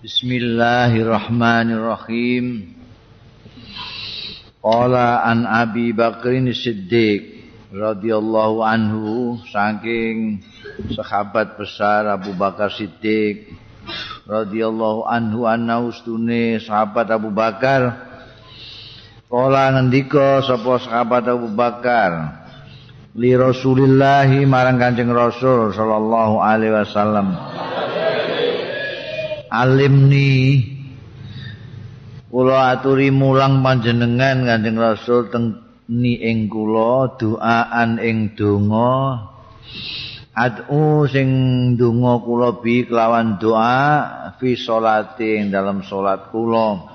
Bismillahirrahmanirrahim. 0.00 2.72
Qala 4.64 5.28
an 5.28 5.44
Abi 5.44 5.92
Bakrin 5.92 6.48
Siddiq 6.56 7.44
radhiyallahu 7.68 8.64
anhu 8.64 9.36
saking 9.52 10.40
sahabat 10.96 11.60
besar 11.60 12.16
Abu 12.16 12.32
Bakar 12.32 12.72
Siddiq 12.72 13.52
radhiyallahu 14.24 15.04
anhu 15.04 15.44
anna 15.44 15.84
ustune 15.84 16.56
sahabat 16.64 17.12
Abu 17.12 17.28
Bakar. 17.28 18.00
Kala 19.28 19.76
ngendika 19.76 20.40
sapa 20.48 20.80
sahabat 20.80 21.28
Abu 21.28 21.52
Bakar? 21.52 22.40
Li 23.20 23.36
Rasulillah 23.36 24.32
marang 24.48 24.80
Kanjeng 24.80 25.12
Rasul 25.12 25.76
sallallahu 25.76 26.40
alaihi 26.40 26.72
wasallam 26.72 27.36
alimni 29.50 30.62
kula 32.30 32.78
aturi 32.78 33.10
mulang 33.10 33.60
panjenengan 33.66 34.46
Kanjeng 34.46 34.78
Rasul 34.78 35.28
teng 35.34 35.58
ni 35.90 36.22
ing 36.22 36.46
kula 36.46 37.18
doaan 37.18 37.98
ing 37.98 38.38
donga. 38.38 39.26
Adu 40.30 41.10
sing 41.10 41.28
donga 41.74 42.22
kula 42.22 42.62
bi 42.62 42.86
kelawan 42.86 43.42
doa 43.42 44.30
fi 44.38 44.54
salati 44.54 45.42
ing 45.42 45.50
dalam 45.50 45.82
salat 45.82 46.30
kula. 46.30 46.86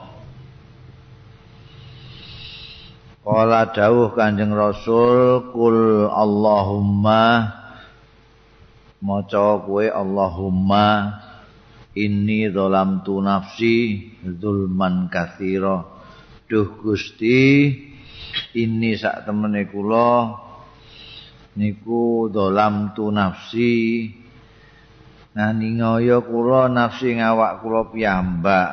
Kala 3.26 3.74
dawuh 3.74 4.16
Kanjeng 4.16 4.54
Rasul 4.56 5.52
kul 5.52 6.08
Allahumma 6.08 7.52
maca 9.02 9.66
kowe 9.66 9.86
Allahumma 9.90 10.86
Inni 11.96 12.52
dolam 12.52 13.08
tu 13.08 13.24
nafsi 13.24 14.04
zulman 14.36 15.08
kathira 15.08 15.88
Duh 16.46 16.70
gusti 16.84 17.72
Ini 18.52 18.92
sak 19.00 19.24
temene 19.24 19.64
kula 19.72 20.46
Niku 21.56 22.28
dolam 22.28 22.92
tu 22.92 23.08
nafsi. 23.08 24.12
Nani 25.36 25.80
ngoyo 25.80 26.24
kula 26.28 26.68
nafsi 26.68 27.16
ngawak 27.16 27.64
kula 27.64 27.82
piyambak. 27.92 28.72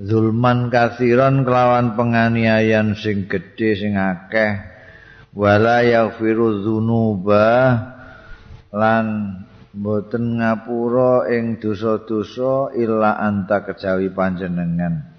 Zulman 0.00 0.72
kathiran 0.72 1.44
kelawan 1.44 1.92
penganiayan 1.94 2.96
sing 2.96 3.28
gede 3.28 3.78
sing 3.78 3.94
akeh 3.94 4.73
wala 5.34 5.82
yaghfiru 5.82 6.62
dzunuba 6.62 7.46
lan 8.70 9.06
boten 9.74 10.38
ngapura 10.38 11.26
ing 11.34 11.58
dosa-dosa 11.58 12.70
illa 12.78 13.18
anta 13.18 13.66
kejawi 13.66 14.14
panjenengan. 14.14 15.10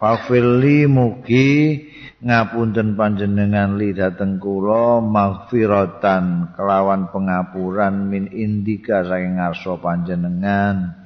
Fafilli 0.00 0.88
mugi 0.88 1.76
ngapunten 2.24 2.96
panjenengan 2.96 3.76
li 3.76 3.92
dateng 3.92 4.40
kula 4.40 5.04
maghfiratan 5.04 6.56
kelawan 6.56 7.12
pengapuran 7.12 8.08
min 8.08 8.30
indika 8.32 9.04
saking 9.04 9.36
ngarsa 9.36 9.76
panjenengan. 9.76 10.96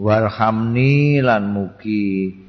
Warhamni 0.00 1.20
lan 1.20 1.52
mugi 1.52 2.43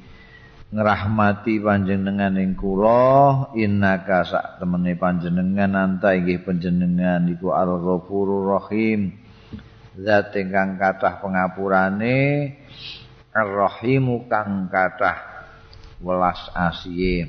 ngrahmati 0.76 1.56
panjenengan 1.56 2.36
ing 2.36 2.52
kula 2.52 3.48
innaka 3.56 4.28
sak 4.28 4.60
temene 4.60 4.92
panjenengan 5.00 5.72
anta 5.72 6.12
inggih 6.12 6.44
panjenengan 6.44 7.24
iku 7.32 7.56
al-ghafurur 7.56 8.60
rahim. 8.60 9.16
Zat 9.96 10.36
ingkang 10.36 10.76
kathah 10.76 11.24
pengapurane 11.24 12.52
ar-rahimu 13.32 14.28
kang 14.28 14.68
kathah 14.68 15.48
welas 16.04 16.52
asihe 16.52 17.24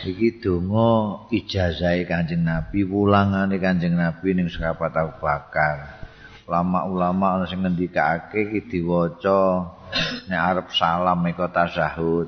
iki 0.00 0.40
donga 0.40 1.28
ijazahe 1.28 2.08
Kanjeng 2.08 2.40
Nabi 2.40 2.88
wulangane 2.88 3.60
Kanjeng 3.60 4.00
Nabi 4.00 4.32
ning 4.32 4.48
sahabat 4.48 4.96
Abu 4.96 5.20
Bakar 5.20 5.99
ulama-ulama 6.50 7.38
ana 7.38 7.44
sing 7.46 7.62
ngendikake 7.62 8.50
iki 8.50 8.60
diwaca 8.66 9.70
nek 10.26 10.40
arep 10.50 10.66
salam 10.74 11.22
mek 11.22 11.38
tasyahud. 11.38 12.26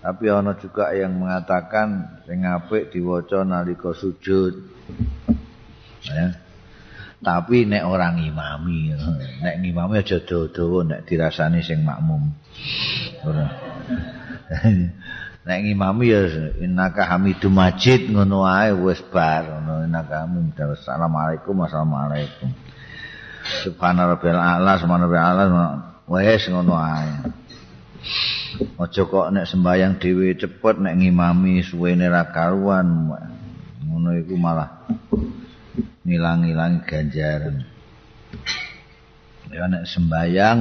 Tapi 0.00 0.24
ana 0.32 0.56
juga 0.56 0.96
yang 0.96 1.20
mengatakan 1.20 2.24
sing 2.24 2.40
apik 2.48 2.88
diwaca 2.88 3.44
nalika 3.44 3.92
sujud. 3.92 4.64
Ya. 6.08 6.40
Tapi 7.20 7.68
nek 7.68 7.84
orang 7.84 8.24
imami, 8.24 8.96
nek 9.44 9.60
ngimami 9.60 10.00
aja 10.00 10.24
dawa-dawa 10.24 10.78
nek 10.88 11.00
dirasani 11.04 11.60
sing 11.60 11.84
makmum. 11.84 12.32
Ora. 13.28 13.48
nek 15.44 15.58
ngimami 15.60 16.04
ya 16.08 16.20
innaka 16.64 17.04
hamidum 17.12 17.52
majid 17.52 18.08
ngono 18.08 18.48
ae 18.48 18.72
wis 18.72 19.04
bar 19.12 19.44
ngono 19.44 19.84
innaka 19.84 20.24
hamidum 20.24 20.72
assalamualaikum 20.72 21.60
assalamualaikum 23.50 24.22
Subhanallah 24.22 24.54
a'la 24.54 24.72
subhanallah 24.78 25.22
a'la 25.26 25.44
wis 26.06 26.44
ngono 26.46 26.74
ae. 26.78 27.10
Aja 28.80 29.02
kok 29.04 29.28
nek 29.34 29.46
sembayang 29.46 30.00
dhewe 30.00 30.32
cepet 30.38 30.76
nek 30.80 30.94
ngimami 30.96 31.62
suwene 31.66 32.06
ra 32.06 32.30
karuan. 32.30 33.10
Ngono 33.84 34.08
iku 34.22 34.34
malah 34.38 34.86
ngilang-ilang 36.06 36.86
ganjaran. 36.86 37.66
Ya 39.50 39.66
nek 39.66 39.84
sembayang 39.90 40.58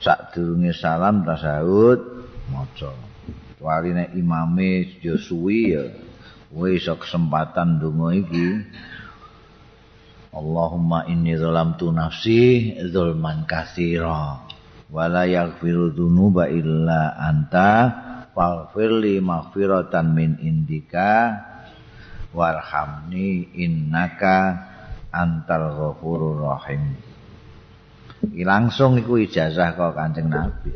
sak 0.00 0.36
durunge 0.36 0.76
salam 0.76 1.24
tasawuf 1.24 2.00
maca. 2.52 2.92
Kecuali 3.56 3.90
nek 3.96 4.10
imame 4.12 5.00
yo 5.00 5.16
suwi 5.16 5.60
ya 5.72 5.84
wis 6.52 6.84
kesempatan 6.86 7.80
donga 7.80 8.12
iki. 8.12 8.48
Allahumma 10.34 11.06
inni 11.06 11.38
zalamtu 11.38 11.94
nafsi 11.94 12.74
zulman 12.90 13.46
katsira. 13.46 14.42
Wa 14.90 15.06
la 15.06 15.30
yaghfiru 15.30 15.94
dzunuba 15.94 16.50
illa 16.50 17.14
anta 17.14 17.70
faghfirli 18.34 19.22
maghfiratan 19.22 20.10
min 20.10 20.30
indika 20.42 21.38
warhamni 22.34 23.54
innaka 23.54 24.58
antal 25.14 25.70
ghafurur 25.70 26.42
rahim. 26.50 26.98
Langsung 28.34 28.98
iku 28.98 29.22
ijazah 29.22 29.78
kok 29.78 29.94
Kanjeng 29.94 30.34
Nabi. 30.34 30.74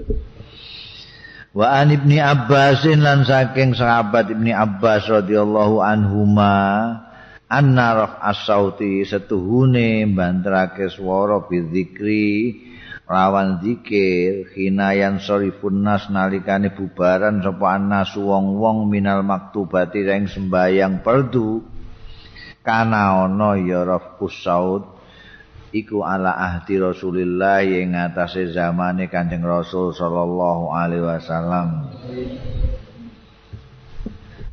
Wa 1.51 1.83
an 1.83 1.91
Ibni 1.91 2.23
Abbasin 2.23 3.03
lan 3.03 3.27
saking 3.27 3.75
sahabat 3.75 4.31
Ibni 4.31 4.55
Abbas 4.55 5.11
radhiyallahu 5.11 5.83
anhuma 5.83 6.55
anna 7.49 7.97
raf 7.97 8.15
as-sauti 8.21 9.09
setuhune 9.09 10.05
bantrake 10.13 10.93
swara 10.93 11.49
bidzikri 11.49 12.61
lawan 13.09 13.65
zikir 13.65 14.53
hinayan 14.53 15.17
sorifun 15.17 15.81
nas 15.81 16.13
nalikane 16.13 16.77
bubaran 16.77 17.41
sapa 17.41 17.81
anas 17.81 18.13
wong-wong 18.13 18.93
minal 18.93 19.25
maktubati 19.25 20.05
ing 20.05 20.29
sembayang 20.29 21.01
perdu. 21.01 21.65
Kana 22.61 23.25
ana 23.25 23.57
ya 23.57 23.81
raf 23.81 24.21
usaud 24.21 24.85
iku 25.73 26.05
ala 26.05 26.37
ahdi 26.37 26.77
Rasulillah 26.77 27.65
ing 27.65 27.97
atase 27.97 28.53
zamane 28.53 29.09
Kanjeng 29.09 29.41
Rasul 29.41 29.97
sallallahu 29.97 30.73
alaihi 30.77 31.05
wasallam 31.05 31.89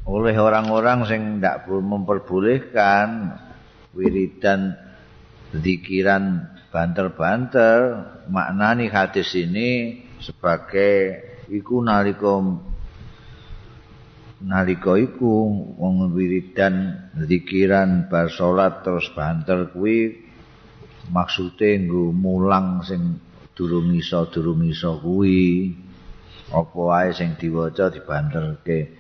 oleh 0.06 0.38
orang-orang 0.38 1.10
sing 1.10 1.22
ndak 1.42 1.66
memperbolehkan 1.66 3.42
wiridan 3.98 4.78
zikiran 5.50 6.46
banter-banter 6.70 8.06
maknani 8.30 8.86
hadis 8.86 9.34
ini 9.34 10.02
sebagai 10.22 11.26
iku 11.50 11.82
nalika 11.82 12.38
nalika 14.46 14.94
iku 14.94 15.50
wong 15.74 16.14
wiridan 16.14 17.10
zikiran 17.26 18.06
bar 18.06 18.30
salat 18.30 18.86
terus 18.86 19.10
banter 19.18 19.74
kuwi 19.74 20.22
maksude 21.10 21.82
nggo 21.82 22.14
mulang 22.14 22.86
sing 22.86 23.18
durung 23.58 23.90
iso 23.96 24.30
durung 24.30 24.62
iso 24.70 25.00
kuwi. 25.02 25.74
Apa 26.46 26.78
wae 26.78 27.10
sing 27.10 27.34
diwaca 27.42 27.90
dibanterke 27.90 28.94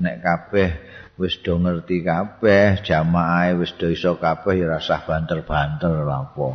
nek 0.00 0.24
kabeh 0.24 0.70
wis 1.20 1.36
do 1.44 1.60
ngerti 1.60 2.00
kabeh 2.00 2.80
jamaah 2.80 3.52
wis 3.60 3.76
do 3.76 3.92
iso 3.92 4.16
kabeh 4.16 4.64
ya 4.64 4.66
rasah 4.78 5.04
banter-banter 5.04 6.08
apa. 6.08 6.48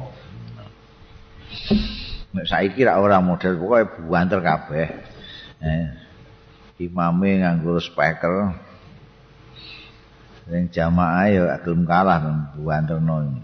Nek 2.33 2.45
saiki 2.45 2.81
ra 2.85 2.97
ora 2.97 3.21
model 3.21 3.57
pokoke 3.61 4.05
banter 4.09 4.39
kabeh. 4.41 4.87
Eh 5.61 5.85
imame 6.81 7.41
nganggo 7.41 7.77
speaker. 7.81 8.53
Sing 10.47 10.71
jamaah 10.71 11.27
ya 11.27 11.59
gelem 11.59 11.83
kalah 11.83 12.23
buantono 12.55 13.35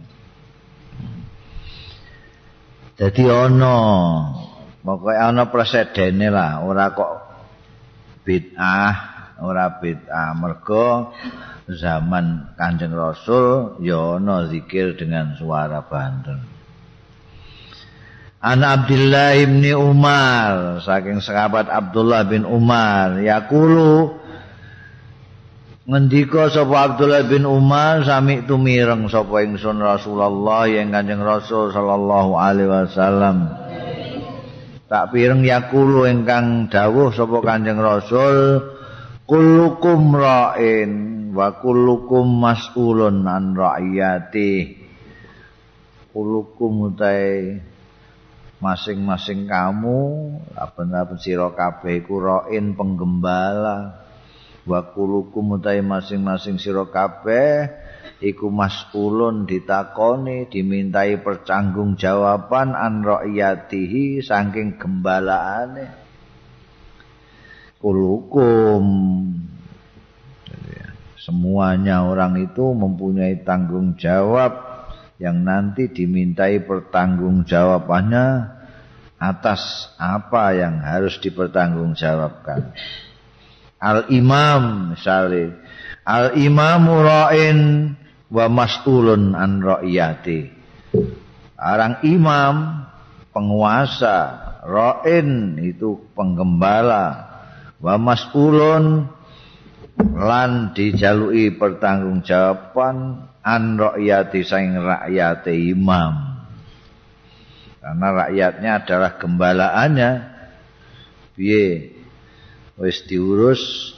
Jadi 2.93 3.23
ana 3.27 3.75
pokoke 4.85 5.15
ana 5.17 5.49
presedene 5.49 6.27
lah, 6.29 6.61
ora 6.61 6.93
kok 6.93 7.11
bid'ah, 8.23 9.12
ora 9.41 9.81
bid'ah 9.81 10.35
mergo 10.37 11.13
zaman 11.71 12.53
Kanjeng 12.59 12.93
Rasul 12.93 13.79
ya 13.81 14.19
ana 14.19 14.51
zikir 14.51 14.99
dengan 14.99 15.33
suara 15.39 15.81
banten. 15.87 16.43
An 18.43 18.59
Abdullah 18.59 19.39
bin 19.39 19.63
Umar 19.71 20.83
saking 20.83 21.23
sahabat 21.23 21.71
Abdullah 21.71 22.27
bin 22.27 22.43
Umar 22.43 23.23
yaqulu 23.23 24.19
ngendika 25.87 26.51
sapa 26.51 26.91
Abdullah 26.91 27.23
bin 27.23 27.47
Umar 27.47 28.03
sami 28.03 28.43
tumireng 28.43 29.07
sapa 29.07 29.47
ingsun 29.47 29.79
Rasulullah 29.79 30.67
yang 30.67 30.91
Kanjeng 30.91 31.23
Rasul 31.23 31.71
sallallahu 31.71 32.35
alaihi 32.35 32.67
wasallam 32.67 33.47
tak 34.91 35.15
pireng 35.15 35.47
yaqulu 35.47 36.03
ingkang 36.11 36.67
dawuh 36.67 37.15
sapa 37.15 37.39
Kanjeng 37.47 37.79
Rasul 37.79 38.59
kullukum 39.23 40.19
ra'in 40.19 40.91
wa 41.31 41.55
kullukum 41.59 42.27
mas'ulun 42.27 43.23
an 43.23 43.55
ra'iyati. 43.55 44.83
Kullukum 46.13 46.93
utai 46.93 47.57
masing-masing 48.61 49.49
kamu 49.49 49.99
apa-apa 50.53 51.17
sira 51.17 51.49
kabeh 51.55 52.05
iku 52.05 52.21
ra'in 52.21 52.75
penggembala. 52.77 54.05
Wa 54.63 54.93
kulukum 54.93 55.59
utai 55.59 55.81
masing-masing 55.83 56.61
sira 56.61 56.85
kabeh 56.87 57.71
iku 58.23 58.47
mas'ulun 58.51 59.47
ditakoni 59.47 60.47
dimintai 60.47 61.19
percanggung 61.19 61.95
jawaban 61.95 62.75
an 62.75 63.03
ra'iyatihi 63.03 64.23
saking 64.23 64.79
gembalaane 64.79 66.02
kulukum 67.83 68.83
semuanya 71.19 72.07
orang 72.07 72.39
itu 72.39 72.71
mempunyai 72.71 73.43
tanggung 73.43 73.99
jawab 73.99 74.59
yang 75.19 75.43
nanti 75.43 75.91
dimintai 75.91 76.63
pertanggungjawabannya 76.63 78.27
atas 79.23 79.91
apa 79.95 80.51
yang 80.51 80.83
harus 80.83 81.15
dipertanggungjawabkan. 81.23 82.75
Al-imam 83.79 84.95
misalnya, 84.95 85.63
al-imamu 86.03 87.03
ra'in 87.03 87.59
wa 88.27 88.45
mas'ulun 88.51 89.31
an 89.31 89.63
ra'iyati. 89.63 90.51
Orang 91.55 92.03
imam, 92.03 92.83
penguasa, 93.31 94.17
ra'in 94.67 95.55
itu 95.63 96.11
penggembala, 96.11 97.32
wa 97.83 97.99
mas'ulun 97.99 99.11
lan 100.15 100.71
dijalui 100.71 101.51
pertanggungjawaban 101.59 103.27
an 103.43 103.63
rakyati 103.75 104.39
saing 104.41 104.79
rakyat 104.79 105.51
imam. 105.51 106.39
Karena 107.83 108.07
rakyatnya 108.15 108.71
adalah 108.79 109.11
gembalaannya. 109.19 110.11
Piye? 111.35 111.91
Wis 112.79 113.03
diurus 113.05 113.93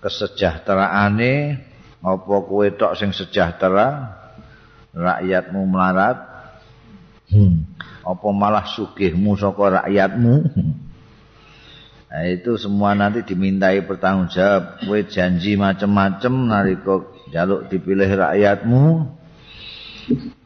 kesejahteraane 0.00 1.60
apa 2.00 2.34
kowe 2.48 2.66
tok 2.72 2.96
sing 2.96 3.12
sejahtera? 3.12 4.16
Rakyatmu 4.96 5.60
melarat. 5.68 6.24
Hmm. 7.28 7.68
apa 8.08 8.28
malah 8.32 8.64
sugihmu 8.64 9.36
saka 9.36 9.84
rakyatmu 9.84 10.48
Nah, 12.08 12.24
itu 12.24 12.56
semua 12.56 12.96
nanti 12.96 13.20
dimintai 13.20 13.84
pertanggungjawab. 13.84 14.88
Kowe 14.88 15.00
janji 15.04 15.60
macem-macem 15.60 16.32
nalika 16.48 17.04
jaluk 17.28 17.68
dipilih 17.68 18.08
rakyatmu 18.08 18.84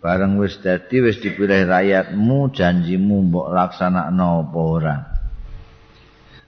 bareng 0.03 0.43
wis 0.43 0.59
dadi 0.59 0.99
wis 0.99 1.23
dipilih 1.23 1.71
rakyatmu 1.71 2.51
janjimu 2.51 3.31
mbok 3.31 3.55
laksanakno 3.55 4.51
apa 4.51 4.59
ora. 4.59 4.97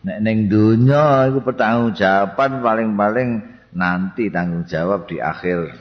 Nek 0.05 0.19
ning 0.20 0.50
donya 0.50 1.31
iku 1.31 1.40
pertanggungjawaban 1.46 2.61
paling-paling 2.61 3.31
nanti 3.72 4.28
tanggung 4.34 4.66
jawab 4.66 5.06
di 5.06 5.22
akhir 5.22 5.78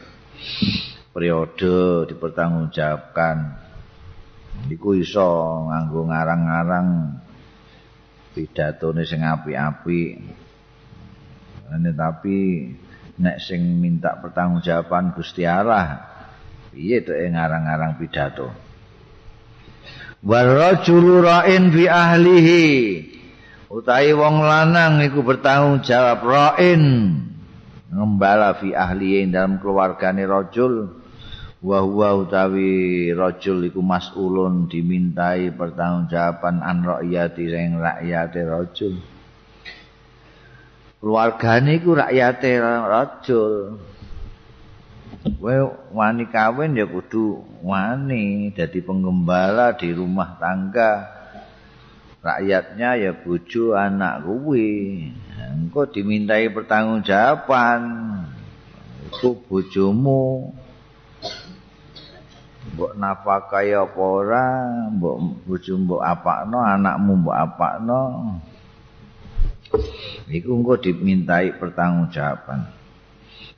periode 1.09 2.05
dipertanggungjawabkan. 2.13 3.65
Iku 4.69 4.93
iso 4.93 5.65
nganggo 5.67 6.07
ngarang-ngarang 6.07 6.89
pidatone 8.33 9.05
sing 9.05 9.21
apik-apik. 9.21 10.19
Tapi 11.73 12.37
nek 13.17 13.37
sing 13.41 13.81
minta 13.81 14.17
pertanggungjawaban 14.17 15.13
Gusti 15.13 15.45
Allah 15.45 16.01
piye 16.73 17.05
to 17.05 17.13
ngarang-ngarang 17.13 18.01
pidato? 18.01 18.49
Warajulu 20.25 21.21
ra'in 21.21 21.69
fi 21.69 21.83
ahlihi. 21.85 22.65
Utahe 23.73 24.13
wong 24.13 24.45
lanang 24.45 25.01
iku 25.01 25.25
bertanggung 25.25 25.81
jawab 25.85 26.25
ra'in. 26.25 26.83
Ngembala 27.93 28.57
fi 28.57 28.73
ahlihi 28.73 29.29
dalam 29.29 29.61
keluargane 29.61 30.25
rajul 30.25 31.02
wa 31.63 31.79
huwa 31.79 32.27
utawi 32.27 33.07
rajul 33.15 33.63
iku 33.63 33.79
mas'ulun 33.79 34.67
dimintai 34.67 35.47
pertanggungjawaban 35.55 36.59
an 36.59 36.83
ra'iyati 36.83 37.47
sing 37.47 37.79
rakyate 37.79 38.43
rajul. 38.43 38.99
Keluargane 40.99 41.79
iku 41.79 41.95
rakyate 41.95 42.59
rajul. 42.59 43.79
Wani 45.95 46.27
kawin 46.27 46.75
ya 46.75 46.83
kudu 46.83 47.47
wani 47.63 48.51
dadi 48.51 48.83
penggembala 48.83 49.79
di 49.79 49.95
rumah 49.95 50.35
tangga. 50.35 51.15
Rakyatnya 52.19 52.99
ya 52.99 53.11
bojo 53.15 53.71
anak 53.71 54.27
kuwi. 54.27 55.07
Engko 55.39 55.87
dimintai 55.87 56.51
pertanggungjawaban 56.51 57.83
itu 59.07 59.39
bojomu 59.47 60.51
mbok 62.73 62.97
nafkahi 62.97 63.77
apa 63.77 64.01
ora 64.01 64.45
mbok 64.89 65.45
bojo 65.45 65.73
mbok 65.77 66.01
apakno 66.01 66.57
anakmu 66.57 67.11
mbok 67.21 67.37
apakno. 67.37 68.01
Iku 70.29 70.49
engko 70.53 70.81
dimintai 70.81 71.57
pertanggungjawaban. 71.57 72.69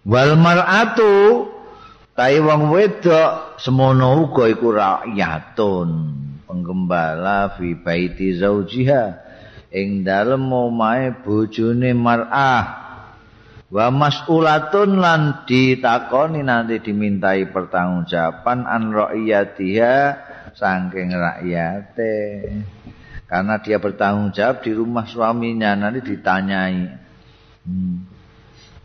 Wal 0.06 0.36
mar'atu 0.36 1.48
tai 2.16 2.40
wong 2.44 2.72
wedok 2.72 3.60
semono 3.60 4.28
uga 4.28 4.52
iku 4.52 4.72
rakyatun 4.76 5.90
penggembala 6.48 7.56
fi 7.56 7.76
baiti 7.76 8.36
zaujiha. 8.36 9.24
Ing 9.76 10.08
dalem 10.08 10.48
omahe 10.52 11.20
bojone 11.24 11.92
mar'ah 11.92 12.85
wa 13.76 13.92
mas'ulatun 13.92 15.04
lan 15.04 15.44
ditakoni 15.44 16.48
nanti 16.48 16.80
dimintai 16.80 17.52
pertanggungjawaban 17.52 18.64
an 18.64 18.96
ra'iyatiha 18.96 19.96
saking 20.56 21.12
rakyate. 21.12 22.16
Karena 23.28 23.60
dia 23.60 23.76
bertanggung 23.82 24.32
jawab 24.32 24.64
di 24.64 24.72
rumah 24.72 25.04
suaminya 25.04 25.76
nanti 25.76 26.08
ditanyai 26.08 26.88
hmm, 27.68 27.96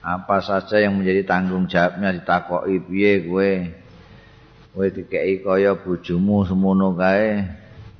apa 0.02 0.42
saja 0.42 0.82
yang 0.82 0.98
menjadi 0.98 1.22
tanggung 1.22 1.70
jawabnya 1.70 2.10
ditakoki 2.10 2.82
piye 2.82 3.30
kowe? 3.30 3.52
Kowe 4.74 4.86
dikeki 4.90 5.46
kaya 5.46 5.78
bojomu 5.78 6.42
semono 6.50 6.98
kae 6.98 7.46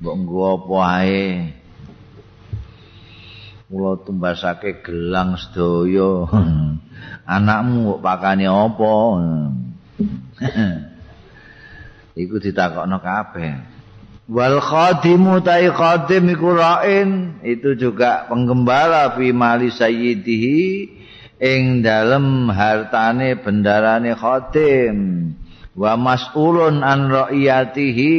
mbok 0.01 0.15
nggo 0.17 0.39
apa 0.59 0.77
ae 0.99 1.23
kula 3.71 4.03
tumbasake 4.03 4.83
gelang 4.83 5.39
sedaya. 5.39 6.27
Anakmu 7.35 7.95
mbok 7.95 7.99
pakane 8.03 8.45
apa? 8.51 8.93
Iku 12.21 12.35
ditakokno 12.43 12.99
kabeh. 12.99 13.53
Wal 14.27 14.59
khadimu 14.59 15.39
tai 15.39 15.71
khadim 15.71 16.27
iku 16.35 16.51
ra'in. 16.51 17.39
Itu 17.39 17.79
juga 17.79 18.27
penggembala 18.27 19.15
fi 19.15 19.31
mali 19.31 19.71
sayyidihi 19.71 20.59
ing 21.39 21.79
dalem 21.79 22.51
hartane 22.51 23.39
bendarane 23.39 24.11
khadim. 24.15 24.97
Wa 25.71 25.95
mas'ulun 25.95 26.83
an 26.83 27.07
ra'iyatihi 27.07 28.15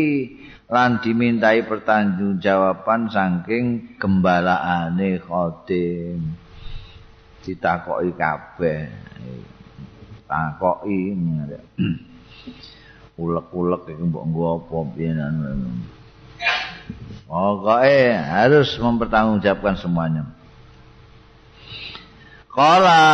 lan 0.73 1.05
dimintai 1.05 1.69
pertanggungjawaban 1.69 3.13
saking 3.13 3.93
gembalaane 4.01 5.21
khadim. 5.21 6.33
Ditakoki 7.45 8.17
kabeh. 8.17 8.89
Takoki 10.25 11.13
ulek-ulek 13.21 13.93
iki 13.93 14.03
mbok 14.09 14.25
nggo 14.33 14.43
apa 14.57 14.77
piye 14.97 15.13
Pokoke 17.29 18.13
harus 18.17 18.77
mempertanggungjawabkan 18.77 19.77
semuanya. 19.81 20.25
Kala 22.53 23.05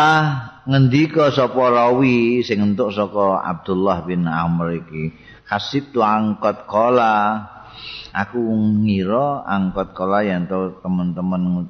ngendika 0.69 1.33
sapa 1.33 1.73
rawi 1.73 2.45
sing 2.45 2.61
entuk 2.61 2.93
saka 2.93 3.41
Abdullah 3.41 4.05
bin 4.05 4.29
Amr 4.29 4.85
iki, 4.85 5.17
hasib 5.49 5.97
tu 5.97 6.05
angkot 6.05 6.69
kala 6.69 7.49
aku 8.13 8.37
ngira 8.85 9.49
angkot 9.49 9.97
kala 9.97 10.29
yen 10.29 10.45
teman-teman 10.85 11.65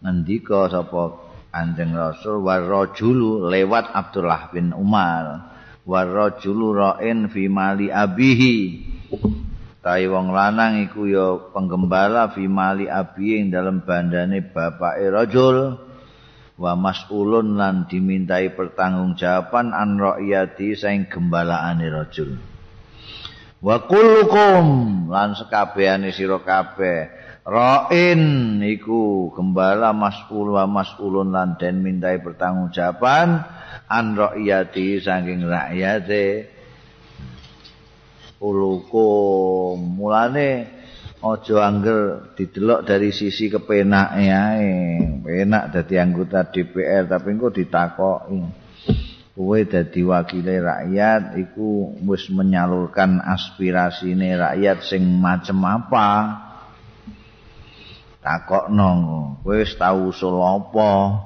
ngendika 0.00 0.72
sapa 0.72 1.24
Kanjeng 1.54 1.94
Rasul 1.94 2.42
warajulu 2.42 3.46
lewat 3.46 3.94
Abdullah 3.94 4.50
bin 4.50 4.74
Umar. 4.74 5.54
Warajulu 5.86 6.74
ra'in 6.74 7.30
fi 7.30 7.46
mali 7.46 7.94
abihi. 7.94 8.82
Tai 9.78 10.02
wong 10.10 10.34
lanang 10.34 10.82
iku 10.82 11.06
ya 11.06 11.38
penggembala 11.54 12.34
fi 12.34 12.50
mali 12.50 12.90
abi 12.90 13.38
ing 13.38 13.54
dalem 13.54 13.86
bandane 13.86 14.42
bapake 14.50 15.06
rajul 15.14 15.78
wa 16.54 16.78
mas'ulun 16.78 17.58
lan 17.58 17.90
dimintai 17.90 18.54
pertanggungjawaban 18.54 19.74
an 19.74 19.98
ra'iyati 19.98 20.78
saing 20.78 21.10
gembalaane 21.10 21.86
rajul. 21.90 22.38
Wa 23.64 23.82
kullukum 23.88 25.08
lan 25.08 25.34
sekabehane 25.34 26.12
sira 26.12 26.38
kabeh 26.44 27.08
ra'in 27.44 28.56
iku 28.64 29.28
gembala 29.36 29.92
mas'ul 29.92 30.56
wa 30.56 30.64
mas'ulun 30.64 31.32
lan 31.32 31.60
den 31.60 31.84
mintai 31.84 32.20
pertanggungjawaban 32.20 33.44
an 33.88 34.06
ra'iyati 34.16 35.00
saking 35.00 35.44
rakyate 35.44 36.48
ulukum 38.40 39.80
mulane 39.96 40.68
aja 41.24 41.64
angger 41.64 42.32
didelok 42.36 42.84
dari 42.84 43.08
sisi 43.08 43.48
kepenake 43.48 44.28
ae. 44.28 44.72
Enak 45.24 45.72
dadi 45.72 45.96
anggota 45.96 46.44
DPR 46.52 47.08
tapi 47.08 47.32
engko 47.32 47.48
ditakoki. 47.48 48.40
Kowe 49.34 49.58
dadi 49.66 50.06
wakile 50.06 50.62
rakyat 50.62 51.34
iku 51.40 51.98
wis 52.06 52.30
menyalurkan 52.30 53.18
aspirasine 53.18 54.38
rakyat 54.38 54.84
sing 54.86 55.02
macem 55.02 55.58
apa? 55.64 56.08
Takokno 58.22 58.90
kowe 59.42 59.56
wis 59.58 59.74
tau 59.74 60.12
usul 60.12 60.38
apa? 60.38 61.24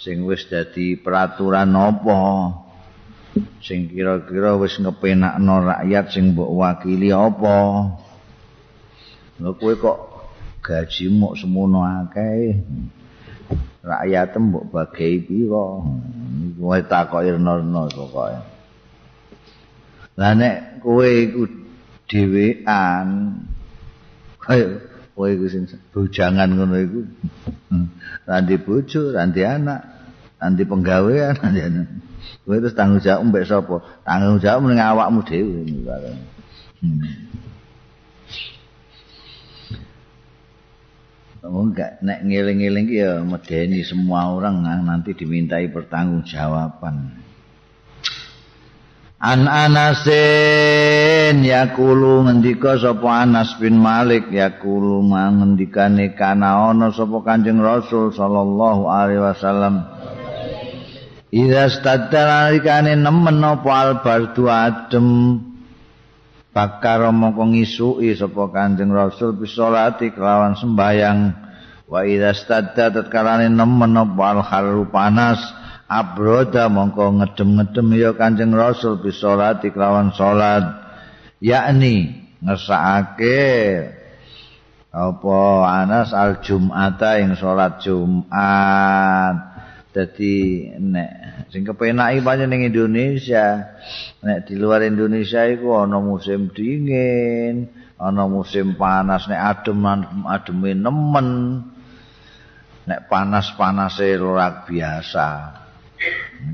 Sing 0.00 0.22
wis 0.24 0.46
dadi 0.48 0.96
peraturan 0.96 1.74
apa? 1.74 2.22
Sing 3.60 3.90
kira-kira 3.92 4.56
wis 4.56 4.80
ngepenakno 4.80 5.60
rakyat 5.60 6.14
sing 6.14 6.32
mbok 6.32 6.50
wakili 6.56 7.12
apa 7.12 7.58
lho 9.40 9.50
kowe 9.58 9.74
kok 9.76 9.98
gaji 10.64 11.12
mok 11.12 11.36
semono 11.38 11.84
akeh. 11.84 12.58
Rakyat 13.86 14.34
mbok 14.42 14.64
bagi 14.74 15.22
pira 15.22 15.66
kowe 16.58 16.78
takoki 16.90 17.30
reno-reno 17.36 17.86
pokoke. 17.92 18.38
Lah 20.18 20.32
nek 20.34 20.82
kowe 20.82 21.06
iku 21.06 21.46
dhewean 22.10 23.38
kaya 24.42 24.82
kowe 25.14 25.28
iku 25.30 25.46
sing 25.46 25.70
bujangan 25.92 26.50
ngono 26.56 26.74
iku 26.82 27.00
randi 28.28 28.56
bojo 28.58 29.14
randi 29.14 29.42
anak 29.46 29.80
randi 30.42 30.62
penggawean 30.66 31.36
randi 31.44 31.60
anak. 31.62 31.88
Kowe 32.42 32.58
terus 32.58 32.74
tanggung 32.74 32.98
jawab 33.04 33.22
mbek 33.30 33.46
sapa? 33.46 33.76
Tanggung 34.02 34.42
jawab 34.42 34.66
ning 34.66 34.82
awakmu 34.82 35.20
dhewe. 35.22 35.62
Hmm. 36.82 37.35
Enggak, 41.46 42.02
nek 42.02 42.26
ngiling-ngiling 42.26 42.86
ya 42.90 43.22
medeni 43.22 43.86
semua 43.86 44.34
orang 44.34 44.62
nanti 44.62 45.14
dimintai 45.14 45.70
pertanggungjawaban. 45.70 47.26
An 49.16 49.48
Anasin 49.48 51.40
yakulu 51.40 52.28
ngendika 52.28 52.76
sapa 52.76 53.24
Anas 53.24 53.56
bin 53.56 53.80
Malik 53.80 54.28
yakulu 54.28 55.00
ngendikane 55.08 56.12
kana 56.12 56.68
ana 56.68 56.92
sapa 56.92 57.24
Kanjeng 57.24 57.56
Rasul 57.56 58.12
sallallahu 58.12 58.84
alaihi 58.92 59.24
wasallam 59.24 59.88
Ida 61.32 61.72
stadda 61.72 62.22
nalikane 62.28 62.92
nemen 62.92 63.40
apa 63.40 63.70
albardu 63.72 64.52
adem 64.52 65.08
bakar 66.56 67.04
mongko 67.12 67.52
ngisuki 67.52 68.16
sapa 68.16 68.48
Kanjeng 68.48 68.88
Rasul 68.88 69.36
bisolati 69.36 70.08
kelawan 70.08 70.56
sembayang 70.56 71.18
wa 71.84 72.00
ida 72.08 72.32
stadda 72.32 72.88
tatkalane 72.96 73.52
nemen 73.52 73.92
apa 73.92 74.40
alharu 74.40 74.88
panas 74.88 75.36
abroda 75.84 76.72
mongko 76.72 77.20
ngedem-ngedem 77.20 77.86
ya 78.00 78.16
Kanjeng 78.16 78.56
Rasul 78.56 79.04
bisolati 79.04 79.68
kelawan 79.68 80.16
salat 80.16 80.64
yakni 81.44 82.24
ngesake 82.40 83.52
apa 84.96 85.40
Anas 85.84 86.16
al 86.16 86.40
Jum'ata 86.40 87.20
ing 87.20 87.36
salat 87.36 87.84
Jumat. 87.84 89.36
Dadi 89.92 90.68
nek 90.76 91.25
sing 91.52 91.62
kepenaki 91.62 92.24
pancen 92.24 92.48
ning 92.50 92.66
Indonesia. 92.66 93.76
Nek 94.24 94.48
di 94.48 94.54
luar 94.58 94.82
Indonesia 94.84 95.44
iku 95.46 95.84
ana 95.84 96.00
musim 96.00 96.50
dingin, 96.50 97.70
ana 98.00 98.24
musim 98.26 98.74
panas, 98.74 99.28
nek 99.28 99.40
adem 99.40 99.80
ademe 100.26 100.72
nemen. 100.72 101.28
Nek 102.86 103.10
panas-panase 103.10 104.14
luar 104.14 104.62
biasa. 104.64 105.28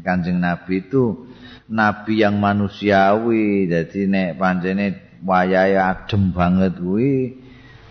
Kanjeng 0.01 0.41
Nabi 0.41 0.81
itu 0.81 1.29
nabi 1.69 2.25
yang 2.25 2.41
manusiawi. 2.41 3.69
Jadi 3.69 4.09
nek 4.09 4.41
pancene 4.41 5.19
wayahe 5.23 5.77
adem 5.77 6.33
banget 6.33 6.81
kuwi 6.81 7.43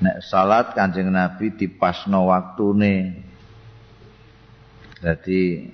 nek 0.02 0.26
salat 0.26 0.74
Kanjeng 0.74 1.14
Nabi 1.14 1.54
dipasno 1.54 2.34
waktune. 2.34 3.22
Jadi 5.02 5.70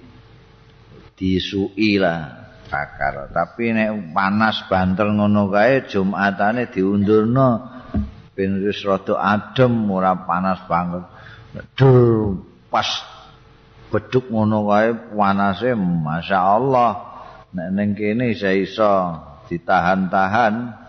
disui 1.17 1.97
lah 1.97 2.47
bakar. 2.69 3.33
Tapi 3.33 3.73
nek 3.73 4.13
panas 4.13 4.63
banter 4.69 5.09
ngono 5.09 5.49
kae 5.49 5.89
Jumatane 5.89 6.69
diundurno 6.69 7.73
ben 8.37 8.61
wis 8.61 8.85
rada 8.85 9.17
adem 9.17 9.89
ora 9.89 10.13
panas 10.13 10.61
banget. 10.69 11.03
Dur 11.73 12.37
pas 12.69 12.85
beduk 13.89 14.29
ngono 14.29 14.69
kae 14.69 14.93
panase 15.15 15.73
masyaallah. 15.73 16.91
Nek 17.57 17.69
ning 17.73 17.89
kene 17.97 18.35
isa 18.35 18.53
iso 18.53 18.93
ditahan-tahan. 19.49 20.85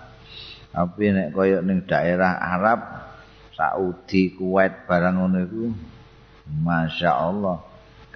Tapi 0.68 1.04
nek 1.11 1.28
kaya 1.32 1.64
ning 1.64 1.88
daerah 1.88 2.37
Arab 2.37 2.80
Saudi, 3.56 4.37
Kuwait 4.37 4.85
barang 4.87 5.14
ngono 5.18 5.38
iku 5.42 5.64
masyaallah. 6.47 7.67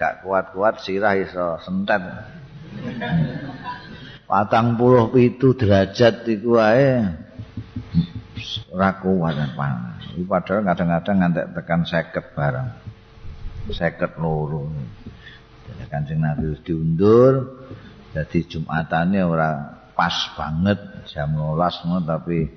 Gak 0.02 0.26
kuat-kuat 0.26 0.82
sirah 0.82 1.14
iso 1.14 1.62
sentet. 1.62 2.02
Patang 4.26 4.74
puluh 4.74 5.14
itu 5.14 5.54
derajat 5.54 6.26
itu 6.26 6.58
ae 6.58 7.06
ora 8.74 8.98
kuat 8.98 9.38
panas. 9.54 10.02
Padahal 10.26 10.66
kadang-kadang 10.66 11.16
ngantek 11.22 11.46
tekan 11.54 11.82
seket 11.86 12.34
barang. 12.34 12.68
Seket 13.70 14.18
loro. 14.18 14.74
Jadi 15.70 15.84
kancing 15.86 16.18
Nabi 16.18 16.50
diundur. 16.66 17.62
Jadi 18.10 18.42
Jumatannya 18.42 19.22
ora 19.22 19.50
pas 19.94 20.34
banget 20.34 20.82
jam 21.14 21.30
12 21.30 22.10
tapi 22.10 22.50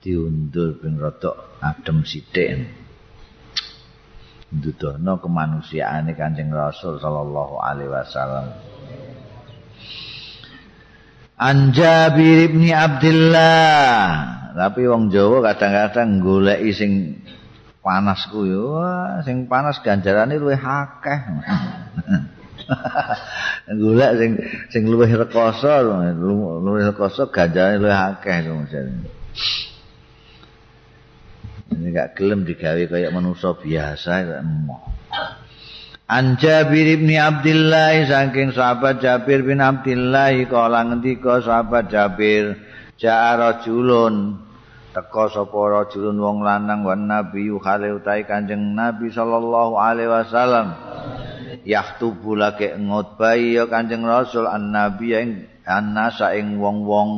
diundur 0.00 0.80
ben 0.80 0.96
rodok 0.96 1.60
adem 1.60 2.08
sithik. 2.08 2.79
Ndudono 4.50 5.22
kemanusiaane 5.22 6.18
Kanjeng 6.18 6.50
Rasul 6.50 6.98
sallallahu 6.98 7.62
alaihi 7.62 7.90
wasallam. 7.90 8.46
An 11.40 11.72
Jabir 11.72 12.50
bin 12.52 12.68
Abdullah. 12.68 13.96
Tapi 14.50 14.82
wong 14.90 15.08
Jawa 15.14 15.54
kadang-kadang 15.54 16.20
goleki 16.20 16.74
sing 16.74 16.92
panas 17.80 18.28
ku 18.28 18.44
yo, 18.44 18.76
sing 19.24 19.46
panas 19.46 19.80
ganjarane 19.80 20.36
luwih 20.36 20.58
akeh. 20.58 21.20
Golek 23.80 24.10
sing 24.18 24.30
sing 24.68 24.82
luwih 24.90 25.14
rekoso, 25.14 25.70
luwih 26.60 26.90
rekoso 26.90 27.30
ganjarane 27.30 27.78
luwih 27.78 27.94
akeh 27.94 28.36
Ini 31.70 31.88
gak 31.94 32.18
gelem 32.18 32.42
digawe 32.42 32.82
kaya 32.90 33.14
manusia 33.14 33.54
biasa 33.54 34.42
emoh. 34.42 34.82
An 36.10 36.34
Jabir 36.42 36.98
bin 36.98 37.14
Abdullah 37.14 37.94
saking 38.02 38.50
sahabat 38.50 38.98
Jabir 38.98 39.46
bin 39.46 39.62
Abdullah 39.62 40.34
kala 40.50 40.82
ngendika 40.90 41.38
sahabat 41.38 41.86
Jabir 41.86 42.58
ja'a 42.98 43.38
rajulun. 43.38 44.42
Teka 44.90 45.30
sapa 45.30 45.60
rajulun 45.70 46.18
wong 46.18 46.42
lanang 46.42 46.82
wan 46.82 47.06
nabi 47.06 47.46
khale 47.62 47.94
utahe 47.94 48.26
Kanjeng 48.26 48.74
Nabi 48.74 49.06
sallallahu 49.14 49.78
alaihi 49.78 50.10
wasallam. 50.10 50.74
Yaktubu 51.62 52.34
lake 52.34 52.74
ngutbai 52.74 53.54
ya 53.54 53.70
Kanjeng 53.70 54.02
Rasul 54.02 54.50
an 54.50 54.74
nabi 54.74 55.14
ing 55.14 55.46
annasa 55.62 56.34
ing 56.34 56.58
wong-wong 56.58 57.10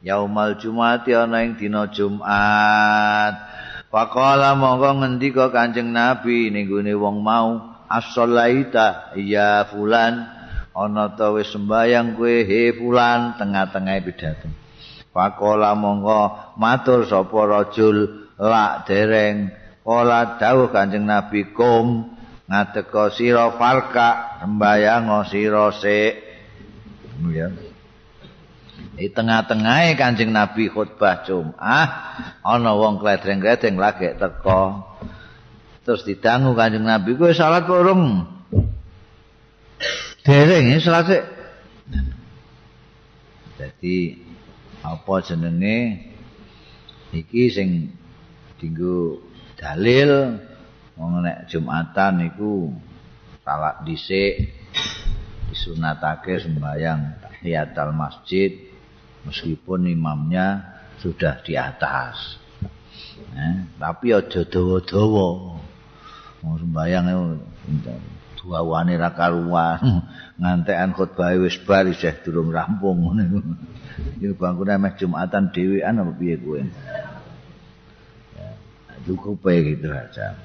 yaumal 0.00 0.56
jumat 0.56 1.04
ana 1.08 1.44
ing 1.44 1.60
dina 1.60 1.88
Jumat 1.92 3.50
Faqala 3.90 4.54
monggo 4.54 5.02
ngendika 5.02 5.50
Kanjeng 5.50 5.90
Nabi 5.90 6.46
ning 6.54 6.70
gone 6.70 6.94
wong 6.94 7.26
mau 7.26 7.74
as-shalaita 7.90 9.18
ya 9.18 9.66
fulan 9.66 10.30
ana 10.70 11.10
ta 11.18 11.34
wis 11.34 11.50
sembayang 11.50 12.14
kowe 12.14 12.30
he 12.46 12.70
fulan 12.70 13.34
tengah-tengah 13.34 13.98
pidato. 14.06 14.46
Faqala 15.10 15.74
monggo 15.74 16.54
matur 16.54 17.02
sapa 17.02 17.38
rajul 17.50 18.30
lak 18.38 18.86
dereng 18.86 19.50
ola 19.82 20.38
dawuh 20.38 20.70
Kanjeng 20.70 21.02
Nabi 21.02 21.50
kum 21.50 22.14
ngateka 22.46 23.10
sira 23.10 23.58
farka 23.58 24.38
sembayang 24.38 25.26
sira 25.26 25.66
sik. 25.74 26.14
Ya. 27.26 27.69
Di 29.00 29.08
tengah-tengah 29.08 29.96
kancing 29.96 30.28
Nabi 30.28 30.68
khutbah 30.68 31.24
Jum'ah, 31.24 31.88
ana 32.44 32.76
wong 32.76 33.00
kledreng-kledreng 33.00 33.80
lagi 33.80 34.12
teko. 34.12 34.84
Terus 35.88 36.04
didangu 36.04 36.52
kancing 36.52 36.84
Nabi, 36.84 37.16
gue 37.16 37.32
salat 37.32 37.64
kurung. 37.64 38.28
Dereng 40.20 40.68
ini 40.68 40.84
salat 40.84 41.04
sih. 41.08 41.22
Jadi, 43.56 43.96
apa 44.84 45.14
jenenge 45.24 45.76
iki 47.16 47.48
sing 47.48 47.88
dinggo 48.60 49.24
dalil 49.56 50.36
wong 51.00 51.24
nek 51.24 51.48
Jumatan 51.48 52.28
iku 52.28 52.68
salat 53.40 53.80
dhisik 53.88 54.44
disunatake 55.48 56.36
sembayang 56.36 57.24
tahiyatul 57.24 57.96
masjid 57.96 58.69
meskipun 59.24 59.90
imamnya 59.90 60.64
sudah 61.00 61.40
di 61.44 61.56
atas. 61.56 62.40
Eh, 63.30 63.56
tapi 63.76 64.12
aja 64.16 64.42
dawa-dawa. 64.44 65.28
Wong 66.40 66.56
sembayang 66.56 67.04
dua 68.40 68.64
wane 68.64 68.96
ra 68.96 69.12
karuan. 69.12 69.78
Ngantekan 70.40 70.96
khutbah 70.96 71.36
wis 71.36 71.60
bar 71.60 71.84
isih 71.84 72.16
durung 72.24 72.48
rampung 72.48 73.00
ngono 73.04 73.22
iku. 74.20 74.34
Bangkune 74.40 74.80
meh 74.80 74.96
Jumatan 74.96 75.52
dhewean 75.52 76.00
apa 76.00 76.12
piye 76.16 76.36
kowe? 76.40 76.60
Cukup 79.04 79.40
gitu 79.48 79.88
aja. 79.88 80.36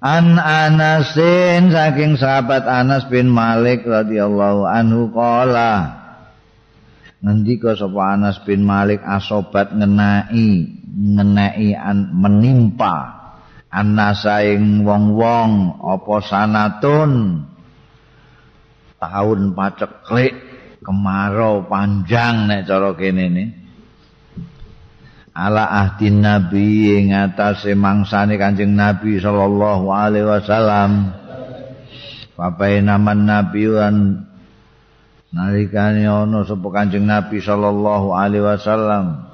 An 0.00 0.40
Anasin 0.40 1.68
saking 1.68 2.16
sahabat 2.16 2.64
Anas 2.64 3.04
bin 3.12 3.28
Malik 3.28 3.84
radhiyallahu 3.84 4.64
anhu 4.64 5.12
qala 5.12 5.92
ngendika 7.20 7.76
sapa 7.76 8.16
Anas 8.16 8.40
bin 8.48 8.64
Malik 8.64 9.04
asobat 9.04 9.76
ngenai 9.76 10.72
ngenai 10.88 11.76
an 11.76 12.16
menimpa 12.16 13.12
anasaing 13.68 14.88
wong-wong 14.88 15.84
apa 15.84 16.16
sanatun? 16.24 17.44
Tahun 18.96 19.40
paceklik 19.52 20.32
kemarau 20.80 21.68
panjang 21.68 22.48
nek 22.48 22.64
cara 22.64 22.96
kene 22.96 23.24
nih 23.28 23.48
ala 25.34 25.70
ahdi 25.70 26.10
nabi 26.10 26.98
ing 26.98 27.14
atase 27.14 27.78
mangsane 27.78 28.34
kanjeng 28.34 28.74
nabi 28.74 29.22
sallallahu 29.22 29.86
alaihi 29.90 30.26
wasallam. 30.26 31.14
Papai 32.34 32.80
naman 32.80 33.28
nabi 33.28 33.68
wan 33.68 34.26
nalikane 35.30 36.08
ana 36.08 36.42
sapa 36.42 36.68
kanjeng 36.72 37.06
nabi 37.06 37.38
sallallahu 37.38 38.16
alaihi 38.16 38.44
wasallam. 38.46 39.30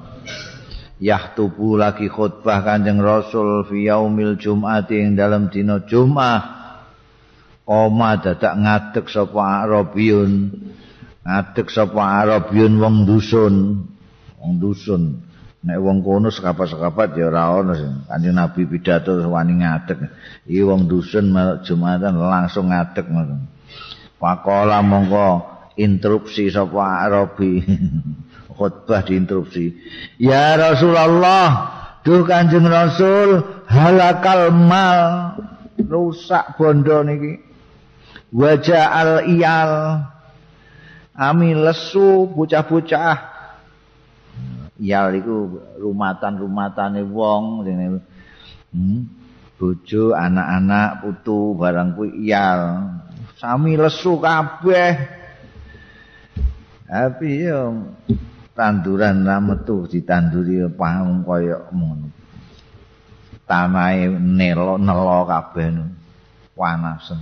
Yahtubu 0.97 1.77
lagi 1.77 2.09
khutbah 2.09 2.65
kanjeng 2.65 2.97
rasul 2.97 3.69
fi 3.69 3.85
yaumil 3.85 4.37
jum'ati 4.37 4.97
ing 4.97 5.09
dalam 5.13 5.49
dina 5.49 5.81
jum'ah. 5.85 6.57
Oma 7.67 8.15
dadak 8.23 8.55
ngadeg 8.63 9.05
sapa 9.11 9.67
Arabiyun 9.67 10.55
ngadeg 11.27 11.67
sapa 11.67 12.01
Arabiyun 12.23 12.79
wong 12.79 13.03
dusun. 13.03 13.55
Wong 14.39 14.53
dusun 14.61 15.26
nek 15.67 15.83
wong 15.83 15.99
kono 15.99 16.31
sekapat-sekapat 16.31 17.19
ya 17.19 17.27
ora 17.27 17.51
ono 17.59 17.75
sing 17.75 18.07
kanjeng 18.07 18.39
Nabi 18.39 18.63
pidato 18.63 19.19
wani 19.27 19.59
ngadeg. 19.59 19.99
Iki 20.47 20.63
wong 20.63 20.87
dusun 20.87 21.35
Jumatan 21.67 22.15
langsung 22.15 22.71
ngadeg 22.71 23.03
ngono. 23.11 23.35
Pakola 24.15 24.79
mongko 24.79 25.27
interupsi 25.75 26.47
sapa 26.47 27.03
Arabi 27.03 27.67
khutbah 28.55 29.03
diinterupsi. 29.03 29.75
Ya 30.23 30.55
Rasulullah 30.55 31.47
duh 32.07 32.23
kanjeng 32.23 32.63
Rasul 32.63 33.43
halakal 33.67 34.55
mal. 34.55 35.03
Rusak 35.77 36.55
bondo 36.55 37.03
niki. 37.03 37.43
Wajah 38.31 38.87
al 38.87 39.11
iyal. 39.27 40.03
Ami 41.17 41.53
lesu 41.53 42.29
bocah-bocah 42.31 43.36
iyal 44.81 45.13
iku 45.17 45.35
rumatan-rumatane 45.81 47.01
wong 47.05 47.65
hmm, 47.65 49.01
bojo 49.57 50.13
anak-anak 50.13 51.01
putu 51.01 51.57
barang 51.57 51.97
kuwi 51.97 52.29
iyal. 52.29 52.61
Sami 53.37 53.77
lesu 53.77 54.17
kabeh. 54.17 54.93
Tapi 56.87 57.29
yo 57.45 57.93
tanduran 58.55 59.27
ra 59.27 59.37
metu 59.43 59.85
ditanduri 59.85 60.65
paham 60.73 61.21
kaya 61.21 61.67
ngono. 61.69 62.09
Tanahe 63.47 64.09
nelo 64.17 64.79
nelo 64.81 65.27
kabeh 65.27 65.67
panas 66.57 67.13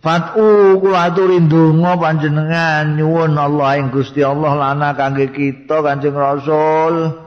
Fat'u 0.00 0.80
kula 0.80 1.12
aturi 1.12 1.44
ndonga 1.44 2.00
panjenengan 2.00 2.96
nyuwun 2.96 3.36
Allah 3.36 3.76
ing 3.76 3.92
Gusti 3.92 4.24
Allah 4.24 4.56
lana 4.56 4.96
kangge 4.96 5.28
kita 5.28 5.84
Kanjeng 5.84 6.16
Rasul. 6.16 7.20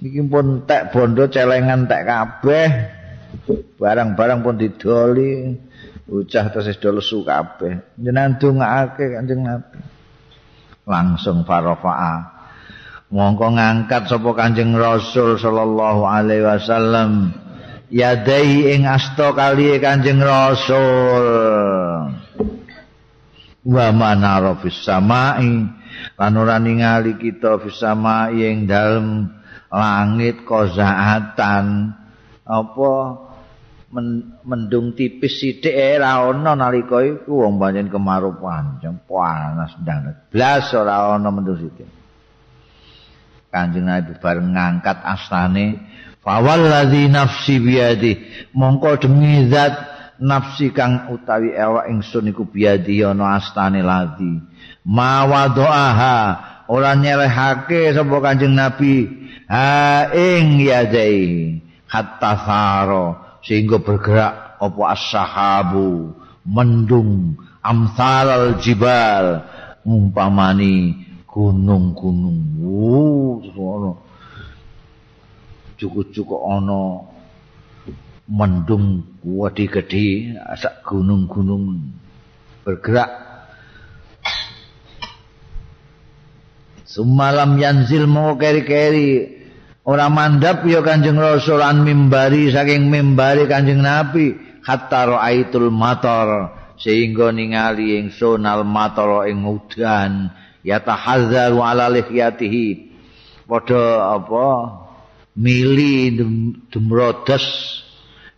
Iki 0.00 0.22
pun 0.32 0.64
tek 0.64 0.96
bondo 0.96 1.28
celengan 1.28 1.84
tek 1.84 2.08
kabeh. 2.08 2.68
Barang-barang 3.76 4.40
pun 4.40 4.56
didoli. 4.56 5.60
Ucah 6.08 6.48
terus 6.48 6.80
do 6.80 6.88
lesu 6.88 7.20
kabeh. 7.20 8.00
Jenengan 8.00 8.40
dongake 8.40 9.12
Kanjeng 9.12 9.44
Nabi. 9.44 9.76
Langsung 10.88 11.44
farafa'a. 11.44 12.40
Mongko 13.12 13.60
ngangkat 13.60 14.08
sapa 14.08 14.30
Kanjeng 14.32 14.72
Rasul 14.72 15.36
sallallahu 15.36 16.08
alaihi 16.08 16.48
wasallam. 16.48 17.36
Yadai 17.88 18.76
ing 18.76 18.84
asta 18.84 19.32
kali 19.32 19.76
Kanjeng 19.80 20.20
Rasul. 20.20 21.26
Wa 23.68 23.86
manara 23.92 24.56
fis 24.60 24.80
samai. 24.84 25.76
Ora 26.16 26.56
ningali 26.60 27.16
kita 27.20 27.60
fis 27.60 27.80
samai 27.80 28.40
ing 28.44 28.68
dalem 28.68 29.28
langit 29.68 30.48
kozaatan 30.48 31.92
apa 32.48 32.92
mendung 34.44 34.96
tipis 34.96 35.40
sithik 35.40 35.72
ora 35.72 36.28
ana 36.28 36.52
nalika 36.56 37.00
iku 37.04 37.44
wong 37.44 37.56
pancen 37.60 37.88
kemarau 37.92 38.36
panjang 38.40 38.96
panas 39.04 39.76
banget. 39.80 40.16
Blas 40.32 40.72
ora 40.72 41.12
ana 41.16 41.28
mendung 41.28 41.60
sithik. 41.60 41.88
Kanjeng 43.48 43.88
Nabi 43.88 44.12
bareng 44.20 44.52
ngangkat 44.52 45.00
astane 45.04 45.87
Fawalladzi 46.28 47.08
nafsi 47.08 47.56
biyadi. 47.56 48.12
Mongko 48.52 49.00
demi 49.00 49.48
zat 49.48 49.72
nafsi 50.20 50.76
kang 50.76 51.08
utawi 51.08 51.56
ewak 51.56 51.88
ingsun 51.88 52.28
iku 52.28 52.44
biyadi 52.44 53.00
ana 53.00 53.40
astane 53.40 53.80
ladi. 53.80 54.36
Mawadoaha 54.84 56.18
ora 56.68 56.92
nyelehake 57.00 57.96
sapa 57.96 58.16
Kanjeng 58.20 58.52
Nabi. 58.52 59.08
Ha 59.48 60.12
ing 60.12 60.60
yadai 60.60 61.56
hatta 61.88 62.32
saro 62.44 63.06
sehingga 63.40 63.80
bergerak 63.80 64.60
apa 64.60 64.82
as-sahabu 64.92 66.12
mendung 66.44 67.40
amsalal 67.64 68.60
jibal 68.60 69.48
ngumpamani 69.80 70.92
gunung-gunung. 71.24 72.60
Wuh 72.60 73.40
ujug-ujug 75.78 76.26
ana 76.42 77.06
mendung 78.26 79.06
gede-gede 79.22 80.34
asak 80.42 80.82
gunung-gunung 80.82 81.94
bergerak. 82.66 83.06
Sumalam 86.82 87.62
yanzil 87.62 88.10
mau 88.10 88.34
keri-keri 88.34 89.38
Ora 89.88 90.10
mandap 90.12 90.68
ya 90.68 90.84
Kanjeng 90.84 91.16
Rasul 91.16 91.64
an 91.64 91.80
mimbari 91.80 92.52
saking 92.52 92.90
mimbari 92.90 93.48
Kanjeng 93.48 93.80
Nabi. 93.80 94.34
Hatta 94.66 95.08
raaitul 95.08 95.72
matar 95.72 96.52
sehingga 96.76 97.32
ningali 97.32 97.96
ingsun 97.96 98.44
al 98.44 98.68
matar 98.68 99.24
ing 99.30 99.48
udan 99.48 100.28
ya 100.60 100.82
tahazzaru 100.82 101.64
ala 101.64 101.88
lihyatihi. 101.88 102.92
Padha 103.48 104.12
apa 104.20 104.44
mili 105.38 106.18
dumrodos 106.66 107.46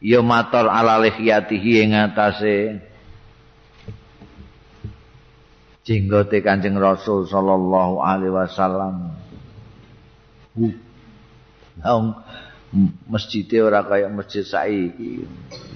ya 0.04 0.20
matar 0.20 0.68
ala 0.68 1.00
lihyatihi 1.00 1.88
ing 1.88 1.96
atase 1.96 2.84
jenggote 5.88 6.44
Kanjeng 6.44 6.76
Rasul 6.76 7.24
sallallahu 7.24 8.04
alaihi 8.04 8.36
wasallam 8.36 9.16
Wong 11.80 12.04
masjid 13.08 13.48
ora 13.64 13.80
kaya 13.86 14.12
masjid 14.12 14.44
saiki. 14.44 15.24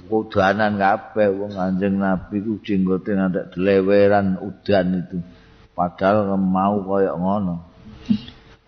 Kudanan 0.05 0.77
kabeh 0.77 1.33
wong 1.33 1.57
Kanjeng 1.57 1.97
Nabi 1.97 2.45
ku 2.45 2.61
jenggote 2.61 3.17
ngantek 3.17 3.57
deleweran 3.57 4.37
udan 4.45 5.01
itu. 5.01 5.19
Padahal 5.73 6.37
mau 6.37 6.85
kaya 6.85 7.17
ngono. 7.17 7.65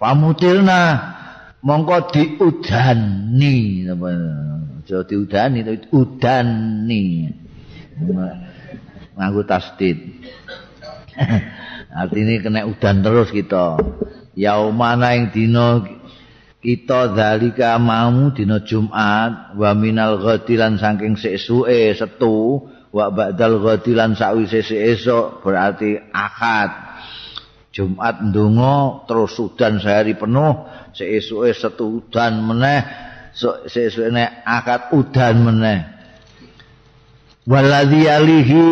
Pamutilna 0.00 1.15
mongko 1.66 2.14
diudani 2.14 3.90
apa 3.90 4.08
aja 4.86 5.02
diudani 5.02 5.66
tapi 5.66 5.78
udani. 5.90 7.04
Nganggo 9.18 9.42
tasdid. 9.42 9.98
Artinya 11.96 12.34
kena 12.38 12.60
udan 12.70 13.02
terus 13.02 13.34
kita. 13.34 13.82
Yaumana 14.36 15.16
yang 15.16 15.32
dino 15.32 15.82
kita 16.62 17.16
dalika 17.16 17.80
mau 17.80 18.30
dina 18.30 18.60
Jumat 18.62 19.56
wa 19.56 19.70
minal 19.72 20.20
ghadilan 20.20 20.76
saking 20.76 21.16
sesuke 21.16 21.96
setu 21.96 22.68
wa 22.92 23.10
ba'dal 23.10 23.64
ghadilan 23.64 24.12
sawise 24.12 24.60
esuk 24.60 25.40
berarti 25.40 25.96
akad 26.12 26.85
Jumat 27.76 28.24
ndonga 28.32 29.04
terus 29.04 29.36
sudan 29.36 29.76
sehari 29.76 30.16
penuh 30.16 30.64
sesuke 30.96 31.52
setu 31.52 32.00
udan 32.00 32.40
meneh 32.40 32.80
sesuke 33.36 34.08
akad 34.48 34.96
udan 34.96 35.44
meneh 35.44 35.84
waladhi 37.44 38.08
alihi 38.08 38.64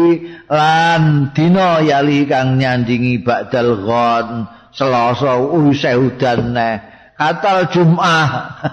lan 0.49 1.37
dina 1.37 1.85
yali 1.85 2.25
kang 2.25 2.57
nyandingi 2.57 3.21
ba'dal 3.21 3.85
ghad 3.85 4.29
selasa 4.73 5.37
usai 5.53 6.01
udan 6.01 6.57
neh 6.57 6.75
katal 7.21 7.69
Jum'ah 7.69 8.29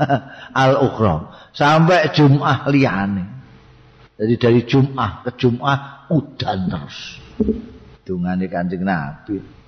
al-ukhra 0.64 1.16
sampai 1.52 2.10
Jum'ah 2.16 2.68
liyane. 2.72 3.26
Jadi 4.18 4.34
dari 4.38 4.62
Jum'ah 4.66 5.26
ke 5.26 5.32
Jum'ah 5.38 6.10
udan 6.14 6.60
terus. 6.70 6.98
Dungane 8.06 8.46
Kanjeng 8.50 8.86
Nabi. 8.86 9.61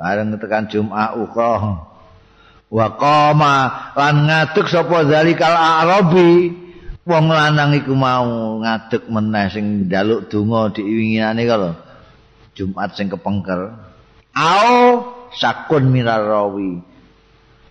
Bareng 0.00 0.32
tekan 0.40 0.64
Jum'ah 0.64 1.12
ukhra 1.20 1.76
wa 2.72 2.86
qama 2.96 3.56
lan 3.92 4.24
ngadeg 4.24 4.64
sapa 4.72 5.04
zalikal 5.04 5.52
arabi. 5.52 6.56
Wong 7.04 7.28
lanang 7.28 7.76
iku 7.76 7.92
mau 7.92 8.56
ngadeg 8.64 9.12
meneh 9.12 9.52
sing 9.52 9.84
njaluk 9.92 10.32
donga 10.32 10.72
diwinginane 10.72 11.44
kalau 11.44 11.76
Jumat 12.56 12.96
sing 12.96 13.12
kepengker. 13.12 13.76
Au 14.32 15.04
sakun 15.36 15.92
mirar 15.92 16.24
rawi. 16.24 16.80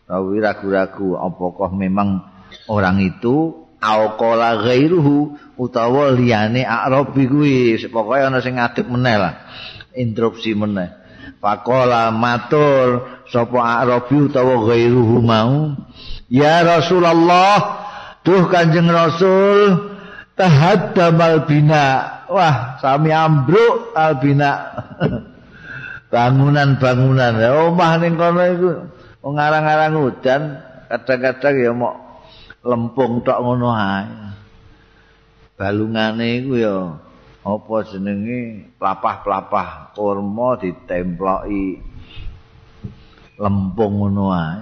Rawi 0.06 0.36
ragu-ragu 0.38 1.18
apakah 1.18 1.74
memang 1.74 2.30
orang 2.70 3.02
itu 3.02 3.58
auqala 3.82 4.70
ghairuhu 4.70 5.34
utawa 5.58 6.14
liyane 6.14 6.62
arabi 6.62 7.26
kuwi. 7.26 7.58
Pokoke 7.90 8.22
ana 8.22 8.38
sing 8.38 8.62
ngadeg 8.62 8.86
meneh 8.86 9.18
lah. 9.18 9.34
Interupsi 9.98 10.54
meneh 10.54 10.99
faqala 11.40 12.12
matur 12.12 13.08
sapa 13.32 13.84
arabi 13.84 14.30
utawa 14.30 14.68
ghairuhu 14.68 15.24
mau. 15.24 15.74
Ya 16.30 16.62
rasulullah 16.62 17.58
duh 18.22 18.46
kanjeng 18.52 18.92
rasul 18.92 19.90
tahaddamal 20.38 21.50
bina. 21.50 22.20
Wah 22.30 22.78
sami 22.78 23.10
ambruk 23.10 23.96
albina 23.98 24.78
bangunan-bangunan. 26.14 27.34
Omah 27.42 27.92
ning 27.98 28.14
kono 28.14 28.42
iku 28.46 28.72
ngarang-arang 29.26 29.98
udan 29.98 30.42
kadang-kadang 30.90 31.56
ya 31.58 31.72
mau 31.74 31.98
lempung 32.62 33.26
tok 33.26 33.40
ngono 33.42 33.74
ae. 33.74 34.06
Balungane 35.58 36.46
iku 36.46 36.54
ya 36.56 36.76
apa 37.40 37.76
jenenge 37.88 38.72
pelapah-pelapah 38.76 39.96
kurma 39.96 40.60
ditemploki 40.60 41.80
lempung 43.40 43.94
ngono 44.04 44.26
ae? 44.36 44.58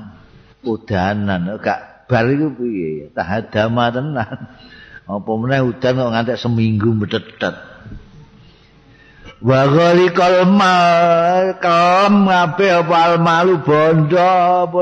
Udanan 0.68 1.58
gak 1.62 2.10
bar 2.12 2.28
iku 2.28 2.54
piye? 2.54 3.10
Tahadama 3.16 3.90
tenan. 3.90 4.38
Apa 5.08 5.32
meneh 5.40 5.64
udan 5.64 6.04
kok 6.04 6.12
ngantek 6.12 6.38
seminggu 6.38 6.92
medet-medet 6.92 7.78
wa 9.38 9.70
ghalikal 9.70 10.50
mal 10.50 11.54
kam 11.62 12.26
ngabe 12.26 12.68
apa 12.74 13.22
malu 13.22 13.62
bondo 13.62 14.18
apa 14.66 14.80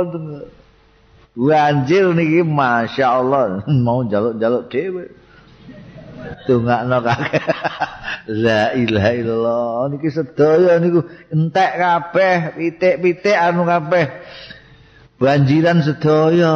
anjir 1.51 2.15
niki 2.15 2.39
masyaallah 2.47 3.67
mau 3.85 4.07
jaluk-jaluk 4.07 4.71
dhewe 4.71 5.03
tungakno 6.45 6.97
kakek 7.01 7.45
la 8.45 8.73
ilaha 8.73 9.11
illallah. 9.13 9.77
Niki 9.93 10.09
sedaya 10.09 10.81
niku 10.81 11.05
entek 11.29 11.71
kabeh 11.77 12.37
pitik-pitik 12.57 13.37
anu 13.37 13.65
kabeh. 13.65 14.09
Banjiran 15.21 15.85
sedaya. 15.85 16.55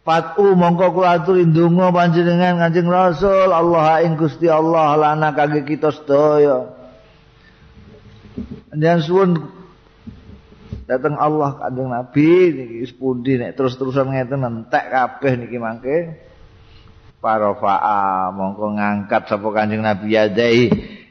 Patu 0.00 0.56
mongko 0.56 0.96
kula 0.96 1.22
aturi 1.22 1.44
ndonga 1.46 1.92
panjenengan 1.92 2.58
Kanjeng 2.58 2.88
Rasul. 2.88 3.52
Allah 3.52 4.02
ing 4.02 4.16
Gusti 4.16 4.48
Allah 4.48 4.96
lana 4.96 5.30
kangge 5.36 5.62
kita 5.62 5.94
sedaya. 5.94 6.66
Jangan 8.74 9.00
suwun. 9.04 9.30
Datang 10.90 11.14
Allah 11.14 11.54
kanjeng 11.54 11.86
Nabi. 11.86 12.30
Niki 12.50 12.78
sepundi 12.90 13.38
nek 13.38 13.54
terus-terusan 13.54 14.10
ngeten 14.10 14.42
entek 14.42 14.90
kabeh 14.90 15.32
niki 15.38 15.56
mangke 15.62 16.29
para 17.20 17.52
fa'a 17.52 18.32
mongko 18.32 18.80
ngangkat 18.80 19.28
sapa 19.28 19.48
kanjeng 19.52 19.84
Nabi 19.84 20.16
yadai. 20.16 20.60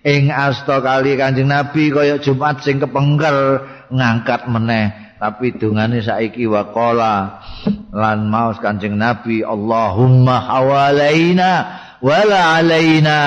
Ing 0.02 0.34
asta 0.34 0.82
kali 0.82 1.16
kanjeng 1.16 1.48
Nabi 1.48 1.94
kaya 1.94 2.18
Jumat 2.18 2.66
sing 2.66 2.82
kepengker 2.82 3.64
ngangkat 3.94 4.50
meneh. 4.50 5.16
Tapi 5.22 5.56
dungane 5.56 6.02
saiki 6.02 6.50
waqala 6.50 7.44
lan 7.94 8.28
maus 8.28 8.58
kanjeng 8.58 8.98
Nabi 8.98 9.46
Allahumma 9.46 10.48
hawalaina 10.48 11.52
wala 12.00 12.56
alaina 12.56 13.22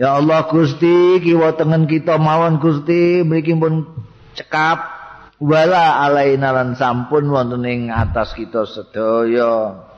Ya 0.00 0.16
Allah 0.16 0.48
Gusti 0.48 1.20
kiwa 1.20 1.60
tengen 1.60 1.84
kita 1.84 2.16
mawon 2.16 2.56
Gusti 2.56 3.20
mriki 3.20 3.52
pun 3.52 3.84
cekap. 4.32 5.00
Wala 5.40 6.04
alaina 6.04 6.52
lan 6.52 6.76
sampun 6.76 7.28
wonten 7.28 7.64
ing 7.64 7.88
atas 7.88 8.36
kita 8.36 8.68
sedaya 8.68 9.88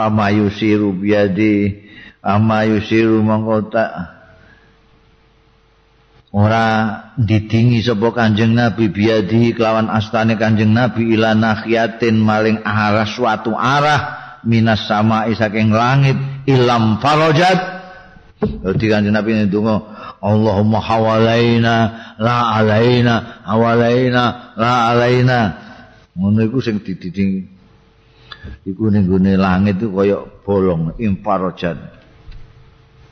pamayusiru 0.00 0.96
biadi 0.96 1.76
amayusiru 2.24 3.20
mongko 3.20 3.68
ora 6.32 6.66
didingi 7.20 7.84
sapa 7.84 8.16
Kanjeng 8.16 8.56
Nabi 8.56 8.88
biadi 8.88 9.52
kelawan 9.52 9.92
astane 9.92 10.40
Kanjeng 10.40 10.72
Nabi 10.72 11.12
ila 11.12 11.36
nakhiyatin 11.36 12.16
maling 12.16 12.64
arah 12.64 13.04
suatu 13.04 13.52
arah 13.52 14.20
minas 14.44 14.88
sama 14.88 15.28
saking 15.36 15.72
langit 15.72 16.16
ilam 16.48 17.00
farajat. 17.00 17.80
Dadi 18.40 18.86
kanjeng 18.88 19.12
Nabi 19.12 19.36
ndonga 19.36 20.00
Allahumma 20.20 20.80
hawalaina 20.80 21.74
la 22.16 22.56
alaina 22.56 23.44
hawalaina 23.44 24.52
la 24.56 24.72
alaina. 24.92 25.38
Ngono 26.16 26.40
iku 26.48 26.60
sing 26.64 26.80
dididing 26.80 27.59
iku 28.64 28.88
ning 28.92 29.08
gone 29.08 29.34
langit 29.36 29.80
itu 29.80 29.88
kaya 29.92 30.24
bolong 30.44 30.96
infarajan. 30.96 31.78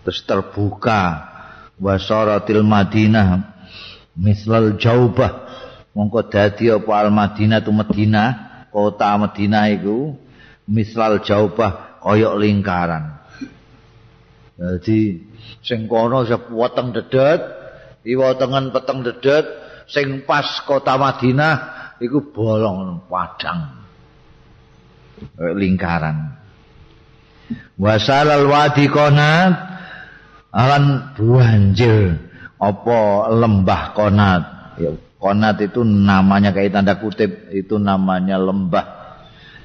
Terus 0.05 0.21
terbuka 0.25 1.03
wasaratil 1.77 2.65
Madinah 2.65 3.57
mislal 4.19 4.81
jaubah 4.81 5.47
mongko 5.95 6.27
dadi 6.27 6.73
apa 6.73 6.93
al 6.97 7.11
Madinah 7.15 7.59
tu 7.63 7.71
Madinah 7.71 8.29
kota 8.73 9.15
Madinah 9.19 9.65
iku 9.79 10.17
mislal 10.69 11.23
jaubah 11.25 12.01
koyok 12.03 12.35
lingkaran. 12.39 13.19
Jadi 14.59 15.23
sing 15.63 15.87
kono 15.87 16.27
sepotong 16.27 16.91
dedet, 16.91 17.41
iwotengen 18.03 18.75
peteng 18.75 19.07
dedet, 19.07 19.47
sing 19.87 20.27
pas 20.27 20.47
kota 20.67 20.99
Madinah 20.99 21.55
iku 22.03 22.35
bolong 22.35 23.07
padang. 23.07 23.78
Lingkaran. 25.57 26.39
Wasalal 27.79 28.51
wadi 28.51 28.91
konat 28.91 29.55
alan 30.53 31.15
banjir 31.17 32.19
apa 32.59 33.01
lembah 33.33 33.83
konat. 33.95 34.43
Ya, 34.79 34.91
konat 35.19 35.63
itu 35.63 35.83
namanya 35.87 36.51
kayak 36.53 36.75
tanda 36.75 36.99
kutip 36.99 37.51
itu 37.55 37.79
namanya 37.79 38.37
lembah 38.37 38.87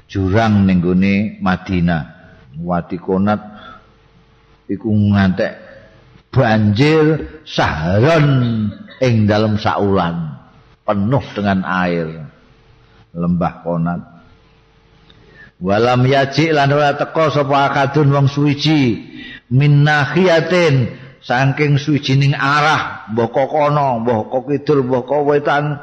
jurang 0.08 0.64
ning 0.64 0.80
Madinah. 1.42 2.02
Wadi 2.54 2.96
konat 3.02 3.40
iku 4.70 4.88
ngantek 4.88 5.52
banjir 6.30 7.26
saharon 7.46 8.26
ing 9.02 9.26
dalam 9.26 9.58
saulan 9.58 10.38
penuh 10.86 11.24
dengan 11.34 11.62
air 11.66 12.26
lembah 13.14 13.54
konat 13.62 14.13
walam 15.60 16.02
yaji 16.06 16.50
lan 16.50 16.72
ora 16.72 16.96
teka 16.98 17.30
sapa 17.30 17.70
akadun 17.70 18.10
wong 18.10 18.26
suwiji 18.30 19.02
min 19.52 19.86
nahiyatin 19.86 20.90
saking 21.22 21.78
suwijining 21.78 22.34
arah 22.34 23.10
mbah 23.14 23.28
kono 23.30 24.02
mbah 24.02 24.18
kidul 24.50 24.82
mbah 24.86 25.06
wetan 25.24 25.78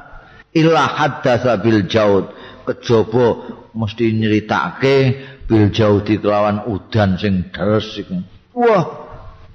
illa 0.52 0.84
haddatsa 0.88 1.60
bil 1.64 1.88
jaud 1.88 2.32
kejaba 2.68 3.28
mesti 3.72 4.12
nyeritake 4.12 4.96
bil 5.48 5.72
jaudi 5.72 6.20
kelawan 6.20 6.68
udan 6.68 7.16
sing 7.16 7.48
deres 7.56 7.96
iku 7.96 8.20
Wah, 8.52 8.84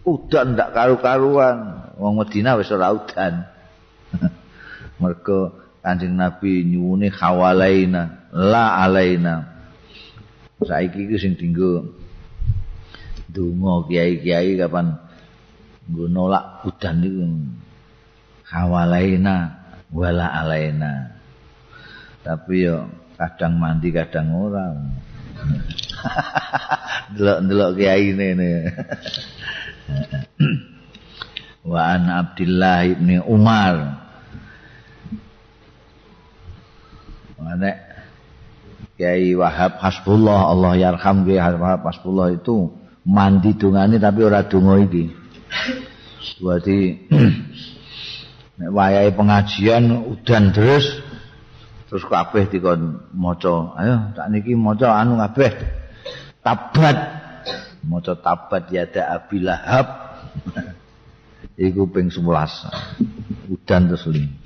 udan 0.08 0.56
ndak 0.56 0.72
karu-karuan. 0.72 1.84
Wong 2.00 2.16
Madinah 2.16 2.56
wis 2.56 2.72
ora 2.72 2.96
udan. 2.96 3.44
Mergo 5.00 5.52
Kanjeng 5.84 6.16
Nabi 6.16 6.64
nyuwune 6.64 7.12
khawalaina, 7.12 8.32
la 8.32 8.80
alaina. 8.80 9.55
Saiki 10.56 11.04
iki 11.04 11.16
sing 11.20 11.36
dinggo 11.36 11.84
donga 13.28 13.84
kiai-kiai 13.84 14.56
kapan 14.56 14.96
nggo 15.92 16.08
nolak 16.08 16.64
udan 16.64 16.96
niku. 17.04 17.28
Khawalaina 18.46 19.36
wala 19.92 20.32
alaina. 20.32 21.12
Tapi 22.24 22.64
yo 22.64 22.88
kadang 23.20 23.60
mandi 23.60 23.92
kadang 23.92 24.32
ora. 24.32 24.72
Delok-delok 27.14 27.70
kiai 27.76 28.16
ini. 28.16 28.30
Wa 31.70 32.00
an 32.00 32.08
Abdullah 32.08 32.86
ibn 32.88 33.20
Umar. 33.28 34.06
Nek 37.56 37.85
Kiai 38.96 39.36
Wahab 39.36 39.76
Hasbullah 39.76 40.48
Allah 40.48 40.72
yarham 40.80 41.28
Kiai 41.28 41.52
Wahab 41.60 41.84
Hasbullah 41.84 42.32
itu 42.32 42.72
mandi 43.04 43.52
dungane 43.52 44.00
tapi 44.00 44.24
ora 44.24 44.48
donga 44.48 44.80
iki. 44.80 45.12
Berarti 46.40 46.78
nek 48.58 48.70
wayahe 48.72 49.12
pengajian 49.12 50.16
udan 50.16 50.56
terus 50.56 51.04
terus 51.92 52.04
kabeh 52.08 52.48
dikon 52.48 53.12
maca. 53.12 53.76
Ayo 53.76 54.16
tak 54.16 54.32
niki 54.32 54.56
maca 54.56 54.96
anu 54.96 55.20
kabeh. 55.20 55.52
Tabat. 56.40 56.98
Maca 57.84 58.16
tabat 58.16 58.72
yada 58.72 59.12
abilahab. 59.12 59.86
Iku 61.68 61.88
ping 61.88 62.12
11 62.12 62.24
udan 63.48 63.82
terus 63.88 64.04
li 64.12 64.45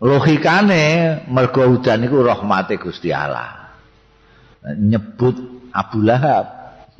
logikane 0.00 0.82
mergo 1.28 1.68
udan 1.68 2.00
iku 2.08 2.24
rahmate 2.24 2.80
Gusti 2.80 3.12
Allah. 3.12 3.76
Nyebut 4.80 5.36
Abu 5.72 6.00
Lahab. 6.00 6.46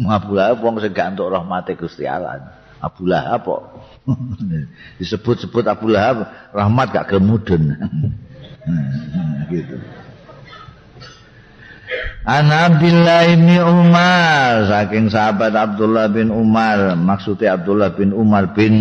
Abu 0.00 0.36
Lahab 0.36 0.64
wong 0.64 0.80
sing 0.80 0.92
gak 0.92 1.16
entuk 1.16 1.32
rahmate 1.32 1.76
Gusti 1.76 2.04
Allah. 2.04 2.60
Abu 2.80 3.08
Lahab 3.08 3.40
kok. 3.44 3.62
Disebut-sebut 5.00 5.64
Abu 5.64 5.88
Lahab 5.88 6.28
rahmat 6.52 6.86
gak 6.92 7.08
kemudun 7.08 7.76
gitu. 9.52 9.76
An 12.22 12.52
Abdullah 12.52 13.26
bin 13.32 13.48
Umar 13.58 14.68
saking 14.68 15.08
sahabat 15.08 15.56
Abdullah 15.56 16.06
bin 16.12 16.28
Umar. 16.28 16.94
Maksudnya 16.94 17.56
Abdullah 17.56 17.96
bin 17.96 18.12
Umar 18.12 18.52
bin 18.52 18.76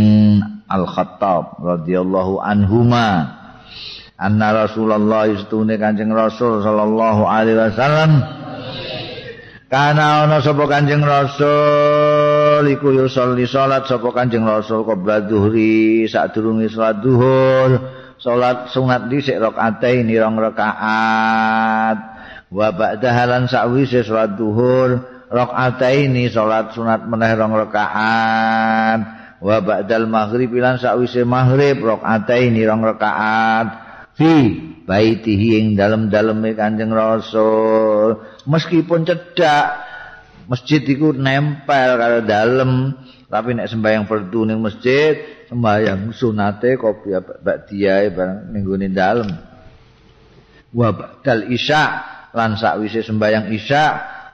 Al-Khattab 0.69 1.57
radhiyallahu 1.57 2.43
anhuma 2.43 3.38
anna 4.19 4.67
Rasulullah 4.67 5.31
istune 5.31 5.79
Kanjeng 5.79 6.11
Rasul 6.11 6.59
sallallahu 6.59 7.23
alaihi 7.23 7.55
wasallam. 7.55 8.11
Kana 9.69 10.27
ana 10.27 10.43
sapa 10.43 10.67
Kanjeng 10.67 11.05
Rasul? 11.05 12.67
Iku 12.67 12.91
yo 12.91 13.07
salat 13.07 13.87
sapa 13.87 14.11
Kanjeng 14.11 14.43
Rasul 14.43 14.83
qabla 14.83 15.23
dhuhri 15.23 16.03
sadurunge 16.11 16.67
salat 16.67 16.99
zuhur. 16.99 17.71
Salat 18.19 18.67
sunat 18.75 19.07
dhisik 19.07 19.39
rakaataini 19.39 20.19
rong 20.19 20.35
rakaat. 20.35 21.97
Wa 22.51 22.75
ba'da 22.75 23.09
halan 23.15 23.47
sakwise 23.47 24.03
salat 24.03 24.35
zuhur 24.35 25.07
rakaataini 25.31 26.27
salat 26.27 26.75
sunat 26.75 27.07
meneh 27.07 27.31
rong 27.39 27.55
rakaat. 27.55 29.01
Wa 29.39 29.63
ba'dal 29.63 30.11
maghrib 30.11 30.51
lan 30.59 30.75
sakwise 30.75 31.23
maghrib 31.23 31.79
rakaataini 31.79 32.59
rong 32.67 32.83
rakaat 32.83 33.88
fi 34.19 34.35
baitihi 34.83 35.63
ing 35.63 35.67
dalem-daleme 35.79 36.51
Kanjeng 36.59 36.91
Rasul 36.91 38.19
meskipun 38.43 39.07
cedak 39.07 39.87
masjid 40.51 40.83
iku 40.83 41.15
nempel 41.15 41.95
karo 41.95 42.19
dalem. 42.27 42.99
Tapi 43.29 43.53
nek 43.53 43.69
sembahyang 43.69 44.09
fardu 44.09 44.49
ning 44.49 44.57
masjid 44.57 45.45
sembahyang 45.47 46.09
sunate 46.09 46.81
kopi 46.81 47.13
bak 47.15 47.69
diae 47.69 48.09
bareng 48.09 48.49
ning 48.51 48.89
dalem. 48.89 49.29
Wa 50.73 50.89
ba'dal 50.89 51.53
isya 51.53 51.83
lan 52.33 52.57
sakwise 52.57 53.05
sembahyang 53.05 53.53
isya 53.53 53.83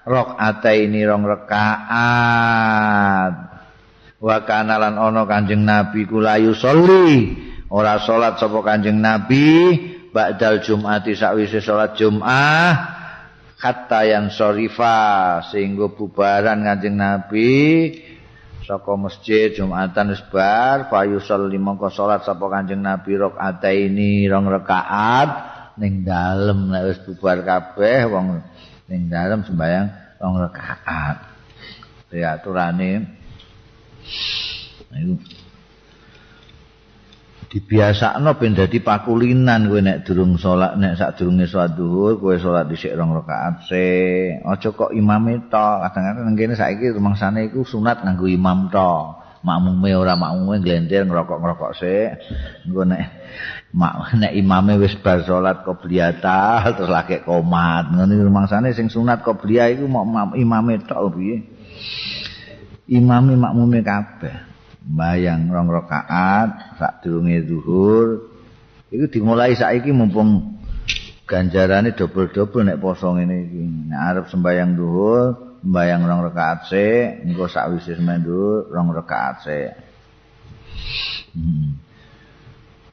rakaataini 0.08 1.04
rong 1.04 1.28
rakaat. 1.28 3.34
Wa 4.24 4.38
kana 4.48 4.80
lan 4.80 4.96
ana 4.96 5.28
kanjeng 5.28 5.68
nabi 5.68 6.08
kulayu 6.08 6.56
sholli 6.56 7.36
ora 7.76 8.00
salat 8.00 8.40
sapa 8.40 8.64
kanjeng 8.64 9.04
nabi 9.04 9.76
ba'dal 10.16 10.64
jumati 10.64 11.12
sakwise 11.12 11.60
salat 11.60 12.00
jumat 12.00 12.80
hatta 13.60 14.08
yang 14.08 14.32
sorifa 14.32 15.44
sehingga 15.52 15.92
bubaran 15.92 16.64
kanjeng 16.64 16.96
nabi 16.96 17.52
saka 18.66 18.98
masjid 18.98 19.54
Jumatan 19.54 20.10
wis 20.12 20.26
bar 20.34 20.90
fayusol 20.90 21.54
limangka 21.54 21.94
salat 21.94 22.26
sapa 22.26 22.42
Kanjeng 22.50 22.82
Nabi 22.82 23.14
rakaataini 23.14 24.26
rong 24.26 24.50
rakaat 24.50 25.30
ning 25.78 26.02
dalem 26.02 26.74
nek 26.74 26.84
wis 26.90 27.00
bubar 27.06 27.46
kabeh 27.46 28.10
wong 28.10 28.42
ning 28.90 29.06
dalem 29.08 29.46
sembayang 29.46 30.18
rong 30.18 30.36
rakaat. 30.50 31.18
Ya 32.16 32.40
aturane 32.40 33.06
dibiasakno 37.50 38.38
ben 38.42 38.58
dadi 38.58 38.82
pakulinan 38.82 39.70
kowe 39.70 39.82
nek 39.82 40.02
durung 40.06 40.38
salat 40.42 40.78
nek 40.78 40.98
sadurunge 40.98 41.46
salat 41.46 41.78
zuhur 41.78 42.18
kowe 42.18 42.34
salat 42.38 42.66
dhisik 42.66 42.98
rong 42.98 43.14
rakaat 43.14 43.70
se 43.70 43.86
aja 44.42 44.70
kok 44.74 44.92
imame 44.92 45.46
to 45.50 45.68
kadang-kadang 45.86 46.26
nang 46.26 46.36
kene 46.36 46.54
saiki 46.58 46.94
rumangsane 46.94 47.50
iku 47.50 47.62
sunat 47.62 48.02
nganggo 48.02 48.26
imam 48.26 48.74
to 48.74 48.94
makmume 49.46 49.94
ora 49.94 50.18
makmume 50.18 50.58
glentir 50.66 51.06
ngerokok-ngerokok 51.06 51.72
se 51.78 51.96
engko 52.66 52.82
nek 52.90 53.02
mak 53.78 54.18
nek 54.18 54.34
imame 54.34 54.82
wis 54.82 54.98
bar 54.98 55.22
salat 55.22 55.62
qobliyata 55.62 56.64
terus 56.76 56.90
lagi 56.90 57.22
komat. 57.22 57.94
Ngene 57.94 58.26
rumangsane 58.26 58.74
sing 58.74 58.90
sunat 58.90 59.22
qobliyah 59.22 59.70
iku 59.76 59.86
imame 60.34 60.82
tok 60.88 61.14
piye? 61.14 61.38
Imame 62.90 63.38
makmume 63.38 63.82
kabeh 63.86 64.55
bayang 64.86 65.50
rong 65.50 65.74
rakaat 65.74 66.78
sak 66.78 67.02
durunge 67.02 67.42
zuhur 67.50 68.30
iku 68.94 69.10
dimulai 69.10 69.58
saiki 69.58 69.90
mumpung 69.90 70.62
ganjarane 71.26 71.98
dobel-dobel 71.98 72.70
nek 72.70 72.78
poso 72.78 73.18
ngene 73.18 73.50
iki 73.50 73.62
nek 73.90 74.02
arep 74.14 74.26
sembayang 74.30 74.78
zuhur 74.78 75.26
mbayang 75.66 76.06
rong 76.06 76.22
rakaat 76.30 76.70
se 76.70 76.86
engko 77.26 77.50
sakwise 77.50 77.98
sembayang 77.98 78.24
zuhur 78.30 78.70
rong 78.70 78.94
rakaat 78.94 79.36
se 79.42 79.60
hmm. 81.34 81.70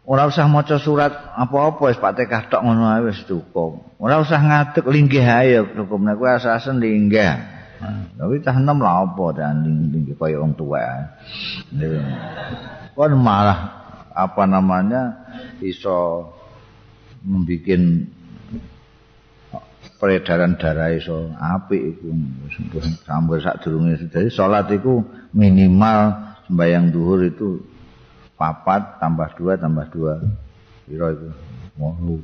ora 0.08 0.24
usah 0.24 0.48
maca 0.48 0.80
surat 0.80 1.12
apa-apa 1.36 1.92
wis 1.92 2.00
Fatihah 2.00 2.48
tok 2.48 2.64
ngono 2.64 2.90
ae 2.90 3.06
wis 3.06 3.22
cukup. 3.22 3.86
Ora 4.02 4.18
usah 4.18 4.40
ngadeg 4.42 4.82
linggih 4.90 5.22
ae 5.22 5.62
cukup 5.62 6.00
nek 6.02 6.18
kowe 6.18 6.30
asasen 6.32 6.82
linggih. 6.82 7.51
Tapi 7.82 8.34
cah 8.42 8.54
enom 8.54 8.78
lah 8.78 9.02
apa 9.02 9.26
dan 9.34 9.66
linggih 9.66 10.14
kaya 10.14 10.38
wong 10.38 10.54
tuwa. 10.54 10.80
Kon 12.94 13.12
malah 13.18 13.60
apa 14.14 14.42
namanya 14.46 15.26
iso 15.58 16.30
membikin 17.26 18.06
peredaran 19.98 20.58
darah 20.58 20.94
iso 20.94 21.30
apik 21.34 21.98
iku. 21.98 22.08
Sampai 23.02 23.42
sak 23.42 23.66
durunge. 23.66 23.98
Dadi 24.06 24.30
salat 24.30 24.70
iku 24.70 25.02
minimal 25.34 26.14
sembahyang 26.46 26.94
duhur 26.94 27.26
itu 27.26 27.58
papat 28.38 29.02
tambah 29.02 29.34
dua 29.34 29.58
tambah 29.58 29.86
dua. 29.90 30.22
Piro 30.86 31.06
itu 31.10 31.28
wolu. 31.78 32.18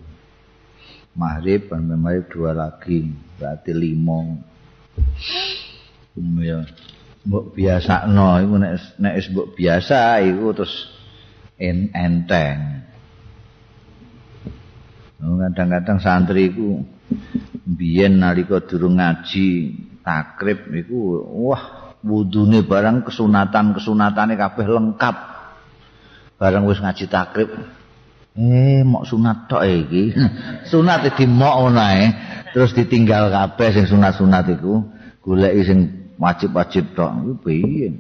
Maghrib 1.19 1.67
dan 1.67 1.91
maghrib 1.99 2.31
dua 2.31 2.55
lagi 2.55 3.11
berarti 3.39 3.75
limo 3.75 4.39
ya. 6.43 6.61
Mbok 7.29 7.53
biasa 7.53 8.09
no 8.09 8.41
iku 8.41 8.55
nek 8.57 8.73
nek 9.03 9.15
wis 9.21 9.29
mbok 9.29 9.49
biasa 9.53 10.25
iku 10.25 10.47
terus 10.57 10.75
en 11.61 11.93
enteng. 11.93 12.59
Kadang-kadang 15.19 15.99
santri 15.99 16.49
iku 16.49 16.81
biyen 17.67 18.23
nalika 18.23 18.63
durung 18.63 18.97
ngaji 18.97 19.77
takrib 20.01 20.71
iku 20.73 21.21
wah 21.43 21.93
wudune 22.01 22.65
barang 22.65 23.05
kesunatan-kesunatane 23.05 24.39
kabeh 24.39 24.67
lengkap. 24.67 25.17
Bareng 26.39 26.65
wis 26.71 26.79
ngaji 26.79 27.05
takrib 27.11 27.51
eh 28.39 28.87
mok 28.87 29.03
sunat 29.03 29.51
tok 29.51 29.67
iki. 29.67 30.15
Sunat 30.71 31.11
di 31.11 31.27
mok 31.27 31.69
onae 31.69 32.15
terus 32.55 32.71
ditinggal 32.73 33.35
kabeh 33.35 33.75
sing 33.75 33.85
sunat-sunat 33.91 34.47
iku. 34.55 34.87
Golek 35.27 35.53
sing 35.67 35.79
wajib-wajib 36.17 36.95
tok. 36.95 37.11
Iku 37.19 37.33
piye? 37.43 37.91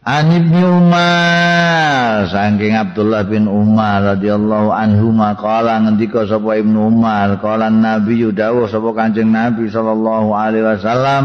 An 0.00 0.32
Umar. 0.48 2.24
Saking 2.32 2.72
Abdullah 2.72 3.28
bin 3.28 3.44
Umar 3.44 4.16
radhiyallahu 4.16 4.72
anhu 4.72 5.12
maqala 5.12 5.76
ngendika 5.84 6.24
sapa 6.24 6.56
Ibnu 6.56 6.88
Umar 6.88 7.36
qala 7.44 7.68
Nabi 7.68 8.24
dawuh 8.32 8.64
sapa 8.64 8.96
Kanjeng 8.96 9.28
Nabi 9.28 9.68
sallallahu 9.68 10.32
alaihi 10.32 10.64
wasallam. 10.64 11.24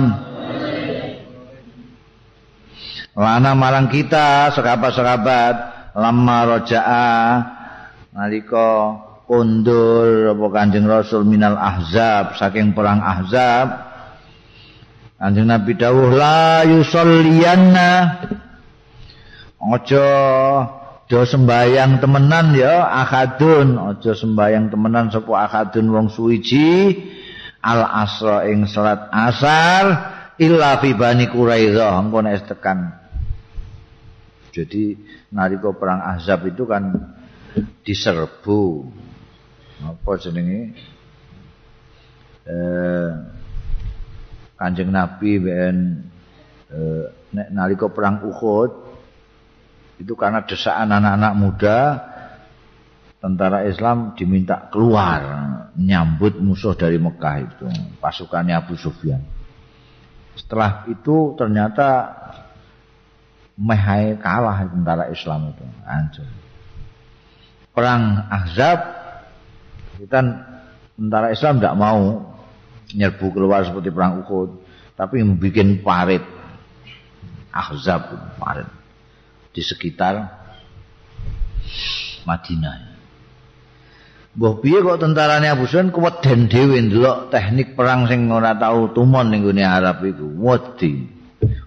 Lana 3.15 3.56
marang 3.56 3.88
kita 3.88 4.52
sekabat-sekabat 4.52 5.75
lama 5.96 6.38
roja'a 6.44 7.16
nalika 8.12 9.00
kundur 9.26 10.36
apa 10.36 10.46
kanjeng 10.52 10.86
rasul 10.86 11.24
minal 11.26 11.56
ahzab 11.56 12.36
saking 12.38 12.76
perang 12.76 13.02
ahzab. 13.02 13.96
Kanjeng 15.16 15.48
nabi 15.48 15.80
dawuh 15.80 16.12
la 16.12 16.68
yusolliyanna 16.68 17.92
ojo 19.64 20.10
do 21.08 21.22
sembayang 21.24 22.04
temenan 22.04 22.52
ya 22.54 22.92
akadun 23.08 23.80
ojo 23.80 24.12
sembayang 24.12 24.70
temenan 24.70 25.10
sapa 25.10 25.48
akadun 25.48 25.90
wong 25.90 26.08
suwiji. 26.12 27.00
Al 27.66 27.82
asra 27.82 28.46
ing 28.46 28.70
salat 28.70 29.10
asar 29.10 29.84
illa 30.38 30.78
fi 30.78 30.94
bani 30.94 31.26
quraidah. 31.26 31.98
Engko 31.98 32.22
nek 32.22 32.46
tekan 32.46 33.05
Jadi 34.56 34.96
nalika 35.36 35.76
perang 35.76 36.00
Ahzab 36.00 36.48
itu 36.48 36.63
kan 36.63 36.96
diserbu 37.84 38.88
apa 39.84 40.12
jenenge 40.15 40.72
eh 42.48 43.12
Kanjeng 44.56 44.96
Nabi 44.96 45.32
ben 45.44 46.08
eh, 46.72 47.06
nalika 47.52 47.91
perang 47.91 48.24
Uhud 48.24 48.72
itu 50.00 50.15
karena 50.15 50.48
desaan 50.48 50.96
anak-anak 50.96 51.34
muda 51.36 51.78
tentara 53.20 53.68
Islam 53.68 54.15
diminta 54.15 54.72
keluar 54.72 55.20
nyambut 55.76 56.39
musuh 56.39 56.76
dari 56.80 56.96
Mekah 56.96 57.36
itu 57.44 57.68
pasukannya 58.00 58.56
Abu 58.56 58.80
Sufyan. 58.80 59.20
Setelah 60.36 60.88
itu 60.88 61.36
ternyata 61.36 62.12
mehai 63.56 64.20
kalah 64.20 64.68
tentara 64.68 65.08
Islam 65.12 65.56
itu 65.56 65.65
hancur. 65.88 66.28
Perang 67.76 68.04
Ahzab 68.32 68.80
kita 70.00 70.20
tentara 70.96 71.32
Islam 71.32 71.60
tidak 71.60 71.76
mau 71.76 72.00
nyerbu 72.91 73.26
keluar 73.32 73.63
seperti 73.68 73.91
perang 73.91 74.24
Uhud, 74.24 74.63
tapi 74.96 75.24
membuat 75.24 75.68
parit 75.84 76.24
Ahzab 77.52 78.36
parit 78.36 78.68
di 79.56 79.63
sekitar 79.63 80.44
Madinah. 82.28 82.96
Mbah 84.36 84.60
piye 84.60 84.84
kok 84.84 85.00
tentarane 85.00 85.48
Abu 85.48 85.63
Sufyan 85.63 85.96
kuweden 85.96 86.52
dhewe 86.52 86.76
ndelok 86.76 87.32
teknik 87.32 87.72
perang 87.72 88.04
sing 88.12 88.28
ora 88.28 88.52
tau 88.60 88.91
tumon 88.91 89.32
ning 89.32 89.48
Arab 89.63 90.04
iku. 90.04 90.28
Wedi. 90.28 91.14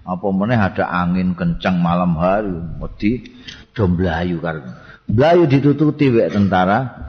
Apa 0.06 0.26
meneh 0.32 0.58
ada 0.58 0.84
angin 0.86 1.34
kencang 1.34 1.78
malam 1.80 2.16
hari 2.16 2.54
wedi 2.80 3.34
do 3.76 3.84
mlayu 3.86 4.42
karo 4.42 4.62
mlayu 5.08 5.48
ditututi 5.48 6.12
wek 6.12 6.36
tentara. 6.36 7.08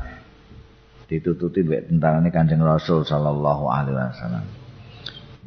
Ditututi 1.09 1.65
wek 1.65 1.91
tentara 1.91 2.23
ini 2.23 2.31
kanjeng 2.31 2.63
rasul 2.63 3.03
sallallahu 3.03 3.67
alaihi 3.67 3.97
wasallam. 3.97 4.45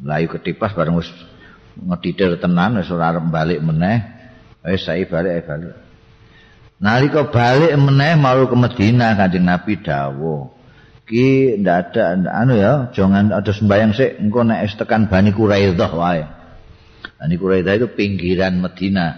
Mlayu 0.03 0.27
ketipas 0.29 0.77
bareng 0.77 0.99
wis 0.99 1.09
ngedidir 1.79 2.37
tenan 2.37 2.77
wis 2.77 2.93
ora 2.93 3.17
arep 3.17 3.25
balik 3.33 3.59
meneh. 3.59 4.05
Wis 4.61 4.85
sae 4.85 5.03
balik 5.09 5.49
balik. 5.49 5.75
Nalika 6.83 7.31
balik 7.31 7.73
meneh 7.79 8.13
mau 8.19 8.43
ke 8.45 8.55
Madinah 8.55 9.15
kanjeng 9.17 9.47
Nabi 9.47 9.79
dawuh 9.79 10.53
ki 11.03 11.59
ndak 11.59 11.91
ada 11.91 12.15
anu 12.31 12.55
ya 12.55 12.87
jangan 12.95 13.27
ada 13.35 13.51
sembayang 13.51 13.91
sik 13.91 14.23
engko 14.23 14.47
nek 14.47 14.63
tekan 14.79 15.11
Bani 15.11 15.35
Quraidah 15.35 15.91
wae 15.91 16.23
Bani 17.23 17.39
Quraidah 17.39 17.79
itu 17.79 17.87
pinggiran 17.87 18.59
Medina. 18.59 19.15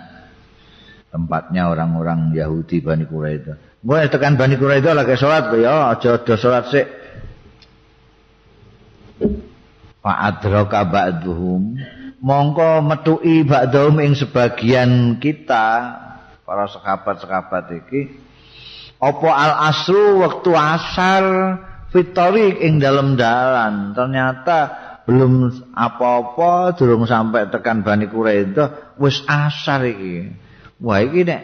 Tempatnya 1.10 1.74
orang-orang 1.74 2.38
Yahudi 2.38 2.78
Bani 2.78 3.02
Quraidah. 3.10 3.82
Gue 3.82 4.06
tekan 4.13 4.38
Bani 4.38 4.62
Quraidah 4.62 4.94
lagi 4.94 5.18
sholat, 5.18 5.50
ya 5.58 5.89
aja 5.89 6.22
ada 6.22 6.36
sholat 6.38 6.63
sih. 6.70 6.86
Fa'adroka 10.06 10.86
ba'duhum. 10.86 11.82
Mongko 12.22 12.86
metui 12.86 13.41
ba'duhum 13.41 13.98
ing 14.06 14.13
sebagian 14.13 15.18
kita, 15.18 15.98
para 16.46 16.70
sekabat-sekabat 16.70 17.65
iki. 17.74 18.22
Opo 19.02 19.34
al-asru 19.34 20.22
waktu 20.22 20.52
asar 20.54 21.26
fitorik 21.89 22.62
ing 22.62 22.78
dalam 22.78 23.18
dalan. 23.18 23.98
Ternyata 23.98 24.58
belum 25.06 25.54
apa-apa 25.78 26.74
durung 26.74 27.06
sampai 27.06 27.54
tekan 27.54 27.86
Bani 27.86 28.10
Quraidah 28.10 28.98
wis 28.98 29.22
asar 29.30 29.86
iki. 29.86 30.34
Wah 30.82 31.00
iki 31.06 31.22
nek 31.22 31.41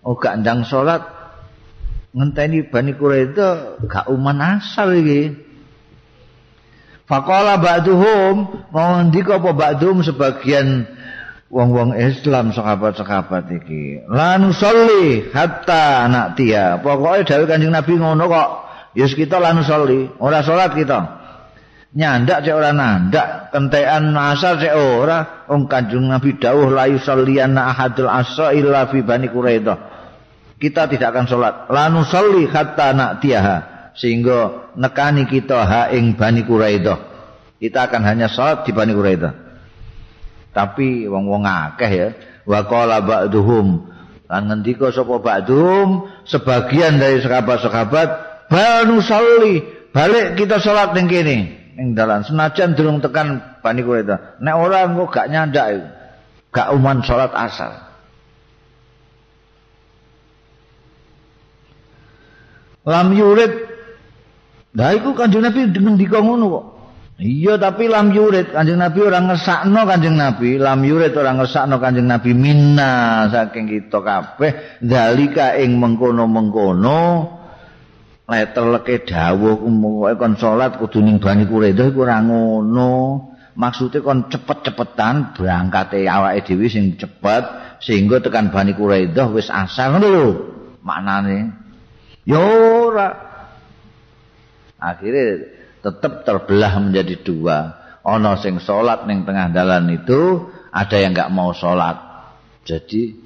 ora 0.00 0.40
ndang 0.40 0.64
salat 0.64 1.04
ngenteni 2.16 2.64
Bani 2.64 2.96
Quraidah 2.96 3.84
gak 3.84 4.08
uman 4.08 4.40
asar 4.40 4.88
iki. 4.96 5.36
Faqala 7.04 7.60
ba'duhum 7.60 8.64
mau 8.72 8.96
ndika 9.04 9.36
apa 9.36 9.52
ba'dhum 9.52 10.00
sebagian 10.00 10.88
wong-wong 11.52 11.92
Islam 12.00 12.56
sahabat-sahabat 12.56 13.52
iki. 13.60 14.00
La 14.08 14.40
nusolli 14.40 15.28
hatta 15.28 16.08
anak 16.08 16.40
tia. 16.40 16.80
Pokoke 16.80 17.28
dawuh 17.28 17.44
Kanjeng 17.44 17.76
Nabi 17.76 18.00
ngono 18.00 18.24
kok. 18.24 18.50
Yus 18.96 19.12
kita 19.12 19.42
la 19.42 19.52
nusolli, 19.52 20.06
ora 20.22 20.40
salat 20.40 20.72
kita. 20.72 21.23
Nyandak 21.94 22.42
cek 22.44 22.54
ora 22.54 22.74
nandak. 22.74 23.54
Kentekan 23.54 24.12
asar 24.12 24.58
cek 24.58 24.74
ora. 24.74 25.46
Wong 25.48 25.70
kanjeng 25.70 26.10
nabi 26.10 26.36
dawuh 26.36 26.68
la 26.68 26.90
yusalliyana 26.90 27.70
ahadul 27.70 28.10
asa 28.10 28.50
illa 28.52 28.90
fi 28.90 29.00
bani 29.00 29.30
quraidah. 29.30 29.78
Kita 30.58 30.90
tidak 30.90 31.14
akan 31.14 31.26
salat 31.26 31.54
lanu 31.70 32.06
salli 32.06 32.46
hatta 32.50 32.94
na'tiha 32.94 33.56
sehingga 33.94 34.70
nekani 34.78 35.26
kita 35.30 35.58
ha 35.64 35.82
ing 35.94 36.18
bani 36.18 36.42
quraidah. 36.42 36.98
Kita 37.62 37.88
akan 37.88 38.02
hanya 38.04 38.26
salat 38.28 38.66
di 38.66 38.74
bani 38.74 38.92
quraidah. 38.92 39.32
Tapi 40.54 41.06
wong-wong 41.10 41.42
akeh 41.46 41.90
ya. 41.90 42.08
Wa 42.44 42.62
qala 42.68 43.02
ba'duhum. 43.02 43.90
Lan 44.28 44.42
ngendika 44.50 44.90
sapa 44.94 45.20
ba'dhum 45.20 46.06
sebagian 46.24 46.96
dari 46.96 47.20
sahabat-sahabat 47.20 48.08
banu 48.48 49.00
salli 49.04 49.60
balik 49.92 50.36
kita 50.36 50.60
salat 50.60 50.92
ning 50.96 51.08
kene 51.08 51.63
ning 51.74 51.98
dalan. 51.98 52.22
Senajan 52.22 52.78
durung 52.78 53.02
tekan 53.02 53.58
Bani 53.60 53.82
Quraidah 53.82 54.38
nek 54.40 54.54
ora 54.54 54.86
engko 54.86 55.10
gak 55.10 55.30
nyandak 55.30 55.94
gak 56.54 56.70
uman 56.70 57.02
salat 57.02 57.34
asar. 57.34 57.84
Lam 62.84 63.16
yurid. 63.16 63.52
Lah 64.74 64.92
iku 64.92 65.16
Kanjeng 65.16 65.46
Nabi 65.46 65.70
ngendika 65.72 66.20
ngono 66.20 66.44
kok. 66.50 66.64
Iya 67.22 67.56
tapi 67.56 67.86
lam 67.86 68.10
yurid. 68.10 68.52
Kanjeng 68.52 68.76
Nabi 68.76 68.98
ora 69.06 69.22
ngesakno 69.22 69.80
Kanjeng 69.86 70.18
Nabi, 70.18 70.58
lam 70.58 70.82
yurid 70.82 71.14
ora 71.14 71.32
ngesakno 71.32 71.78
Kanjeng 71.78 72.10
Nabi. 72.10 72.30
Minna 72.34 73.24
saking 73.30 73.70
kita 73.70 74.02
kabeh. 74.02 74.82
Dalika 74.82 75.54
ing 75.56 75.78
mengkono-mengkono 75.78 77.00
leteleke 78.24 79.04
dawuh 79.04 79.60
pokoke 79.60 80.12
kon 80.16 80.34
salat 80.40 80.80
kudu 80.80 81.04
ning 81.04 81.20
Bani 81.20 81.44
Quraidah 81.44 81.92
iku 81.92 82.08
ora 82.08 82.24
ngono. 82.24 82.92
Maksude 83.54 84.02
kon 84.02 84.26
cepet-cepetan 84.26 85.38
berangkate 85.38 86.02
awake 86.10 86.42
dhewe 86.42 86.66
sing 86.66 86.98
cepet 86.98 87.44
sehingga 87.78 88.18
tekan 88.18 88.50
Bani 88.50 88.74
Quraidah 88.74 89.30
wis 89.30 89.52
asar 89.52 89.94
ngono 89.94 90.06
lho. 90.10 90.28
Maknane 90.82 91.52
ya 92.26 92.40
ora 92.40 93.08
akhirnya 94.80 95.54
tetap 95.84 96.24
terbelah 96.24 96.80
menjadi 96.80 97.14
dua. 97.20 97.58
Ono 98.04 98.36
sing 98.36 98.60
salat 98.60 99.08
ning 99.08 99.24
tengah 99.24 99.48
dalan 99.52 99.88
itu 99.92 100.48
ada 100.72 100.96
yang 100.96 101.16
nggak 101.16 101.32
mau 101.32 101.56
salat. 101.56 101.96
Jadi 102.64 103.16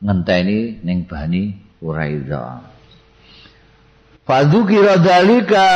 ngenteni 0.00 0.80
ning 0.82 1.04
Bani 1.04 1.76
Quraidah. 1.78 2.75
Fadzukira 4.26 4.98
dalika 4.98 5.70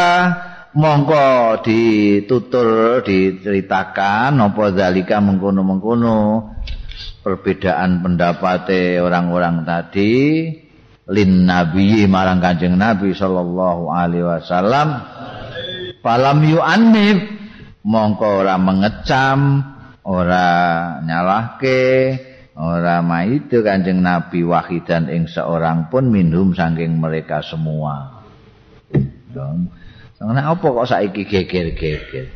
mongko 0.75 1.63
ditutur 1.63 2.99
diceritakan 3.07 4.43
apa 4.43 4.75
dalika 4.75 5.23
mengkono-mengkono. 5.23 6.51
Perbedaan 7.23 8.03
pendapate 8.03 8.99
orang-orang 8.99 9.63
tadi 9.63 10.51
lin 11.07 11.47
nabi 11.47 12.11
marang 12.11 12.43
kanjeng 12.43 12.75
nabi 12.75 13.15
sallallahu 13.15 13.87
alaihi 13.87 14.27
wasallam. 14.27 14.99
Falam 16.03 16.43
yu'annif 16.43 17.23
mongko 17.87 18.43
ora 18.43 18.59
mengecam 18.59 19.63
ora 20.03 20.49
nyalahke 21.07 22.19
ora 22.59 22.99
maido 22.99 23.63
kanjeng 23.63 24.03
nabi 24.03 24.43
wahidan 24.43 25.07
ing 25.07 25.31
seorang 25.31 25.87
pun 25.87 26.11
minhum 26.11 26.51
saking 26.51 26.99
mereka 26.99 27.47
semua 27.47 28.20
karena 30.21 30.43
apa 30.53 30.67
kok 30.67 30.89
saiki 30.89 31.25
geger-geger 31.25 32.29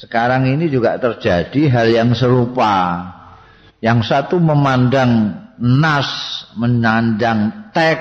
sekarang 0.00 0.48
ini 0.48 0.72
juga 0.72 0.96
terjadi 0.96 1.62
hal 1.68 1.88
yang 1.92 2.10
serupa 2.16 3.04
yang 3.80 4.04
satu 4.04 4.36
memandang 4.40 5.36
nas 5.60 6.08
menandang 6.56 7.72
tek 7.72 8.00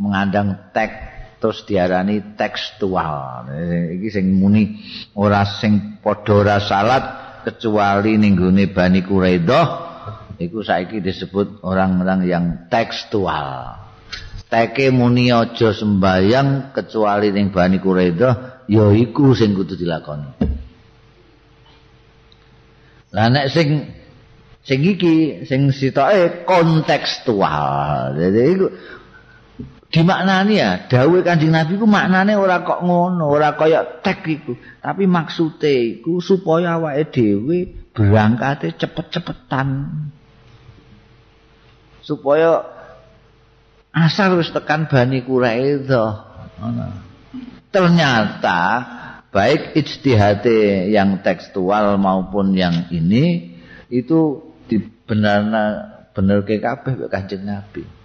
mengandang 0.00 0.72
tek 0.72 1.10
terus 1.40 1.64
diarani 1.64 2.36
tekstual. 2.36 3.48
Iki 3.96 4.08
sing 4.12 4.26
muni 4.36 4.76
ora 5.16 5.44
sing 5.44 6.00
padha 6.04 6.32
ora 6.36 6.56
salat 6.60 7.04
kecuali 7.48 8.20
ning 8.20 8.36
gone 8.36 8.68
Bani 8.68 9.00
Quraidah 9.00 9.66
iku 10.36 10.60
saiki 10.60 11.00
disebut 11.00 11.64
orang-orang 11.64 12.20
yang 12.28 12.44
tekstual. 12.68 13.89
Teke 14.50 14.90
muni 14.90 15.30
aja 15.30 15.70
sembayang 15.70 16.74
kecuali 16.74 17.30
ning 17.30 17.54
Bani 17.54 17.78
Quraidah 17.78 18.66
ya 18.66 18.90
iku 18.90 19.30
sing 19.30 19.54
kudu 19.54 19.78
dilakoni. 19.78 20.26
Lah 23.14 23.26
nek 23.30 23.46
sing 23.46 23.94
sing 24.66 24.80
iki 24.82 25.46
sing 25.46 25.70
sitoke 25.70 26.42
kontekstual. 26.50 28.18
Jadi 28.18 28.40
iku 28.58 28.66
dimaknani 29.90 30.54
ya 30.58 30.86
dawuh 30.86 31.22
Kanjeng 31.22 31.54
Nabi 31.54 31.78
ku 31.78 31.86
maknane 31.86 32.34
ora 32.34 32.66
kok 32.66 32.82
ngono, 32.82 33.30
ora 33.30 33.54
kaya 33.54 34.02
tek 34.02 34.26
iku, 34.26 34.58
tapi 34.82 35.06
maksude 35.06 36.02
iku 36.02 36.18
supaya 36.18 36.78
awake 36.78 37.10
dhewe 37.14 37.58
berangkate 37.94 38.74
cepet-cepetan. 38.74 39.90
Supaya 42.02 42.79
asal 43.94 44.38
wis 44.38 44.50
tekan 44.54 44.86
Bani 44.90 45.22
Quraidah. 45.22 46.30
Ternyata 47.70 48.60
baik 49.30 49.78
ijtihate 49.78 50.90
yang 50.90 51.22
tekstual 51.22 51.94
maupun 51.96 52.52
yang 52.54 52.90
ini 52.90 53.54
itu 53.90 54.42
dibenarna 54.66 55.94
bener 56.10 56.42
ke 56.42 56.58
kabeh 56.58 57.06
Kanjeng 57.06 57.46
Nabi. 57.46 58.00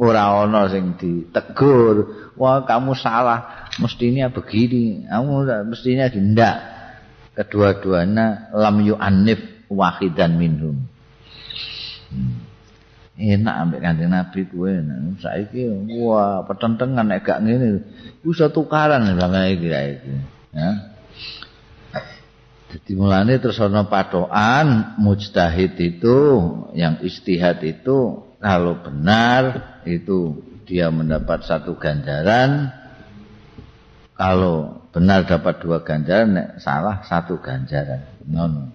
ora 0.00 0.32
ana 0.32 0.64
sing 0.72 0.96
ditegur 0.96 2.08
wah 2.40 2.64
kamu 2.64 2.96
salah 2.96 3.68
mestinya 3.76 4.32
begini 4.32 5.04
kamu 5.04 5.68
mestinya 5.68 6.08
tidak 6.08 6.56
kedua-duanya 7.36 8.48
lam 8.56 8.80
yu'annif 8.80 9.68
wahidan 9.68 10.40
minhum 10.40 10.88
hmm. 12.08 12.39
Enak 13.18 13.54
ambek 13.66 13.80
kanjeng 13.82 14.12
nabi 14.12 14.46
kuwe 14.48 14.80
saiki 15.18 15.66
wah 16.00 16.46
petentengan 16.46 17.06
nek 17.08 17.26
gak 17.26 17.40
ngene. 17.42 17.84
Iku 18.22 18.32
tukaran 18.52 19.08
bangane 19.18 19.56
iki 19.58 19.68
ya. 19.70 20.70
Jadi 22.70 22.90
mulane 22.94 23.42
terus 23.42 23.58
ana 23.58 23.90
patokan 23.90 24.94
mujtahid 25.02 25.74
itu 25.74 26.18
yang 26.78 27.02
istihad 27.02 27.58
itu 27.66 28.22
kalau 28.38 28.78
benar 28.78 29.74
itu 29.82 30.38
dia 30.70 30.86
mendapat 30.94 31.42
satu 31.42 31.74
ganjaran. 31.74 32.70
Kalau 34.14 34.86
benar 34.94 35.26
dapat 35.26 35.58
dua 35.58 35.82
ganjaran 35.82 36.38
nek 36.38 36.48
salah 36.62 37.02
satu 37.02 37.42
ganjaran. 37.42 38.06
Non 38.22 38.70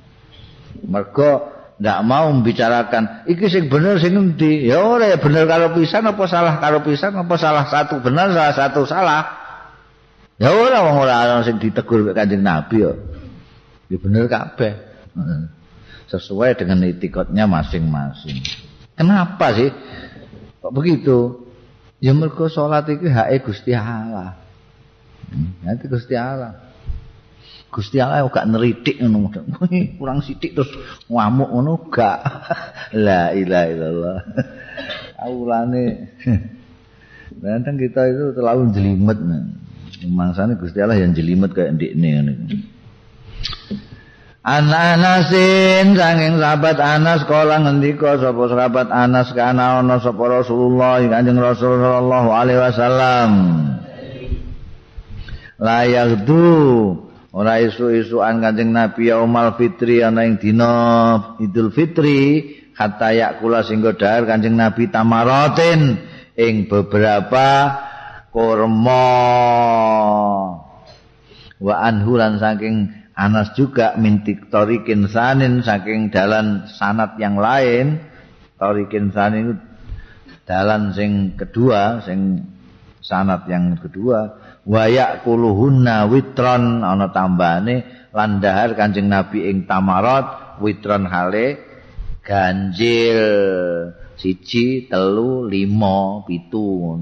mergo 0.84 1.55
ndak 1.76 2.00
mau 2.08 2.32
membicarakan 2.32 3.28
iki 3.28 3.52
sing 3.52 3.68
bener 3.68 4.00
sing 4.00 4.16
endi 4.16 4.72
ya 4.72 4.80
ora 4.80 5.12
ya 5.12 5.20
bener 5.20 5.44
karo 5.44 5.76
pisan 5.76 6.08
apa 6.08 6.24
salah 6.24 6.56
karo 6.64 6.80
pisan 6.80 7.12
apa 7.20 7.36
salah 7.36 7.68
satu 7.68 8.00
benar 8.00 8.32
salah 8.32 8.56
satu 8.56 8.82
salah 8.88 9.22
ya 10.40 10.56
ora 10.56 10.88
wong 10.88 10.96
ora 11.04 11.28
ana 11.28 11.44
sing 11.44 11.60
ditegur 11.60 12.16
kanjeng 12.16 12.48
nabi 12.48 12.80
ya 12.80 12.96
ya 13.92 13.98
bener 14.00 14.32
kabeh 14.32 14.72
sesuai 16.08 16.56
dengan 16.56 16.80
etikotnya 16.88 17.44
masing-masing 17.44 18.40
Kenapa 18.96 19.52
sih? 19.52 19.70
Kok 20.64 20.72
begitu? 20.72 21.44
Ya 22.00 22.16
mergo 22.16 22.48
salat 22.48 22.88
iki 22.88 23.12
hake 23.12 23.44
Gusti 23.44 23.76
Allah. 23.76 24.40
Hmm, 25.28 25.68
itu 25.68 25.86
Gusti 25.92 26.16
Allah. 26.16 26.65
Gusti 27.76 28.00
Allah 28.00 28.24
gak 28.32 28.48
neritik 28.48 29.04
ngono. 29.04 29.36
Kurang 30.00 30.24
sithik 30.24 30.56
terus 30.56 30.72
ngamuk 31.12 31.52
ngono 31.52 31.92
gak. 31.92 32.24
La 33.06 33.36
ilaha 33.36 33.68
illallah. 33.68 34.18
Aulane. 35.28 36.16
Kadang 37.44 37.76
kita 37.76 38.02
itu 38.08 38.32
terlalu 38.32 38.72
jelimet. 38.72 39.20
Mangsane 40.08 40.56
Gusti 40.56 40.80
Allah 40.80 41.04
yang 41.04 41.12
jelimet 41.12 41.52
kayak 41.52 41.76
ndekne 41.76 42.08
ngene. 42.16 42.34
Anasin 44.46 45.98
sanging 45.98 46.38
sahabat 46.38 46.78
Anas 46.78 47.26
kala 47.26 47.66
ngendika 47.66 48.22
sapa 48.22 48.46
sahabat 48.46 48.94
Anas 48.94 49.34
kana 49.34 49.82
ana 49.82 49.98
sapa 49.98 50.22
Rasulullah 50.22 51.02
Kanjeng 51.02 51.42
Rasul 51.42 51.82
sallallahu 51.82 52.30
alaihi 52.30 52.62
wasallam 52.62 53.32
La 55.58 55.90
yaghdu 55.90 56.46
ora 57.36 57.60
isu-isuan 57.60 58.40
Kanjeng 58.40 58.72
Nabi 58.72 59.12
yaumal 59.12 59.60
fitri 59.60 60.00
ana 60.00 60.24
ing 60.24 60.40
dina 60.40 60.72
Idul 61.44 61.68
Fitri 61.76 62.48
hatta 62.72 63.12
yakula 63.12 63.68
singgo 63.68 63.92
dahar 63.92 64.24
Kanjeng 64.24 64.56
Nabi 64.56 64.88
tamaratin 64.88 66.00
ing 66.40 66.72
beberapa 66.72 67.76
kurma 68.32 69.08
wa 71.60 71.76
anhulan 71.84 72.40
saking 72.40 73.04
Anas 73.16 73.56
juga 73.56 73.96
mintik 73.96 74.52
torikin 74.52 75.08
sanin 75.08 75.64
saking 75.64 76.12
dalan 76.12 76.68
sanat 76.68 77.16
yang 77.16 77.40
lain. 77.40 78.04
Torikin 78.60 79.16
sanin 79.16 79.56
dalan 80.44 80.92
sing 80.92 81.40
kedua 81.40 82.04
sing 82.04 82.44
sanat 83.00 83.48
yang 83.48 83.80
kedua 83.80 84.36
wayak 84.66 85.22
kuluhunna 85.22 86.10
witron 86.10 86.82
ana 86.82 87.14
tambane 87.14 88.10
landahar 88.12 88.74
kanjeng 88.74 89.08
nabi 89.08 89.50
ing 89.50 89.70
tamarat 89.70 90.58
witron 90.62 91.06
hale 91.06 91.62
ganjil 92.26 93.22
siji 94.18 94.90
telu 94.90 95.46
limo 95.46 96.26
pitu 96.26 96.98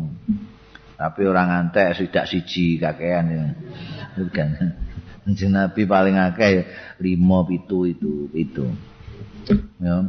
tapi 1.04 1.28
orang 1.28 1.68
antek 1.68 2.00
sidak 2.00 2.32
siji 2.32 2.80
kakean 2.80 3.26
ya. 3.28 3.44
Kanjeng 5.24 5.52
Nabi 5.52 5.84
paling 5.84 6.16
akeh 6.16 6.68
5 7.00 7.04
7 7.04 7.92
itu 7.92 8.14
itu. 8.32 8.66
Ya. 9.84 10.08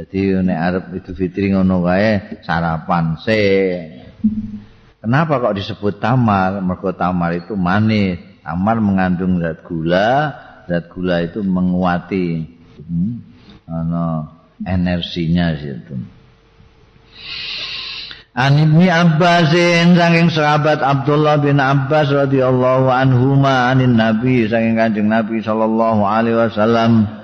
Jadi 0.00 0.20
nek 0.46 0.58
arep 0.62 0.84
Idul 0.96 1.12
Fitri 1.12 1.52
ngono 1.52 1.84
kae 1.84 2.40
sarapan 2.40 3.20
se. 3.20 3.42
Kenapa 4.98 5.38
kok 5.38 5.54
disebut 5.54 6.02
tamar? 6.02 6.58
Mergo 6.58 6.90
tamar 6.90 7.38
itu 7.38 7.54
manis. 7.54 8.18
Tamar 8.42 8.80
mengandung 8.80 9.38
zat 9.44 9.60
gula, 9.62 10.32
zat 10.64 10.88
gula 10.88 11.20
itu 11.20 11.44
menguati 11.44 12.48
hmm, 12.80 13.12
ano, 13.68 14.24
energinya 14.64 15.52
situ. 15.52 15.94
An 18.38 18.54
Ibni 18.54 18.86
Abbasin 18.86 19.98
saking 19.98 20.30
sahabat 20.30 20.78
Abdullah 20.78 21.42
bin 21.42 21.58
Abbas 21.58 22.08
radhiyallahu 22.08 22.86
anhuma 22.86 23.66
anin 23.68 23.98
Nabi 23.98 24.46
saking 24.46 24.78
Kanjeng 24.78 25.10
Nabi 25.10 25.42
sallallahu 25.42 26.06
alaihi 26.06 26.38
wasallam 26.38 27.17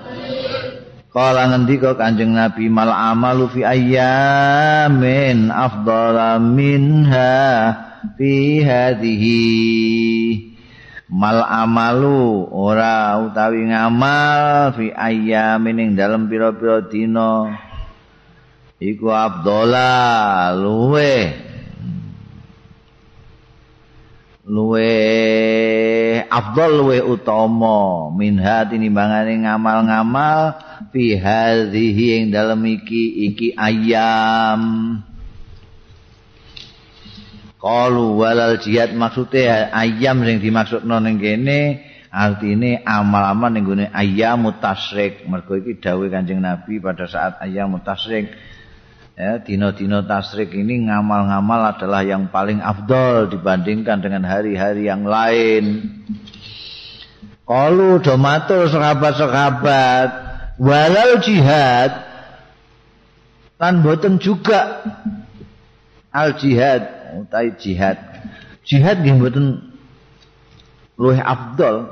Kala 1.15 1.47
ngendika 1.47 1.95
Kanjeng 1.95 2.35
Nabi 2.35 2.67
mal 2.67 2.91
amalu 2.91 3.47
fi 3.47 3.63
ayyamin 3.63 5.47
afdala 5.47 6.35
minha 6.43 7.71
fi 8.19 8.59
hadhihi 8.59 9.47
mal 11.07 11.39
amalu 11.39 12.51
ora 12.51 13.15
utawi 13.23 13.63
ngamal 13.71 14.75
fi 14.75 14.91
ayyamin 14.91 15.79
ing 15.79 15.89
dalem 15.95 16.27
pira-pira 16.27 16.83
dina. 16.83 17.63
Iku 18.83 19.07
afdala 19.07 20.51
luwe. 20.51 21.31
Luwe 24.51 24.91
afdal 26.27 26.75
luwe 26.75 26.99
utama. 26.99 28.11
Minha 28.11 28.67
tinimbangane 28.67 29.47
ngamal-ngamal 29.47 30.59
fi 30.95 31.19
hadhihi 31.19 32.05
ing 32.15 32.23
dalem 32.31 32.79
iki 32.79 33.27
iki 33.27 33.51
ayam 33.51 35.03
Kalu 37.59 38.15
walal 38.15 38.61
jihad 38.61 38.95
maksudnya 38.95 39.73
ayam 39.75 40.23
yang 40.23 40.39
dimaksud 40.39 40.87
ning 40.87 41.19
kene 41.19 41.83
artine 42.13 42.79
amal-amal 42.85 43.51
ning 43.51 43.67
gone 43.67 43.85
ayam 43.91 44.47
mutasrik 44.47 45.27
mergo 45.27 45.59
iki 45.59 45.81
dawuh 45.83 46.07
Kanjeng 46.07 46.39
Nabi 46.39 46.79
pada 46.79 47.09
saat 47.11 47.41
ayam 47.43 47.75
mutasrik 47.75 48.31
ya 49.19 49.41
dino-dino 49.43 50.05
tasrik 50.07 50.53
ini 50.55 50.87
ngamal-ngamal 50.87 51.75
adalah 51.75 52.05
yang 52.07 52.31
paling 52.31 52.63
afdol 52.63 53.33
dibandingkan 53.33 53.99
dengan 53.99 54.23
hari-hari 54.23 54.87
yang 54.87 55.03
lain. 55.03 55.89
Kalu 57.49 58.01
do 58.01 58.13
matur 58.17 58.69
sahabat-sahabat 58.69 60.24
walal 60.59 61.19
jihad 61.19 61.91
lan 63.59 63.83
boten 63.83 64.19
juga. 64.19 64.83
Al 66.15 66.39
jihad 66.39 66.83
utai 67.19 67.55
jihad. 67.59 67.99
Jihad 68.63 69.03
nggih 69.03 69.19
boten 69.19 69.45
luwih 70.95 71.19
afdol. 71.19 71.91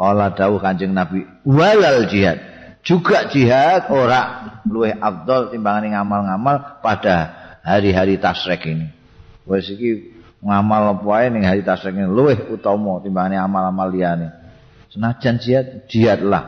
Kala 0.00 0.32
dawuh 0.32 0.56
Kanjeng 0.56 0.96
Nabi 0.96 1.28
walal 1.44 2.08
jihad. 2.08 2.40
Juga 2.80 3.28
jihad 3.28 3.92
ora 3.92 4.56
luwih 4.64 4.96
afdol 4.96 5.52
timbangane 5.52 5.92
ngamal-ngamal 5.92 6.80
pada 6.80 7.16
hari-hari 7.60 8.16
tasrek 8.16 8.64
ini. 8.72 8.88
Wis 9.44 9.68
iki 9.68 10.16
ngamal 10.40 10.96
apa 10.96 11.04
wae 11.04 11.28
ning 11.28 11.44
hari 11.44 11.60
tasrek 11.60 11.92
ini 11.92 12.08
luwih 12.08 12.48
utama 12.48 13.04
timbangane 13.04 13.36
amal-amal 13.36 13.92
liyane 13.92 14.39
senajan 14.90 15.38
jihad 15.38 15.86
jihadlah 15.86 16.44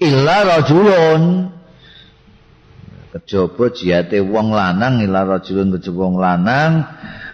illa 0.00 0.36
rajulun. 0.44 1.52
Kejaba 3.16 3.72
jihate 3.72 4.20
wong 4.20 4.52
lanang 4.52 5.00
illa 5.00 5.24
rajulun 5.24 5.72
kejaba 5.76 6.00
wong 6.04 6.16
lanang. 6.20 6.84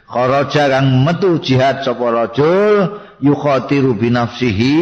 Kharaja 0.06 0.68
kang 0.70 1.02
metu 1.02 1.40
jihad 1.42 1.82
sapa 1.82 2.06
rajul 2.12 3.00
yukhatiru 3.18 3.96
bi 3.96 4.12
nafsihi 4.12 4.78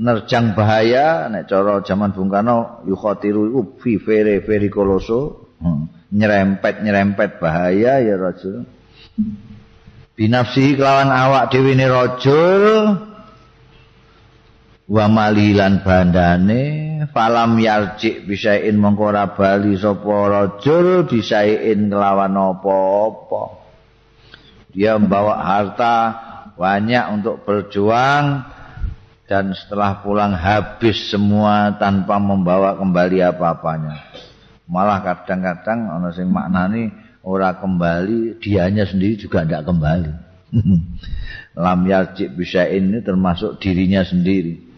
nerjang 0.00 0.52
bahaya 0.54 1.28
nek 1.32 1.48
cara 1.48 1.80
zaman 1.82 2.12
Bung 2.12 2.28
Karno 2.30 2.84
yukhatiru 2.86 3.50
iku 3.50 3.60
fi 3.82 3.98
vere 3.98 4.44
vere 4.44 4.68
koloso. 4.70 5.50
Hmm. 5.60 5.92
nyerempet 6.10 6.82
nyerempet 6.82 7.38
bahaya 7.38 8.02
ya 8.02 8.14
rajul. 8.18 8.66
Binafsihi 10.18 10.76
kelawan 10.76 11.08
awak 11.08 11.48
dhewe 11.54 11.72
ne 11.78 11.86
rajul 11.88 12.74
wa 14.90 15.06
malilan 15.06 15.86
bandane 15.86 16.62
falam 17.14 17.54
yarjik 17.62 18.26
bisain 18.26 18.74
mongko 18.74 19.14
ora 19.14 19.30
bali 19.30 19.78
sapa 19.78 20.14
rajul 20.26 21.06
bisain 21.06 21.86
kelawan 21.86 22.34
apa-apa. 22.34 23.42
Dia 24.74 24.98
membawa 24.98 25.38
harta 25.38 25.96
banyak 26.58 27.04
untuk 27.14 27.46
berjuang 27.46 28.42
dan 29.30 29.54
setelah 29.54 30.02
pulang 30.02 30.34
habis 30.34 31.10
semua 31.10 31.78
tanpa 31.78 32.18
membawa 32.18 32.74
kembali 32.74 33.22
apa-apanya. 33.30 33.94
Malah 34.66 35.02
kadang-kadang 35.06 35.86
ana 35.86 36.10
sing 36.14 36.30
maknani 36.30 36.90
ora 37.22 37.54
kembali 37.58 38.42
dianya 38.42 38.86
sendiri 38.86 39.18
juga 39.18 39.46
tidak 39.46 39.70
kembali. 39.70 40.12
Lam 41.62 41.80
yarjik 41.86 42.34
bisain 42.34 42.90
ini 42.90 42.98
termasuk 43.02 43.58
dirinya 43.62 44.02
sendiri 44.02 44.69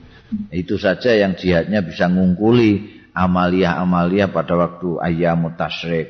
Itu 0.52 0.76
saja 0.80 1.12
yang 1.16 1.36
jihadnya 1.36 1.84
bisa 1.84 2.08
ngungkuli 2.08 3.02
amalia-amalia 3.12 4.32
pada 4.32 4.56
waktu 4.56 5.00
ayam 5.00 5.52
tasrik. 5.56 6.08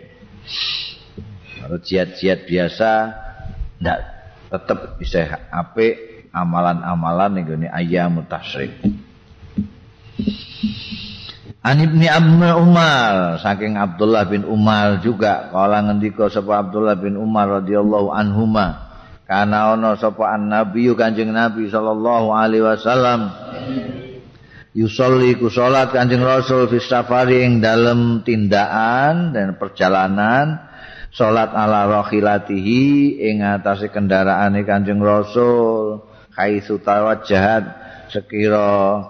Kalau 1.62 1.78
jihad-jihad 1.78 2.46
biasa 2.46 2.90
tidak 3.78 4.00
tetap 4.50 4.78
bisa 4.98 5.46
ape 5.50 6.22
amalan-amalan 6.34 7.42
ini 7.42 7.66
ayam 7.70 8.22
tasrik. 8.26 8.74
An 11.62 11.78
ibni 11.78 12.10
Umar 12.10 13.38
saking 13.38 13.78
Abdullah 13.78 14.26
bin 14.26 14.42
Umar 14.42 14.98
juga 14.98 15.46
kala 15.54 15.86
ngendika 15.86 16.26
sapa 16.26 16.58
Abdullah 16.58 16.98
bin 16.98 17.14
Umar 17.14 17.62
radhiyallahu 17.62 18.10
anhuma 18.10 18.90
kana 19.30 19.70
ana 19.78 19.94
sapa 19.94 20.34
an 20.34 20.50
kanjeng 20.98 21.30
nabi 21.30 21.70
sallallahu 21.70 22.34
alaihi 22.34 22.66
wasallam 22.66 23.30
yusolli 24.72 25.36
ku 25.36 25.52
salat 25.52 25.92
Kanjeng 25.92 26.24
Rasul 26.24 26.68
fi 26.68 26.80
safari 26.80 27.44
ing 27.44 27.60
dalem 27.60 28.24
tindakan 28.24 29.36
dan 29.36 29.60
perjalanan 29.60 30.72
salat 31.12 31.52
ala 31.52 31.84
rakhilatihi 32.00 33.20
ing 33.20 33.44
atase 33.44 33.92
kendaraane 33.92 34.64
Kanjeng 34.64 35.00
Rasul. 35.00 36.08
Kaisu 36.32 36.80
tawajjahat 36.80 37.64
sekira 38.08 39.04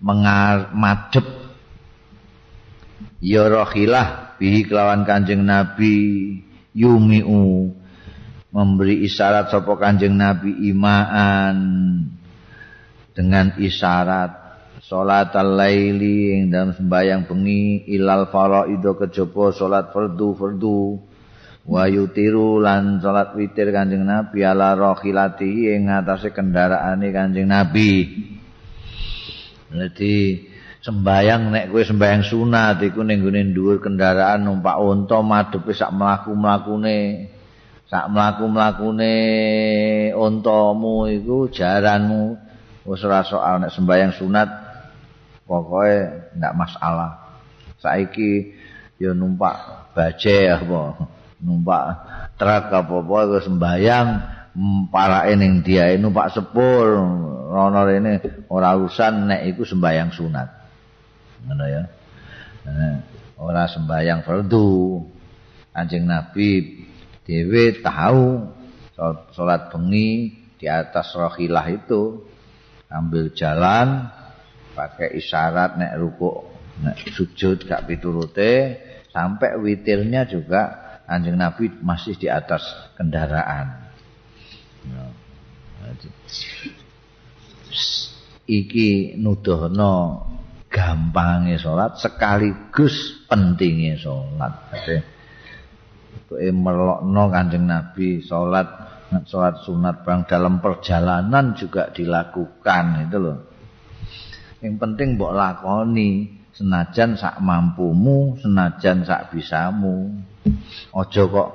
mengar 0.00 0.72
madhep. 0.72 1.28
Ya 3.20 3.46
rakhilah 3.46 4.40
bihi 4.40 4.64
kelawan 4.64 5.04
Kanjeng 5.04 5.44
Nabi 5.44 6.40
yumiu 6.72 7.70
memberi 8.48 9.04
isyarat 9.04 9.52
sapa 9.52 9.76
Kanjeng 9.76 10.16
Nabi 10.16 10.72
imaan 10.72 11.56
dengan 13.12 13.52
isyarat 13.60 14.41
salat 14.92 15.32
al-laili 15.32 16.36
ing 16.36 16.52
dalam 16.52 16.76
sembahyang 16.76 17.24
bengi 17.24 17.88
ilal 17.96 18.28
faraido 18.28 18.92
kejaba 19.00 19.48
salat 19.48 19.88
fardu 19.88 20.36
fardu 20.36 21.00
wa 21.64 21.88
yutiru 21.88 22.60
lan 22.60 23.00
salat 23.00 23.32
witir 23.32 23.72
Kanjeng 23.72 24.04
Nabi 24.04 24.44
ala 24.44 24.76
rakhilati 24.76 25.72
ing 25.72 25.88
ngatasé 25.88 26.36
kendaraane 26.36 27.08
Kanjeng 27.08 27.48
Nabi. 27.48 28.04
Dadi 29.72 30.44
sembahyang 30.84 31.48
nek 31.48 31.64
kowe 31.72 31.80
sembahyang 31.80 32.28
sunat 32.28 32.84
iku 32.84 33.00
ning 33.00 33.24
gone 33.24 33.48
dhuwur 33.48 33.80
kendaraan 33.80 34.44
numpak 34.44 34.76
unta 34.76 35.24
madhepe 35.24 35.72
sak 35.72 35.88
mlaku-mlakune 35.88 37.32
sak 37.88 38.12
mlaku-mlakune 38.12 39.16
untamu 40.12 41.08
iku 41.08 41.48
jaranmu 41.48 42.36
wis 42.84 43.00
ora 43.08 43.24
soal 43.24 43.64
nek 43.64 43.72
sembahyang 43.72 44.12
sunat 44.12 44.61
pokoknya 45.52 46.32
ndak 46.40 46.56
masalah. 46.56 47.12
Saiki 47.76 48.56
ya 48.96 49.12
numpak 49.12 49.92
baje 49.92 50.48
apa 50.48 50.96
numpak 51.44 51.84
truk 52.40 52.64
apa 52.72 52.94
apa 53.02 53.18
ke 53.28 53.38
sembayang 53.44 54.08
parake 54.88 55.32
ning 55.36 55.60
dia 55.60 55.92
numpak 56.00 56.32
sepur 56.32 56.96
rono 57.52 57.82
rene 57.84 58.22
ora 58.48 58.72
urusan 58.80 59.28
nek 59.28 59.44
iku 59.52 59.68
sembayang 59.68 60.08
sunat. 60.08 60.48
Ngono 61.44 61.64
ya. 61.68 61.82
Ora 63.36 63.68
sembayang 63.68 64.24
fardu. 64.24 64.70
Anjing 65.72 66.04
nabi 66.08 66.80
dhewe 67.28 67.82
tahu 67.82 68.48
salat 69.34 69.68
bengi 69.72 70.30
di 70.56 70.70
atas 70.70 71.16
rohilah 71.18 71.66
itu 71.74 72.22
ambil 72.86 73.32
jalan 73.34 74.12
pakai 74.72 75.16
isyarat 75.16 75.76
nek 75.78 75.92
ruku 76.00 76.30
nek 76.82 76.96
sujud 77.12 77.68
gak 77.68 77.84
piturute 77.84 78.80
sampai 79.12 79.60
witirnya 79.60 80.24
juga 80.24 80.82
Kanjeng 81.12 81.36
Nabi 81.36 81.68
masih 81.84 82.16
di 82.16 82.24
atas 82.32 82.64
kendaraan. 82.96 83.84
Iki 88.48 89.20
nuduhno 89.20 90.24
gampangnya 90.72 91.60
sholat 91.60 92.00
sekaligus 92.00 93.28
pentingnya 93.28 94.00
sholat. 94.00 94.72
Jadi, 94.72 94.96
kowe 96.32 96.48
melokno 96.48 97.22
Kanjeng 97.28 97.68
Nabi 97.68 98.24
sholat 98.24 98.68
sholat 99.28 99.60
sunat 99.68 100.08
bang 100.08 100.24
dalam 100.24 100.64
perjalanan 100.64 101.52
juga 101.52 101.92
dilakukan 101.92 103.04
itu 103.04 103.18
loh. 103.20 103.51
Yang 104.62 104.74
penting 104.78 105.08
mbok 105.18 105.34
lakoni 105.34 106.30
senajan 106.54 107.18
sak 107.18 107.42
mampumu, 107.42 108.38
senajan 108.38 109.02
sak 109.02 109.34
bisamu. 109.34 110.14
Aja 110.94 111.22
kok 111.26 111.48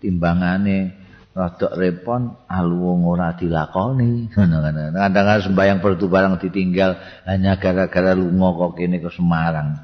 timbangane 0.00 0.96
rada 1.36 1.68
repon 1.76 2.48
aluwung 2.48 3.04
ora 3.04 3.36
dilakoni. 3.36 4.32
Kadang-kadang 4.32 5.44
sembahyang 5.44 5.78
perdu 5.84 6.08
barang 6.08 6.40
ditinggal 6.40 6.90
hanya 7.28 7.60
gara-gara 7.60 8.16
lunga 8.16 8.48
kok 8.56 8.72
kene 8.80 8.96
ke 8.96 9.12
Semarang. 9.12 9.76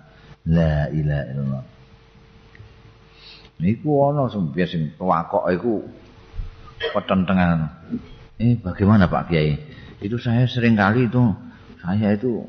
La 0.49 0.89
ilaha 0.89 1.25
illallah. 1.31 1.65
Niku 3.55 3.91
ana 4.09 4.29
sing 4.33 4.97
tuwakok 4.97 5.45
iku 5.53 5.85
petentengan. 6.97 7.71
Eh 8.41 8.57
bagaimana 8.59 9.07
Pak 9.07 9.31
Kiai? 9.31 9.53
Itu 10.03 10.19
saya 10.21 10.45
sering 10.45 10.75
kali 10.75 11.07
itu 11.07 11.23
saya 11.85 12.17
itu 12.17 12.49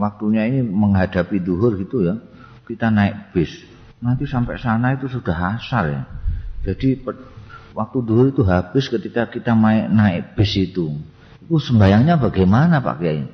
waktunya 0.00 0.48
ini 0.48 0.64
menghadapi 0.64 1.44
duhur 1.44 1.76
gitu 1.76 2.08
ya. 2.08 2.16
Kita 2.64 2.88
naik 2.88 3.36
bis. 3.36 3.52
Nanti 4.00 4.24
sampai 4.24 4.56
sana 4.56 4.96
itu 4.96 5.04
sudah 5.12 5.60
asar 5.60 5.84
ya. 5.92 6.02
Jadi 6.64 7.04
waktu 7.76 7.98
duhur 8.00 8.32
itu 8.32 8.42
habis 8.48 8.88
ketika 8.88 9.28
kita 9.28 9.52
naik, 9.52 9.92
naik 9.92 10.22
bis 10.40 10.56
itu. 10.56 10.96
Itu 11.44 11.60
sembayangnya 11.60 12.16
bagaimana 12.16 12.80
Pak 12.80 12.96
Kiai? 12.96 13.28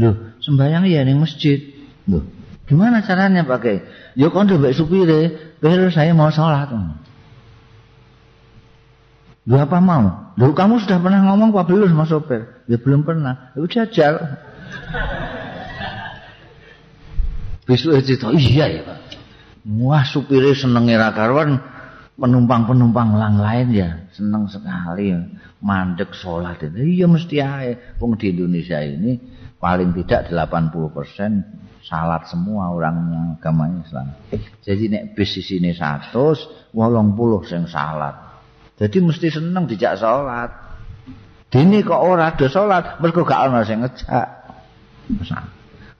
Loh 0.00 0.32
sembayang 0.40 0.88
ya 0.88 1.04
di 1.04 1.12
masjid. 1.12 1.60
Loh 2.08 2.24
gimana 2.64 3.04
caranya 3.04 3.44
Pak 3.44 3.58
Kiai? 3.60 3.78
Ya 4.16 4.32
kan 4.32 4.48
baik 4.48 4.72
supire 4.72 5.52
biar 5.60 5.92
saya 5.92 6.16
mau 6.16 6.32
sholat. 6.32 6.72
Loh 9.44 9.60
apa 9.60 9.78
mau? 9.84 10.21
Loh 10.40 10.56
kamu 10.56 10.80
sudah 10.80 10.96
pernah 11.02 11.20
ngomong 11.28 11.52
Pak 11.52 11.68
belum 11.68 11.92
sama 11.92 12.08
sopir? 12.08 12.64
Ya 12.64 12.80
belum 12.80 13.04
pernah. 13.04 13.52
Lu 13.52 13.68
jajal. 13.68 14.16
Besok 17.68 18.00
itu 18.00 18.28
iya 18.40 18.66
ya 18.68 18.80
Pak. 18.82 18.98
Wah 19.78 20.02
supirnya 20.02 20.58
seneng 20.58 20.90
ra 20.90 21.14
karuan 21.14 21.60
penumpang-penumpang 22.18 23.14
lang 23.14 23.38
lain 23.38 23.68
ya 23.70 23.90
seneng 24.10 24.50
sekali 24.50 25.14
mandek 25.62 26.10
sholat 26.16 26.58
itu. 26.64 27.02
Iya 27.02 27.06
mesti 27.06 27.36
aja. 27.38 27.76
Wong 28.02 28.18
di 28.18 28.34
Indonesia 28.34 28.82
ini 28.82 29.20
paling 29.62 29.94
tidak 29.94 30.32
80% 30.32 31.86
salat 31.86 32.26
semua 32.26 32.74
orang 32.74 33.36
agama 33.38 33.70
Islam. 33.78 34.10
Jadi 34.62 34.84
nek 34.90 35.04
bis 35.14 35.38
di 35.38 35.42
sini 35.42 35.70
100, 35.70 36.74
80 36.74 36.74
sing 37.46 37.62
salat. 37.70 38.31
Jadi 38.82 38.98
mesti 38.98 39.30
seneng 39.30 39.70
dijak 39.70 39.94
sholat. 39.94 40.50
Dini 41.54 41.86
kok 41.86 42.02
ora 42.02 42.34
ada 42.34 42.46
sholat, 42.50 42.98
mereka 42.98 43.22
gak 43.22 43.42
ada 43.46 43.62
yang 43.62 43.86
ngejak. 43.86 44.26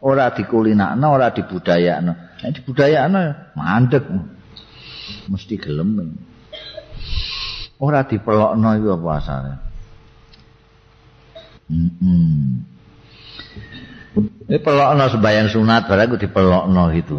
ora 0.03 0.35
dikulinakno 0.35 1.07
ora 1.07 1.30
dibudayakno 1.30 2.12
nek 2.43 2.51
dibudayakno 2.59 3.55
mandek 3.55 4.03
mesti 5.30 5.55
gelem 5.62 6.18
ora 7.78 8.03
dipelokno 8.03 8.68
iku 8.78 8.89
apa 8.99 9.11
asale 9.18 9.53
heeh 11.70 12.70
Ini 14.12 14.61
pelokno 14.61 15.09
sembahyang 15.09 15.49
sunat 15.49 15.89
barang 15.89 16.20
dipelokno 16.20 16.93
gitu. 16.93 17.16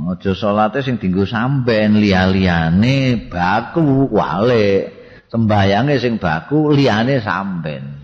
Aja 0.00 0.32
salate 0.32 0.80
sing 0.80 0.96
dienggo 0.96 1.28
samben 1.28 2.00
liya-liyane 2.00 3.28
baku 3.28 4.08
wale. 4.08 4.96
Sembayange 5.28 6.00
sing 6.00 6.16
baku 6.16 6.72
liyane 6.72 7.20
samben. 7.20 8.00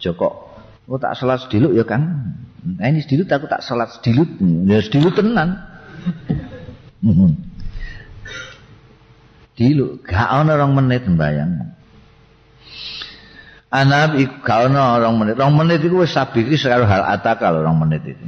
Joko 0.00 0.50
Oh 0.90 0.98
tak 0.98 1.14
salat 1.14 1.46
sediluk 1.46 1.70
ya 1.78 1.86
Kang. 1.86 2.34
Nah 2.66 2.86
ini 2.90 2.98
sedilut 2.98 3.30
aku 3.30 3.46
tak 3.46 3.62
salat 3.62 3.94
sedilut. 3.94 4.26
Ya 4.66 4.82
sedilut 4.82 5.14
tenan. 5.14 5.62
Dilu 9.54 10.02
gak 10.02 10.28
ana 10.34 10.58
orang 10.58 10.74
menit 10.74 11.06
mbayang. 11.06 11.78
Anak 13.70 14.18
iku 14.18 14.34
gak 14.42 14.66
ana 14.66 14.98
orang 14.98 15.14
menit. 15.22 15.38
Orang 15.38 15.62
menit 15.62 15.78
iku 15.78 16.02
wis 16.02 16.10
sabiki 16.10 16.58
sekaro 16.58 16.90
hal 16.90 17.06
ataka 17.06 17.54
orang 17.54 17.78
menit 17.86 18.02
itu. 18.10 18.26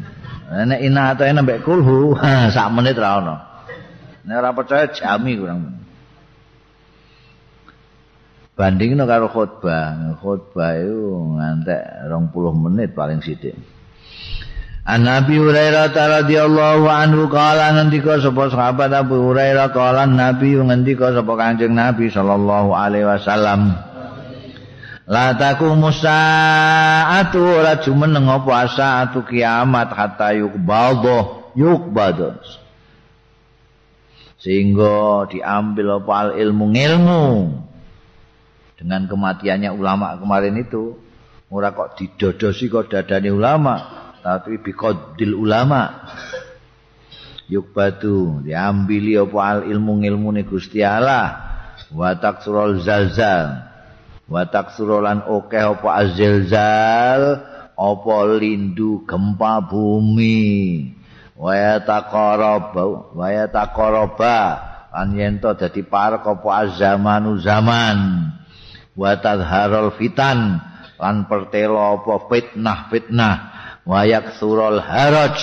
Nek 0.53 0.80
ina 0.84 1.16
atau 1.16 1.24
mbek 1.24 1.64
kulhu, 1.64 2.12
sak 2.55 2.68
menit 2.76 3.00
ra 3.00 3.24
ana. 3.24 3.36
Nek 4.28 4.36
ora 4.36 4.50
percaya 4.53 4.92
jami 4.92 5.40
kurang. 5.40 5.82
bandingno 8.53 9.09
karo 9.09 9.32
khutbah 9.32 10.14
khutbah 10.20 10.76
itu 10.76 11.00
ngantek 11.40 11.82
20 12.07 12.64
menit 12.68 12.92
paling 12.92 13.24
sithik 13.24 13.57
An 14.82 15.07
Nabi 15.07 15.38
Hurairah 15.38 15.94
radhiyallahu 15.94 16.90
anhu 16.90 17.30
kala 17.30 17.70
ngendika 17.78 18.18
sapa 18.18 18.50
sahabat 18.50 18.90
Abu 18.90 19.30
Hurairah 19.30 19.70
kala 19.70 20.11
Nabi 20.11 20.59
ngendika 20.59 21.14
sapa 21.14 21.38
Kanjeng 21.38 21.70
Nabi 21.70 22.11
sallallahu 22.11 22.74
alaihi 22.74 23.07
wasallam 23.07 23.78
La 25.11 25.34
taqumu 25.34 25.90
sa'atu 25.90 27.42
ora 27.42 27.82
jumeneng 27.82 28.30
apa 28.30 28.70
saatu 28.70 29.26
kiamat 29.26 29.90
hatta 29.90 30.30
yukbadho 30.38 31.50
yukbadho 31.59 32.38
sehingga 34.38 35.26
diambil 35.26 36.03
apa 36.03 36.12
al 36.14 36.30
ilmu 36.38 36.70
ilmu 36.70 37.26
dengan 38.78 39.11
kematiannya 39.11 39.74
ulama 39.74 40.18
kemarin 40.22 40.62
itu 40.62 40.98
ora 41.50 41.74
kok 41.74 41.98
didodosi 41.98 42.70
kok 42.70 42.86
dadane 42.90 43.30
ulama 43.30 44.03
tapi 44.22 44.62
biqadil 44.62 45.34
ulama. 45.34 46.07
Yuk 47.50 47.74
batu 47.74 48.40
apa 48.46 49.38
al 49.42 49.61
ilmu 49.66 49.98
ilmu 49.98 50.28
ne 50.30 50.42
Gusti 50.46 50.80
Allah. 50.80 51.50
Wa 51.92 52.16
taksurul 52.16 52.80
zalzal 52.80 53.71
wa 54.33 54.49
taksurulan 54.49 55.28
oke 55.28 55.61
apa 55.61 55.89
azilzal 56.01 57.22
apa 57.76 58.16
lindu 58.41 59.05
gempa 59.05 59.61
bumi. 59.68 60.89
Wa 61.37 61.53
yataqaraba 61.53 63.12
wa 63.12 63.26
yataqaraba 63.28 64.39
an 64.89 65.12
yento 65.12 65.53
dadi 65.53 65.85
parek 65.85 66.24
apa 66.24 66.49
azamanu 66.64 67.37
zaman. 67.45 68.30
Wa 68.97 69.20
tadharul 69.20 69.93
fitan 70.01 70.61
lan 70.97 71.28
pertelo 71.28 71.76
apa 71.76 72.28
fitnah-fitnah. 72.33 73.37
Wa 73.85 74.07
yaksurul 74.09 74.80
haraj 74.80 75.37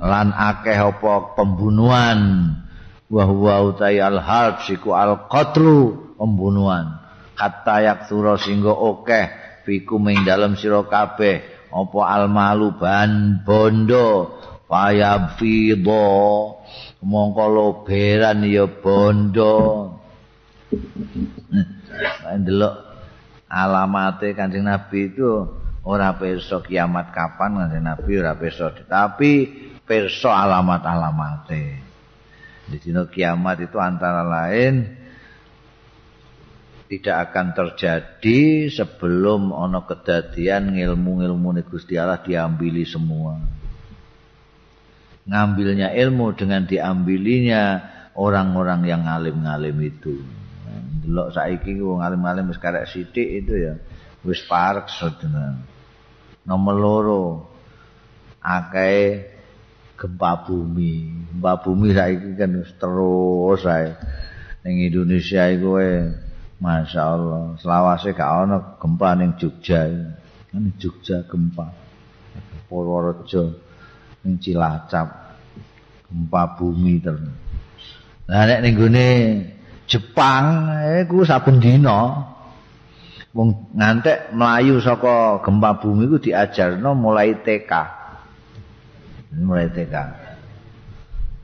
lan 0.00 0.36
akeh 0.36 0.76
apa 0.76 1.32
pembunuhan. 1.32 2.20
Wa 3.08 3.24
huwa 3.24 3.72
utayal 3.72 4.20
harj 4.20 4.68
iku 4.68 4.92
al 4.92 5.32
qatlu 5.32 6.12
pembunuhan 6.20 6.97
hatta 7.38 7.86
yaksura 7.86 8.34
singgo 8.34 8.74
akeh 8.74 9.30
fiku 9.62 10.02
ing 10.10 10.26
dalem 10.26 10.58
sira 10.58 10.82
kabeh. 10.82 11.70
Apa 11.70 12.00
al 12.08 12.26
malu 12.26 12.74
ban 12.74 13.44
bondo? 13.46 14.40
Fido 15.40 16.04
mongko 17.00 17.44
loberan 17.48 18.44
ya 18.44 18.68
bondo. 18.68 19.56
Ndelok 22.28 22.74
alamate 23.48 24.36
Kanjeng 24.36 24.68
Nabi 24.68 25.08
itu 25.08 25.48
ora 25.88 26.12
pirsa 26.20 26.60
kiamat 26.60 27.16
kapan 27.16 27.64
Kanjeng 27.64 27.84
Nabi 27.84 28.12
ora 28.20 28.36
pirsa. 28.36 28.68
Tapi 28.84 29.32
pirsa 29.88 30.36
alamat-alamate. 30.44 31.64
Di 32.68 32.76
dina 32.76 33.08
kiamat 33.08 33.64
itu 33.64 33.80
antara 33.80 34.20
lain 34.20 34.97
tidak 36.88 37.30
akan 37.30 37.52
terjadi 37.52 38.72
sebelum 38.72 39.52
ono 39.52 39.84
kedadian 39.84 40.72
ilmu-ilmu 40.72 41.60
Gusti 41.68 42.00
Allah 42.00 42.24
diambili 42.24 42.88
semua. 42.88 43.36
Ngambilnya 45.28 45.92
ilmu 45.92 46.32
dengan 46.32 46.64
diambilinya 46.64 47.84
orang-orang 48.16 48.88
yang 48.88 49.04
ngalim-ngalim 49.04 49.76
itu. 49.84 50.16
delok 51.08 51.32
saiki 51.32 51.80
wong 51.80 52.04
alim-alim 52.04 52.52
wis 52.52 52.60
karek 52.60 52.84
sithik 52.84 53.24
itu 53.24 53.56
ya 53.56 53.80
wis 54.20 54.44
parek 54.44 54.92
sedene 54.92 55.56
nomor 56.44 56.76
loro 56.76 57.24
akeh 58.44 59.28
gempa 59.98 60.46
bumi. 60.46 61.26
Gempa 61.32 61.52
bumi 61.60 61.88
saiki 61.92 62.30
kan 62.38 62.52
terus 62.64 63.62
ae 63.66 63.92
ning 64.64 64.88
Indonesia 64.88 65.48
iku 65.52 65.80
Masya 66.58 67.02
Allah, 67.06 67.54
selawase 67.62 68.10
gak 68.18 68.26
ana 68.26 68.58
gempa 68.82 69.14
ning 69.14 69.38
Jogja. 69.38 69.86
Ning 70.50 70.74
Jogja 70.74 71.22
gempa. 71.22 71.70
Purworejo 72.66 73.54
ning 74.26 74.42
Cilacap 74.42 75.38
gempa 76.10 76.42
bumi 76.58 76.98
terus. 76.98 77.30
Lah 78.26 78.42
nek 78.44 78.60
ning 78.66 78.74
gone 78.74 79.08
Jepang 79.88 80.68
iku 81.00 81.24
saben 81.24 81.62
dina 81.62 82.26
wong 83.32 83.72
ngantek 83.72 84.34
melayu 84.34 84.82
saka 84.82 85.40
gempa 85.40 85.78
bumi 85.78 86.10
iku 86.10 86.18
diajarno 86.18 86.90
mulai 86.92 87.38
TK. 87.38 87.72
Mulai 89.46 89.70
TK. 89.70 89.94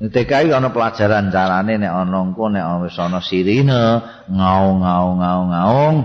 TK 0.03 0.51
iki 0.51 0.53
ana 0.53 0.75
pelajaran 0.75 1.31
carane 1.31 1.79
nek 1.79 1.93
ana 1.95 2.19
engko 2.19 2.51
nek 2.51 2.67
wis 2.83 2.99
ana 2.99 3.23
sirine 3.23 4.03
ngaung 4.27 4.83
ngaung 4.83 5.17
ngaung 5.23 5.49
ngaung 5.55 5.97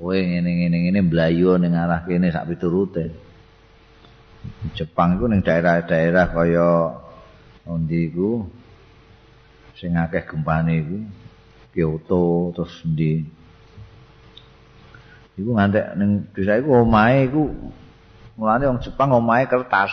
kowe 0.00 0.16
ngene 0.18 0.50
ngene 0.50 0.76
ngene 0.82 1.00
mlayu 1.06 1.54
ning 1.60 1.78
arah 1.78 2.02
kene 2.02 2.32
sak 2.34 2.50
piturute. 2.50 3.12
Jepang 4.74 5.20
iku 5.20 5.28
ning 5.28 5.44
daerah-daerah 5.44 6.26
kaya 6.32 6.70
endi 7.70 8.08
iku 8.10 8.48
sing 9.78 9.94
akeh 9.94 10.26
gempane 10.26 10.80
iku 10.80 10.98
Kyoto 11.70 12.50
terus 12.56 12.82
endi 12.82 13.22
iku 15.38 15.50
ngantek 15.54 15.86
ning 15.94 16.26
desa 16.34 16.58
iku 16.58 16.82
omahe 16.82 17.30
iku 17.30 17.46
mulane 18.34 18.64
wong 18.66 18.80
Jepang 18.82 19.14
omahe 19.14 19.46
kertas 19.46 19.92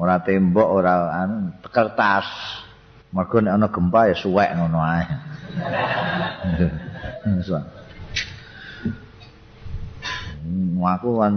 ora 0.00 0.16
tembok 0.24 0.68
ora 0.80 1.12
anu 1.12 1.52
kertas. 1.68 2.24
Mergo 3.10 3.42
nek 3.42 3.54
ana 3.58 3.66
gempa 3.68 4.00
ya 4.08 4.14
suwek 4.16 4.54
ngono 4.54 4.78
ae. 4.80 5.04
Hmm, 10.40 10.80
aku 10.80 11.20
kan 11.20 11.34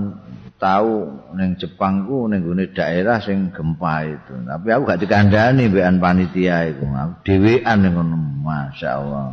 tahu 0.62 1.12
ning 1.36 1.60
Jepang 1.60 2.08
ku 2.08 2.30
ning 2.30 2.46
gone 2.46 2.70
daerah 2.72 3.20
sing 3.20 3.52
gempa 3.52 4.06
itu. 4.06 4.34
Tapi 4.48 4.68
aku 4.70 4.82
gak 4.86 5.02
dikandani 5.02 5.68
mbekan 5.68 5.98
panitia 5.98 6.70
iku. 6.72 6.88
Aku 6.88 7.14
dhewean 7.26 7.78
ning 7.84 7.92
ngono 7.98 8.16
masyaallah. 8.46 9.28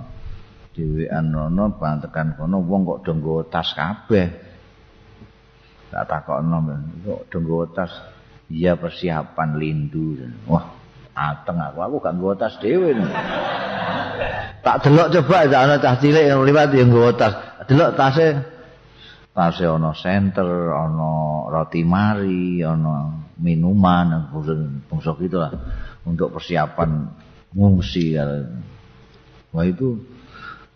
Dhewean 0.75 1.31
ngono 1.31 1.77
pantekan 1.77 2.35
kono 2.41 2.65
wong 2.65 2.89
kok 2.89 3.01
do 3.05 3.45
tas 3.47 3.69
kabeh. 3.77 4.27
Tak 5.93 6.09
takokno 6.09 6.57
kok 7.05 7.21
do 7.29 7.69
tas 7.69 7.93
iya 8.51 8.75
persiapan 8.77 9.57
lindu. 9.57 10.19
Wah 10.51 10.77
ateng 11.15 11.57
aku. 11.57 11.79
Aku 11.81 11.97
gak 12.03 12.15
nggawa 12.19 12.35
tas 12.35 12.59
dhewe 12.59 12.93
tak 14.61 14.85
delok 14.85 15.09
coba 15.09 15.49
ana 15.49 15.81
cah 15.81 15.97
cilik 15.97 16.29
yang 16.29 16.45
liwat 16.45 16.69
yang 16.77 16.93
nggawa 16.93 17.17
tas. 17.17 17.35
Delok 17.65 17.97
tase 17.97 18.45
tase 19.33 19.65
ana 19.65 19.97
center 19.97 20.75
ana 20.75 21.49
roti 21.49 21.81
mari 21.81 22.61
ana 22.61 23.25
minuman 23.41 24.29
bungsu 24.85 25.17
gitu 25.23 25.41
lah. 25.41 25.53
Untuk 26.05 26.33
persiapan 26.37 27.09
ngungsi 27.57 28.17
wah 29.51 29.65
itu 29.67 29.99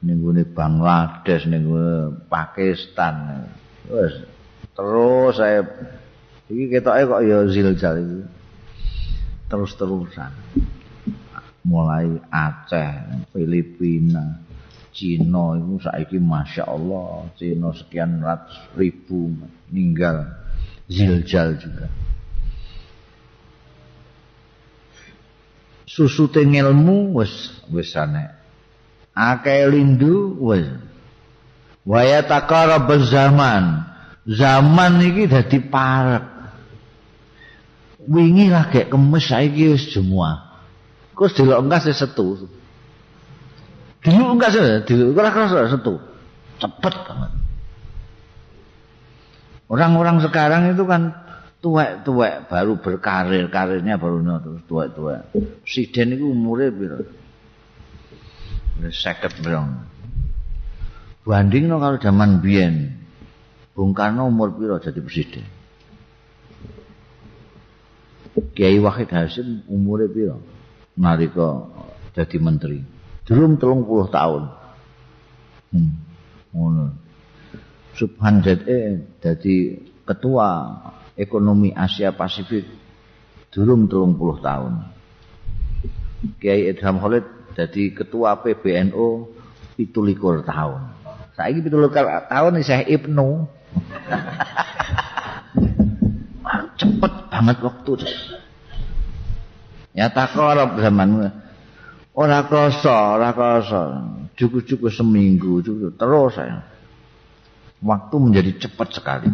ning 0.05 0.20
Bangladesh 0.53 1.49
ning 1.49 1.64
Pakistan. 2.29 3.47
Terus 4.75 5.33
saya 5.37 5.61
Iki 6.49 6.64
ketoke 6.68 7.03
kok 7.09 7.22
ya 7.24 7.38
ziljal 7.49 7.97
iki. 8.05 8.20
Terus-terusan. 9.49 10.32
Mulai 11.64 12.20
Aceh, 12.28 13.24
Filipina, 13.32 14.45
Cina 14.95 15.59
itu 15.59 15.82
saiki 15.82 16.22
Masya 16.22 16.70
Allah 16.70 17.26
Cina 17.34 17.74
sekian 17.74 18.22
ratus 18.22 18.55
ribu 18.78 19.34
meninggal 19.34 20.28
ziljal 20.86 21.59
juga. 21.59 21.90
Susu 25.88 26.30
tengelmu 26.30 27.11
wis 27.18 27.59
wis 27.70 27.90
ane 27.99 28.30
akeh 29.14 29.66
lindu 29.70 30.34
wis 30.42 30.66
waya 31.86 32.22
takarab 32.26 32.90
zaman 33.07 33.86
zaman 34.26 34.99
iki 35.03 35.30
dadi 35.30 35.59
parek 35.62 36.34
wingi 38.09 38.52
lagi 38.52 38.86
kemes 38.86 39.24
saiki 39.24 39.74
wis 39.74 39.92
semua. 39.92 40.55
Kok 41.14 41.30
delok 41.32 41.64
engkas 41.64 41.88
setu. 41.94 42.48
Delok 44.02 44.30
engkas 44.36 44.57
delok 44.84 45.16
ora 45.16 45.30
kerasa 45.30 45.70
setu. 45.70 46.00
Cepet 46.59 46.94
banget. 47.07 47.32
Orang-orang 49.64 50.20
sekarang 50.20 50.76
itu 50.76 50.84
kan 50.84 51.24
tuwek-tuwek 51.64 52.52
baru 52.52 52.76
berkarir, 52.76 53.48
karirnya 53.48 53.96
baru 53.96 54.20
terus 54.20 54.61
tuwek-tuwek. 54.68 55.32
Presiden 55.64 56.20
itu 56.20 56.28
umurnya 56.28 56.68
piro? 56.68 56.98
Seket 58.92 59.40
berong. 59.40 59.80
Banding 61.24 61.72
no 61.72 61.80
kalau 61.80 61.96
zaman 61.96 62.44
biyen, 62.44 63.00
Bung 63.72 63.96
Karno 63.96 64.28
umur 64.28 64.52
piro 64.52 64.76
jadi 64.76 65.00
presiden? 65.00 65.48
Kiai 68.35 68.82
Wahid 68.82 69.11
Hasim 69.14 69.62
umure 69.70 70.11
piro? 70.11 70.43
Nalika 70.99 71.70
dadi 72.14 72.39
menteri. 72.43 72.82
Durung 73.22 73.59
30 73.59 74.11
tahun. 74.11 74.43
Hmm. 75.74 75.93
Ngono. 76.55 76.87
Subhan 77.95 78.43
ZE 78.43 79.07
dadi 79.22 79.78
ketua 80.03 80.49
ekonomi 81.14 81.70
Asia 81.70 82.11
Pasifik 82.11 82.66
durung 83.55 83.87
30 83.87 84.18
tahun. 84.43 84.72
Kiai 86.43 86.74
Edham 86.74 86.99
Khalid 86.99 87.55
dadi 87.55 87.95
ketua 87.95 88.43
PBNU 88.43 89.30
17 89.78 90.43
tahun. 90.43 90.80
Saiki 91.39 91.62
17 91.62 92.30
tahun 92.30 92.53
isih 92.59 92.82
Ibnu. 92.99 93.47
cepet 96.78 97.24
banget 97.35 97.59
waktu 97.66 97.93
ya 99.91 100.07
takarab 100.14 100.78
zaman 100.78 101.35
ora 102.14 102.47
krasa 102.47 103.18
ora 103.18 103.35
krasa. 103.35 103.82
Cukup-cukup 104.35 104.91
seminggu 104.91 105.62
cukup 105.62 105.95
terus 105.99 106.39
saya 106.39 106.62
waktu 107.82 108.14
menjadi 108.18 108.51
cepat 108.66 108.89
sekali. 108.95 109.30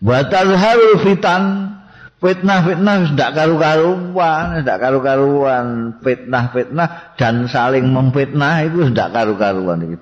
Batal 0.00 0.52
haru 0.52 1.00
fitan 1.04 1.72
fitnah-fitnah 2.20 3.12
tidak 3.12 3.30
karu-karuan 3.36 4.60
tidak 4.64 4.76
karu-karuan. 4.80 5.66
Fitnah-fitnah 6.00 7.16
dan 7.20 7.48
saling 7.48 7.88
memfitnah 7.88 8.64
itu 8.68 8.92
tidak 8.92 9.12
karu-karuan 9.12 9.80
itu 9.84 9.96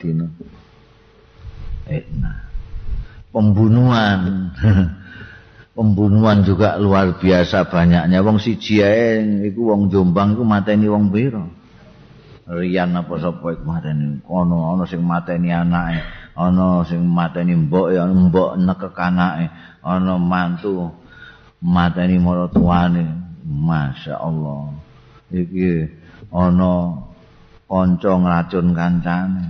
fitnah. 1.86 2.38
Pembunuhan 3.30 4.50
pembunuhan 5.72 6.44
juga 6.44 6.76
luar 6.76 7.16
biasa 7.16 7.68
banyaknya. 7.68 8.20
Wong 8.20 8.38
siji 8.40 8.84
ae 8.84 9.24
iku 9.48 9.72
wong 9.72 9.88
Jombang 9.88 10.36
iku 10.36 10.44
mateni 10.44 10.86
wong 10.88 11.08
pira? 11.08 11.44
Rian 12.48 12.92
apa 12.92 13.14
sapa 13.16 13.56
iku 13.56 13.64
mateni? 13.64 14.20
Ono 14.28 14.76
ono 14.76 14.84
sing 14.84 15.00
mateni 15.04 15.48
anake 15.52 16.00
ono 16.36 16.84
sing 16.84 17.00
mateni 17.08 17.56
mbok 17.56 17.92
ya 17.92 18.04
mbok 18.08 18.60
nekek 18.60 18.96
anake 18.96 19.46
ono 19.84 20.14
mantu 20.20 20.88
mateni 21.64 22.16
maratuane 22.20 23.04
Masya 23.42 24.22
Allah 24.22 24.70
iki 25.32 25.88
ono 26.30 26.72
kanca 27.66 28.12
ngracun 28.20 28.66
kancane. 28.76 29.44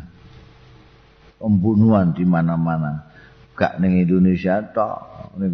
Pembunuhan 1.42 2.14
di 2.14 2.22
mana-mana 2.22 3.11
gak 3.56 3.78
ning 3.80 4.02
Indonesia 4.02 4.60
tok. 4.72 5.32
Ning 5.36 5.52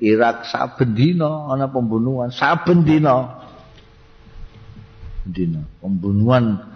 Irak 0.00 0.48
saben 0.48 0.96
dina 0.96 1.52
ana 1.52 1.68
pembunuhan 1.68 2.32
saben 2.32 2.84
dina. 2.84 3.44
Dina 5.24 5.64
pembunuhan. 5.80 6.72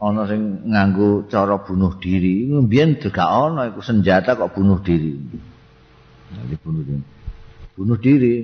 Ana 0.00 0.24
sing 0.24 0.72
nganggo 0.72 1.28
cara 1.28 1.60
bunuh 1.60 2.00
diri. 2.00 2.48
Mbiyen 2.48 3.00
gak 3.00 3.20
ana 3.20 3.68
iku 3.68 3.84
senjata 3.84 4.36
kok 4.36 4.52
bunuh 4.56 4.80
diri. 4.80 5.16
Jadi 6.30 6.54
bunuh 6.60 6.82
diri. 6.84 7.04
Bunuh 7.76 7.98
diri. 8.00 8.36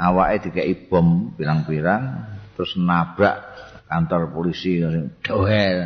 Awake 0.00 0.48
dikeki 0.48 0.88
bom 0.88 1.36
pirang-pirang 1.36 2.24
terus 2.56 2.72
nabrak 2.80 3.36
kantor 3.84 4.32
polisi. 4.32 4.80
Doel 5.20 5.78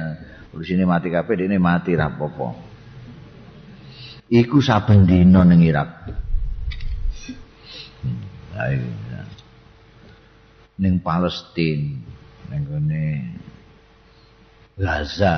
polisi 0.55 0.79
ini 0.79 0.87
mati 0.87 1.11
kabeh 1.11 1.35
ini 1.35 1.59
mati 1.59 1.99
rapopo 1.99 2.74
iku 4.35 4.59
saben 4.59 5.07
dina 5.07 5.47
ning 5.47 5.63
Irak. 5.63 6.11
ning 10.75 10.99
Palestina 10.99 12.03
ning 12.51 12.63
gone 12.67 13.07
Gaza. 14.75 15.35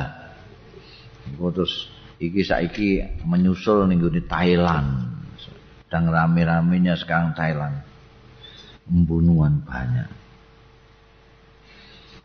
Iku 1.29 1.53
terus 1.53 1.93
iki 2.17 2.41
saiki 2.41 3.21
menyusul 3.29 3.85
ning 3.85 4.01
gone 4.01 4.25
Thailand. 4.25 5.13
Sedang 5.85 6.09
rame-ramenya 6.09 6.97
sekarang 6.97 7.37
Thailand. 7.37 7.85
Pembunuhan 8.89 9.61
banyak. 9.61 10.09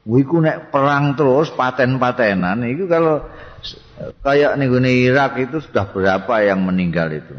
Wiku 0.08 0.42
nek 0.42 0.74
perang 0.74 1.14
terus 1.14 1.54
paten-patenan 1.54 2.66
itu 2.66 2.90
kalau 2.90 3.22
kayak 4.26 4.58
nih 4.58 5.12
Irak 5.12 5.38
itu 5.40 5.62
sudah 5.62 5.90
berapa 5.90 6.34
yang 6.44 6.66
meninggal 6.66 7.10
itu? 7.14 7.34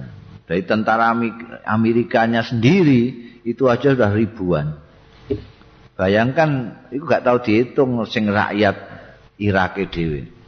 Dari 0.46 0.62
tentara 0.66 1.14
Amerikanya 1.64 2.44
sendiri 2.44 3.34
itu 3.46 3.66
aja 3.66 3.94
sudah 3.94 4.10
ribuan. 4.12 4.78
Bayangkan 5.96 6.82
itu 6.90 7.04
gak 7.04 7.22
tahu 7.22 7.38
dihitung 7.46 8.02
sing 8.08 8.26
rakyat 8.30 8.76
Irak 9.38 9.78
dewe 9.90 10.42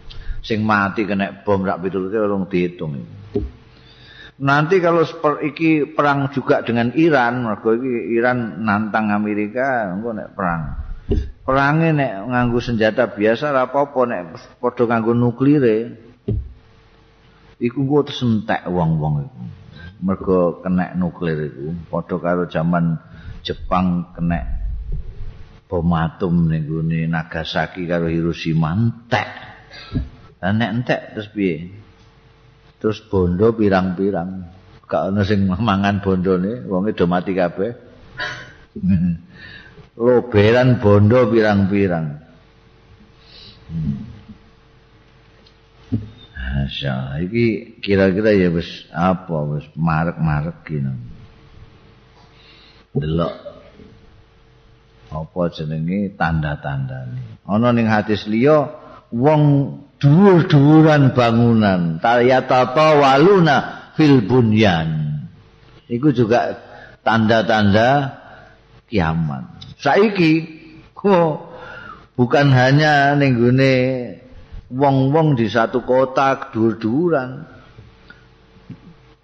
sing 0.45 0.61
mati 0.61 1.09
kena 1.09 1.41
bom 1.41 1.64
rak 1.64 1.81
betul 1.81 2.12
orang 2.12 2.45
dihitung. 2.53 3.01
Itu. 3.01 3.41
nanti 4.45 4.83
kalau 4.83 5.07
iki 5.41 5.95
perang 5.97 6.29
juga 6.35 6.61
dengan 6.61 6.93
Iran 6.93 7.49
mergo 7.49 7.72
iki 7.72 8.12
Iran 8.12 8.61
nantang 8.61 9.09
Amerika 9.09 9.89
engko 9.95 10.12
nek 10.12 10.37
perang 10.37 10.84
perange 11.44 11.92
nek 11.92 12.12
nganggo 12.32 12.59
senjata 12.61 13.12
biasa 13.12 13.52
apa-apa 13.52 14.00
nek 14.09 14.20
padha 14.57 14.84
nganggo 14.88 15.12
nuklire 15.12 15.76
iku 17.61 17.84
engko 17.84 17.98
tersentek 18.09 18.66
wong-wong 18.68 19.14
iku. 19.28 19.42
Mergo 20.05 20.61
kena 20.61 20.92
nuklir 20.96 21.48
iku 21.48 21.66
padha 21.88 22.16
karo 22.20 22.44
zaman 22.48 22.96
Jepang 23.44 24.16
kena 24.16 24.40
bom 25.68 25.92
atom 25.92 26.48
gone 26.48 27.00
Nagasaki 27.09 27.84
karo 27.84 28.09
Hiroshima 28.09 28.72
entek. 28.72 29.28
Lan 30.40 30.61
nek 30.61 30.70
entek 30.80 31.00
terus 31.16 31.28
piye? 31.32 31.72
Terus 32.80 33.00
bondo 33.09 33.52
pirang-pirang. 33.57 34.52
Gak 34.84 35.12
ana 35.12 35.24
sing 35.24 35.48
mangan 35.48 36.05
bondone 36.05 36.68
wonge 36.68 36.92
do 36.92 37.09
mati 37.09 37.32
kabeh 37.32 37.72
loberan 39.99 40.82
bondo 40.82 41.30
pirang-pirang. 41.30 42.07
Hmm. 43.70 44.14
Masya 46.55 47.18
ini 47.26 47.76
kira-kira 47.82 48.30
ya 48.30 48.47
wis 48.55 48.86
apa 48.95 49.36
wis 49.51 49.66
marek-marek 49.74 50.62
gini. 50.62 50.95
Delok 52.95 53.34
apa 55.11 55.40
jenenge 55.51 56.14
tanda-tanda 56.14 57.11
ini. 57.11 57.42
Ono 57.51 57.68
ning 57.74 57.90
hadis 57.90 58.30
liya 58.30 58.70
wong 59.11 59.42
dhuwur-dhuwuran 59.99 61.11
bangunan 61.12 61.99
tayata 61.99 62.70
waluna 62.74 63.90
fil 63.99 64.22
bunyan. 64.22 65.20
Iku 65.90 66.14
juga 66.14 66.55
tanda-tanda 67.03 68.14
kiamat. 68.86 69.53
Saiki 69.85 70.49
oh, 71.05 71.53
bukan 72.16 72.49
hanya 72.49 73.12
ning 73.20 73.37
wong-wong 74.72 75.37
di 75.37 75.53
satu 75.53 75.85
kota 75.85 76.49
dhuwur-dhuwuran 76.49 77.45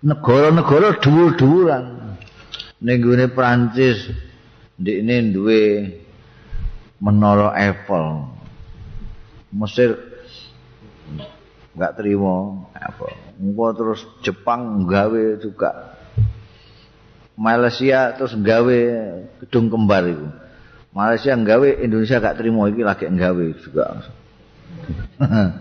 negara-negara 0.05 1.01
dhuwur-dhuwuran 1.01 1.85
ning 2.85 3.01
Prancis 3.33 4.13
ndekne 4.77 5.33
duwe 5.33 5.61
menara 7.01 7.57
Eiffel. 7.57 8.29
Mesir 9.51 9.99
enggak 11.75 11.97
terima 11.99 12.65
apa 12.77 13.13
engko 13.41 13.67
terus 13.73 14.01
Jepang 14.21 14.85
gawe 14.85 15.25
juga. 15.41 15.97
Malaysia 17.41 18.13
terus 18.13 18.37
gawe 18.37 18.81
gedung 19.41 19.73
kembar 19.73 20.05
itu 20.05 20.29
Malaysia 20.91 21.39
nggawe 21.39 21.87
Indonesia 21.87 22.19
gak 22.19 22.37
terima 22.39 22.67
iki 22.67 22.83
lagi 22.83 23.07
nggawe 23.07 23.45
juga. 23.63 23.85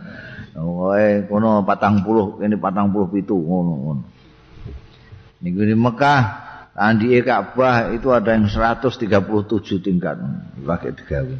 Wae 0.59 1.23
kono 1.29 1.63
40 1.63 2.43
ini 2.43 2.55
47 2.57 3.29
ngono 3.29 3.73
ngono. 3.77 4.03
Niku 5.39 5.61
di 5.63 5.75
Mekah 5.77 6.21
Andi 6.79 7.19
Ka'bah 7.19 7.91
itu 7.91 8.07
ada 8.11 8.35
yang 8.35 8.47
137 8.47 9.03
tingkat 9.83 10.15
lagi 10.63 10.89
digawe. 10.95 11.35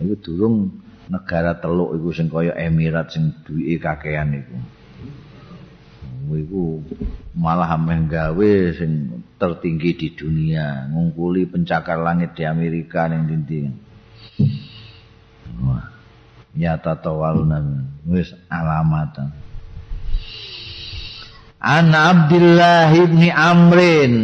Iku 0.00 0.14
durung 0.24 0.82
negara 1.12 1.60
teluk 1.60 1.92
iku 2.00 2.08
sing 2.16 2.32
kaya 2.32 2.56
Emirat 2.56 3.12
sing 3.12 3.36
duwike 3.44 3.76
kakean 3.78 4.40
iku. 4.40 4.56
iku 6.32 6.80
malah 7.32 7.80
menggawe 7.80 8.52
sing 8.76 9.24
tertinggi 9.40 9.96
di 9.96 10.08
dunia 10.12 10.92
ngungkuli 10.92 11.48
pencakar 11.48 11.96
langit 11.96 12.36
di 12.36 12.44
Amerika 12.44 13.08
yang 13.08 13.24
dinding 13.24 13.72
wah 15.64 15.88
nyata 16.52 17.00
tawalunan 17.00 17.88
wis 18.04 18.36
alamat 18.52 19.32
An 21.62 21.94
Abdullah 21.94 22.90
ibni 22.90 23.30
Amrin 23.30 24.14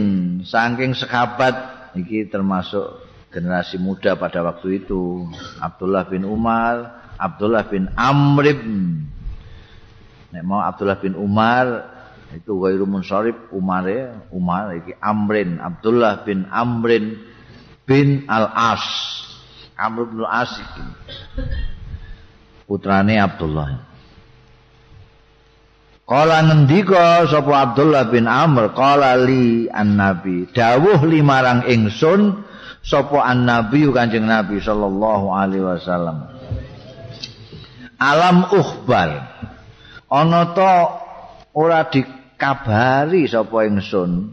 saking 0.43 0.99
sekabat 0.99 1.55
iki 1.95 2.27
termasuk 2.27 3.07
generasi 3.31 3.79
muda 3.79 4.19
pada 4.19 4.43
waktu 4.43 4.83
itu. 4.83 5.23
Abdullah 5.63 6.11
bin 6.11 6.27
Umar 6.27 6.99
Abdullah 7.15 7.63
bin 7.71 7.87
Amr 7.95 8.59
Nek 10.35 10.43
mau 10.43 10.59
Abdullah 10.59 10.99
bin 10.99 11.15
Umar 11.15 11.98
itu 12.37 12.53
ghairu 12.61 12.85
munsharif 12.85 13.37
Umar 13.57 13.89
ya, 13.89 14.21
Umar 14.29 14.77
iki 14.77 14.93
Amrin 15.01 15.57
Abdullah 15.57 16.29
bin 16.29 16.45
Amrin 16.53 17.17
bin 17.89 18.29
Al-As. 18.29 18.85
Amr 19.81 20.13
bin 20.13 20.21
Al-As 20.21 20.53
iki. 20.61 20.85
Putrane 22.69 23.17
Abdullah. 23.17 23.89
Kala 26.09 26.41
ngendika 26.41 27.29
sapa 27.29 27.53
Abdullah 27.69 28.09
bin 28.09 28.25
Amr 28.29 28.73
kala 28.73 29.17
li 29.21 29.69
an-nabi 29.69 30.49
dawuh 30.53 31.05
limarang 31.05 31.69
ingsun 31.69 32.45
sapa 32.81 33.29
an-nabi 33.29 33.89
Kanjeng 33.93 34.25
Nabi 34.25 34.61
sallallahu 34.61 35.33
alaihi 35.33 35.65
wasallam. 35.65 36.33
Alam 38.01 38.49
ukhbar 38.53 39.11
ana 40.09 40.57
to 40.57 40.75
ora 41.53 41.89
dikabari 42.39 43.27
sapa 43.27 43.67
ingsun. 43.67 44.31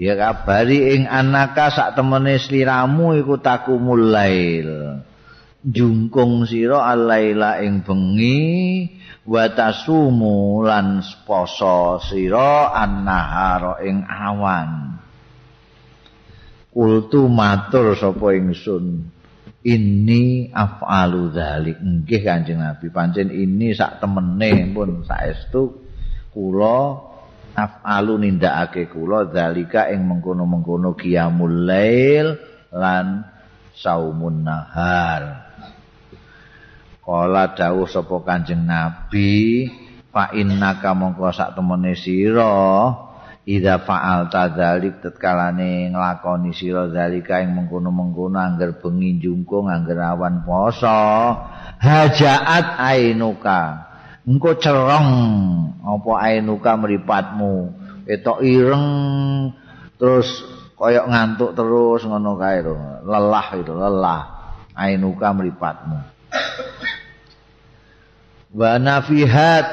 Dia 0.00 0.16
kabari 0.16 0.96
ing 0.96 1.04
anaka 1.04 1.68
sak 1.68 1.92
temene 1.92 2.40
sliramu 2.40 3.12
iku 3.20 3.36
takumul 3.36 4.08
lail 4.08 5.04
jungkung 5.60 6.48
sira 6.48 6.88
alaila 6.88 7.60
ing 7.60 7.84
bengi 7.84 8.88
wa 9.28 9.44
tasumu 9.52 10.64
lan 10.64 11.04
poso 11.28 12.00
sira 12.00 12.72
annahara 12.72 13.84
ing 13.84 14.00
awan. 14.08 14.96
Kultu 16.72 17.28
matur 17.28 17.92
sapa 17.92 18.32
ingsun 18.40 19.04
ini 19.68 20.48
af'alu 20.48 21.28
dzalik. 21.28 21.76
Nggih 21.76 22.24
Kanjeng 22.24 22.64
Nabi. 22.64 22.88
Pancen 22.88 23.28
ini 23.28 23.76
sak 23.76 24.00
temene 24.00 24.72
pun 24.72 25.04
saestu 25.04 25.89
kula 26.30 26.78
af'alu 27.54 28.22
nindakake 28.22 28.88
kula 28.90 29.28
dzalika 29.30 29.90
ing 29.90 30.06
mengkono-mengkono 30.06 30.94
qiyamul 30.94 31.66
lail 31.66 32.38
lan 32.74 33.26
saumun 33.74 34.46
nahar. 34.46 35.50
Kala 37.00 37.58
dawuh 37.58 37.90
sapa 37.90 38.22
Kanjeng 38.22 38.62
Nabi 38.62 39.66
fa 40.14 40.30
innaka 40.30 40.94
mongko 40.94 41.34
sak 41.34 41.58
temene 41.58 41.98
sira 41.98 42.54
Ida 43.50 43.82
fa'al 43.82 44.28
tadzalik 44.30 45.02
tetkalane 45.02 45.90
nglakoni 45.90 46.54
sira 46.54 46.86
zalika 46.92 47.40
ing 47.42 47.56
mengkono-mengkono 47.56 48.36
angger 48.36 48.78
bengi 48.78 49.18
jungkung 49.18 49.66
angger 49.66 49.96
awan 49.96 50.44
poso 50.46 51.34
hajaat 51.80 52.78
ainuka 52.78 53.89
engko 54.30 54.54
cerong 54.62 55.10
apa 55.82 56.10
ainuka 56.22 56.78
mripatmu? 56.78 57.74
Etok 58.06 58.38
ireng 58.46 58.86
terus 59.98 60.30
koyok 60.78 61.06
ngantuk 61.10 61.50
terus 61.58 62.06
ngono 62.06 62.38
kae 62.38 62.62
lelah 63.02 63.46
itu 63.58 63.74
lelah 63.74 64.22
ainuka 64.78 65.34
mripatmu. 65.34 65.98
Wa 68.54 68.78
nafihat 68.78 69.66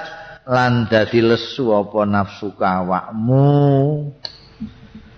lan 0.49 0.89
dadi 0.89 1.21
lesu 1.21 1.69
apa 1.73 2.05
nafsu 2.05 2.53
kawakmu 2.57 3.45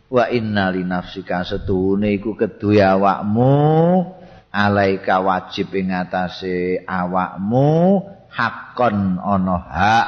wa 0.09 0.25
inna 0.31 0.71
li 0.71 0.83
nafsika 0.83 1.47
setuhune 1.47 2.11
iku 2.19 2.35
keduwe 2.35 2.83
awakmu. 2.83 3.55
Alaika 4.49 5.21
wajib 5.21 5.77
ing 5.77 5.93
atase 5.93 6.81
awakmu 6.81 8.01
hakon 8.29 9.17
ana 9.19 9.57
hak. 9.57 10.07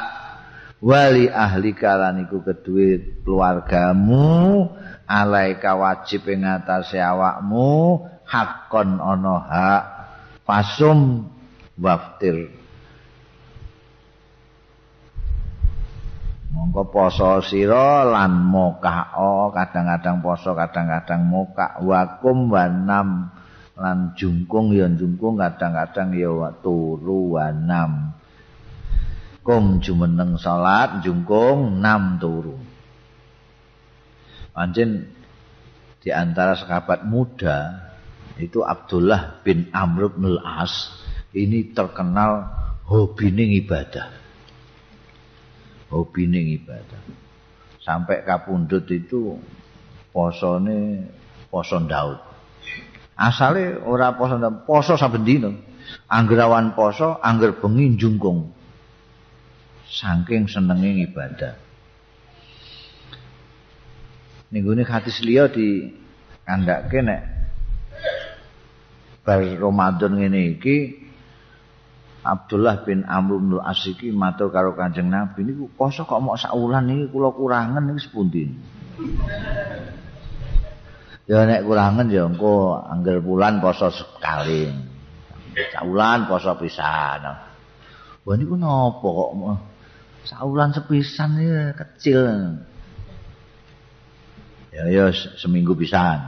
Wali 0.82 1.30
ahli 1.30 1.78
lan 1.78 2.26
iku 2.26 2.42
keduwe 2.42 3.22
keluargamu 3.22 4.66
alaika 5.06 5.78
wajib 5.78 6.26
ing 6.26 6.42
atase 6.42 6.98
awakmu 6.98 8.02
hakon 8.26 8.98
ana 8.98 9.36
hak. 9.46 9.84
Fasum 10.42 11.30
waftir. 11.78 12.50
Mongko 16.52 16.92
poso 16.92 17.40
sira 17.46 18.04
lan 18.04 18.44
mokao 18.44 19.56
kadang-kadang 19.56 20.20
poso 20.20 20.52
kadang-kadang 20.52 21.24
moka 21.24 21.80
wakum 21.80 22.52
wanam 22.52 23.32
lan 23.80 24.14
jungkung 24.20 24.76
ya 24.76 24.88
jungkung 24.92 25.40
kadang-kadang 25.40 26.12
ya 26.16 26.52
turu 26.60 27.40
wanam 27.40 28.12
kum 29.42 29.82
jumeneng 29.82 30.38
salat 30.38 31.02
jungkung 31.02 31.82
nam 31.82 32.22
turu. 32.22 32.58
Pancen 34.52 35.08
di 36.02 36.10
antara 36.12 36.54
sahabat 36.58 37.08
muda 37.08 37.90
itu 38.38 38.62
Abdullah 38.62 39.42
bin 39.46 39.70
Amr 39.72 40.12
bin 40.14 40.38
As 40.44 40.92
ini 41.32 41.72
terkenal 41.72 42.52
hobi 42.86 43.32
ning 43.32 43.56
ibadah. 43.64 44.12
Hobi 45.90 46.28
ning 46.28 46.52
ibadah. 46.62 47.02
Sampai 47.82 48.22
kapundut 48.22 48.86
itu 48.94 49.42
posone 50.14 51.10
poso 51.50 51.82
Daud 51.82 52.31
asale 53.22 53.78
ora 53.86 54.18
poso 54.18 54.42
poso 54.66 54.98
saben 54.98 55.22
dina 55.22 55.54
anggerawan 56.10 56.74
poso 56.74 57.22
angger 57.22 57.62
bengi 57.62 57.94
jungkung 57.94 58.50
saking 59.86 60.50
senenge 60.50 61.06
ibadah. 61.06 61.54
Ninggune 64.52 64.84
hadis 64.84 65.22
liya 65.24 65.48
di 65.48 65.92
kandhake 66.44 67.00
nek 67.06 67.22
bar 69.22 69.40
Ramadan 69.40 70.18
ngene 70.18 70.58
iki 70.58 70.78
Abdullah 72.22 72.84
bin 72.84 73.08
Amr 73.08 73.40
bin 73.40 73.58
As 73.64 73.82
iki 73.88 74.12
matur 74.12 74.52
karo 74.52 74.76
Kanjeng 74.76 75.10
Nabi 75.10 75.46
niku 75.46 75.72
poso 75.74 76.04
kok 76.04 76.20
mok 76.20 76.36
sak 76.36 76.54
wulan 76.58 76.90
iki 76.90 77.06
kula 77.14 77.30
kurangen 77.32 77.84
niki 77.86 78.02
sepundi. 78.04 78.44
Ya 81.32 81.48
nek 81.48 81.64
kurangen 81.64 82.12
ya 82.12 82.28
engko 82.28 82.76
angger 82.76 83.24
bulan 83.24 83.64
poso 83.64 83.88
sekali. 83.88 84.68
Sak 85.56 85.88
wulan 85.88 86.28
poso 86.28 86.60
pisan. 86.60 87.24
Wah 88.28 88.36
niku 88.36 88.60
napa 88.60 89.08
kok? 89.08 89.32
Saulan 90.28 90.76
sepisan 90.76 91.40
ya 91.40 91.72
kecil. 91.72 92.20
Ya 94.76 94.84
ya 94.92 95.08
seminggu 95.40 95.72
pisan. 95.72 96.20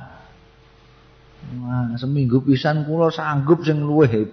Wah, 1.59 1.91
seminggu 1.99 2.39
pisan 2.39 2.87
kula 2.87 3.11
sanggup 3.11 3.59
sing 3.67 3.83
luwih 3.83 4.31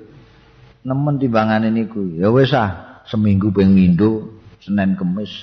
nemen 0.86 1.18
timbangane 1.18 1.74
niku. 1.74 2.14
Ya 2.14 2.30
wis 2.30 2.54
ah 2.54 3.02
seminggu 3.10 3.50
ping 3.50 3.74
mindo 3.74 4.38
Senin 4.62 4.94
Kemis. 4.94 5.34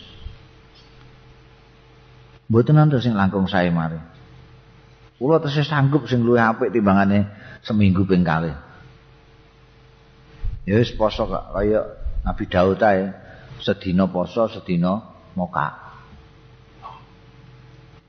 Mboten 2.48 2.80
nanti 2.80 2.96
sing 3.04 3.12
langkung 3.12 3.44
sae 3.52 3.68
mari 3.68 4.17
kula 5.18 5.42
tesih 5.42 5.66
sanggup 5.66 6.06
sing 6.06 6.22
luwih 6.22 6.42
apik 6.42 6.70
timbangane 6.70 7.30
seminggu 7.66 8.06
ping 8.06 8.22
kalih. 8.22 8.54
Ya 10.66 10.78
wis 10.78 10.94
poso 10.94 11.26
kaya 11.28 11.82
Nabi 12.26 12.44
Daud 12.50 12.82
ae. 12.82 13.14
Sedina 13.58 14.06
poso 14.06 14.46
sedina 14.46 15.02
moka. 15.34 15.74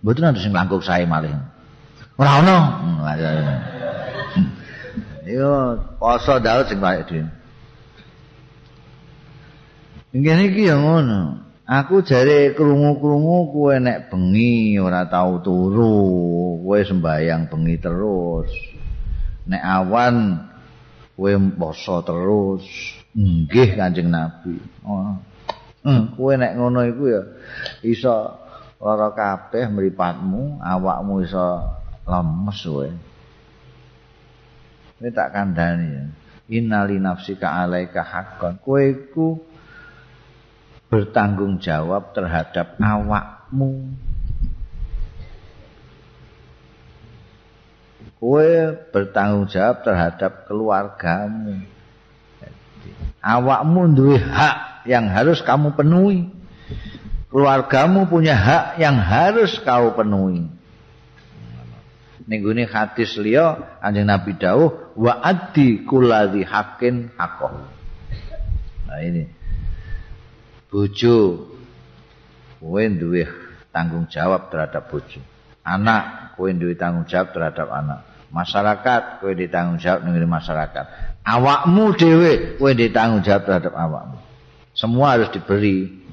Mboten 0.04 0.28
ana 0.28 0.38
sing 0.38 0.52
langkung 0.52 0.84
sae 0.84 1.08
malih. 1.08 1.32
Ora 2.20 2.44
ana 2.44 2.56
yo 5.28 5.76
poso 6.00 6.40
daud 6.40 6.66
sing 6.72 6.80
bae 6.80 7.04
dhewe 7.04 7.28
ngene 10.16 10.42
iki 10.48 10.72
ya 10.72 10.76
ngono 10.80 11.36
aku 11.68 12.00
jare 12.00 12.56
krungu-krungu 12.56 13.52
kowe 13.52 13.76
nek 13.76 14.08
bengi 14.08 14.80
ora 14.80 15.04
tau 15.04 15.44
turu 15.44 16.64
kowe 16.64 16.78
sembayang 16.80 17.52
bengi 17.52 17.76
terus 17.76 18.48
nek 19.44 19.60
awan 19.60 20.48
kowe 21.12 21.32
poso 21.60 22.00
terus 22.00 22.64
nggih 23.12 23.76
kanjeng 23.76 24.08
nabi 24.08 24.56
oh. 24.88 25.20
Hmm, 25.84 26.16
kowe 26.16 26.32
nek 26.40 26.56
ngono 26.56 26.88
iku 26.88 27.04
ya 27.12 27.22
iso 27.84 28.48
lara 28.78 29.10
kabeh 29.10 29.66
mripatmu, 29.70 30.62
awakmu 30.62 31.26
iso 31.26 31.46
lemes 32.06 32.58
kowe. 32.62 32.88
Ini 34.98 35.08
tak 35.14 35.30
kandhani 35.34 35.86
ya. 35.94 36.04
Innali 36.48 36.96
nafsika 36.98 37.62
alaika 37.62 38.02
haqqan. 38.02 38.58
Kowe 38.62 38.82
iku 38.82 39.38
bertanggung 40.88 41.60
jawab 41.60 42.16
terhadap 42.16 42.80
awakmu. 42.80 43.92
Kowe 48.18 48.50
bertanggung 48.90 49.46
jawab 49.46 49.86
terhadap 49.86 50.48
keluargamu. 50.48 51.62
Awakmu 53.22 53.80
duwe 53.94 54.18
hak 54.18 54.88
yang 54.88 55.06
harus 55.12 55.44
kamu 55.44 55.76
penuhi. 55.76 56.26
Keluargamu 57.28 58.08
punya 58.08 58.34
hak 58.34 58.64
yang 58.80 58.96
harus 58.96 59.60
kau 59.60 59.92
penuhi. 59.92 60.48
Ningguni 62.28 62.68
hadis 62.68 63.16
liya 63.16 63.80
anjing 63.80 64.04
Nabi 64.04 64.36
dawuh 64.36 64.96
wa 64.96 65.12
addi 65.20 65.84
kulladzi 65.84 66.44
haqqin. 66.44 67.12
Nah 67.16 69.00
ini. 69.04 69.37
Bojo 70.68 71.48
kowe 72.60 72.82
duwe 72.92 73.24
tanggung 73.72 74.04
jawab 74.12 74.52
terhadap 74.52 74.92
bojo. 74.92 75.20
Anak 75.64 76.36
kowe 76.36 76.52
duwe 76.52 76.76
tanggung 76.76 77.08
jawab 77.08 77.32
terhadap 77.32 77.68
anak. 77.72 78.00
Masyarakat 78.28 79.24
kowe 79.24 79.32
ditanggung 79.32 79.80
jawab 79.80 80.04
ning 80.04 80.28
masyarakat. 80.28 80.84
Awakmu 81.24 81.84
dhewe 81.96 82.60
kowe 82.60 82.72
ditanggung 82.76 83.24
jawab 83.24 83.48
terhadap 83.48 83.72
awakmu. 83.72 84.20
Semua 84.76 85.16
harus 85.16 85.32
diberi 85.32 86.04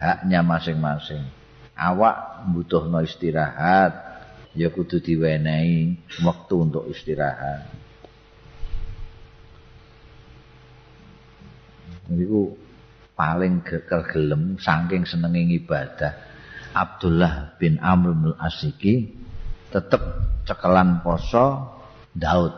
haknya 0.00 0.40
masing-masing. 0.40 1.22
Awak 1.78 2.48
butuh 2.50 2.90
no 2.90 3.04
istirahat, 3.04 3.92
ya 4.56 4.72
kudu 4.72 4.98
diwenehi 4.98 5.94
waktu 6.26 6.54
untuk 6.58 6.90
istirahat. 6.90 7.70
Niku 12.08 12.56
paling 13.18 13.66
kegelem 13.66 14.54
saking 14.62 15.02
senenge 15.02 15.58
ibadah. 15.58 16.14
Abdullah 16.70 17.58
bin 17.58 17.82
Amr 17.82 18.14
bin 18.14 18.32
Asiki 18.38 19.10
tetep 19.74 19.98
cekelan 20.46 21.02
poso 21.02 21.74
Daud. 22.14 22.54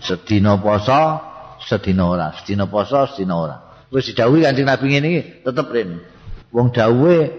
Sedina 0.00 0.56
poso, 0.56 1.20
sedina 1.60 2.08
ora, 2.08 2.32
sedina 2.32 2.64
poso, 2.70 3.04
sedina 3.12 3.34
ora. 3.36 3.56
wis 3.88 4.12
didhawuhi 4.12 4.44
Kanjeng 4.44 4.68
Nabi 4.68 4.86
ngene 4.92 5.08
iki 5.08 5.22
tetep 5.44 5.66
rene. 5.72 6.04
Wong 6.52 6.72
dawuhe 6.72 7.32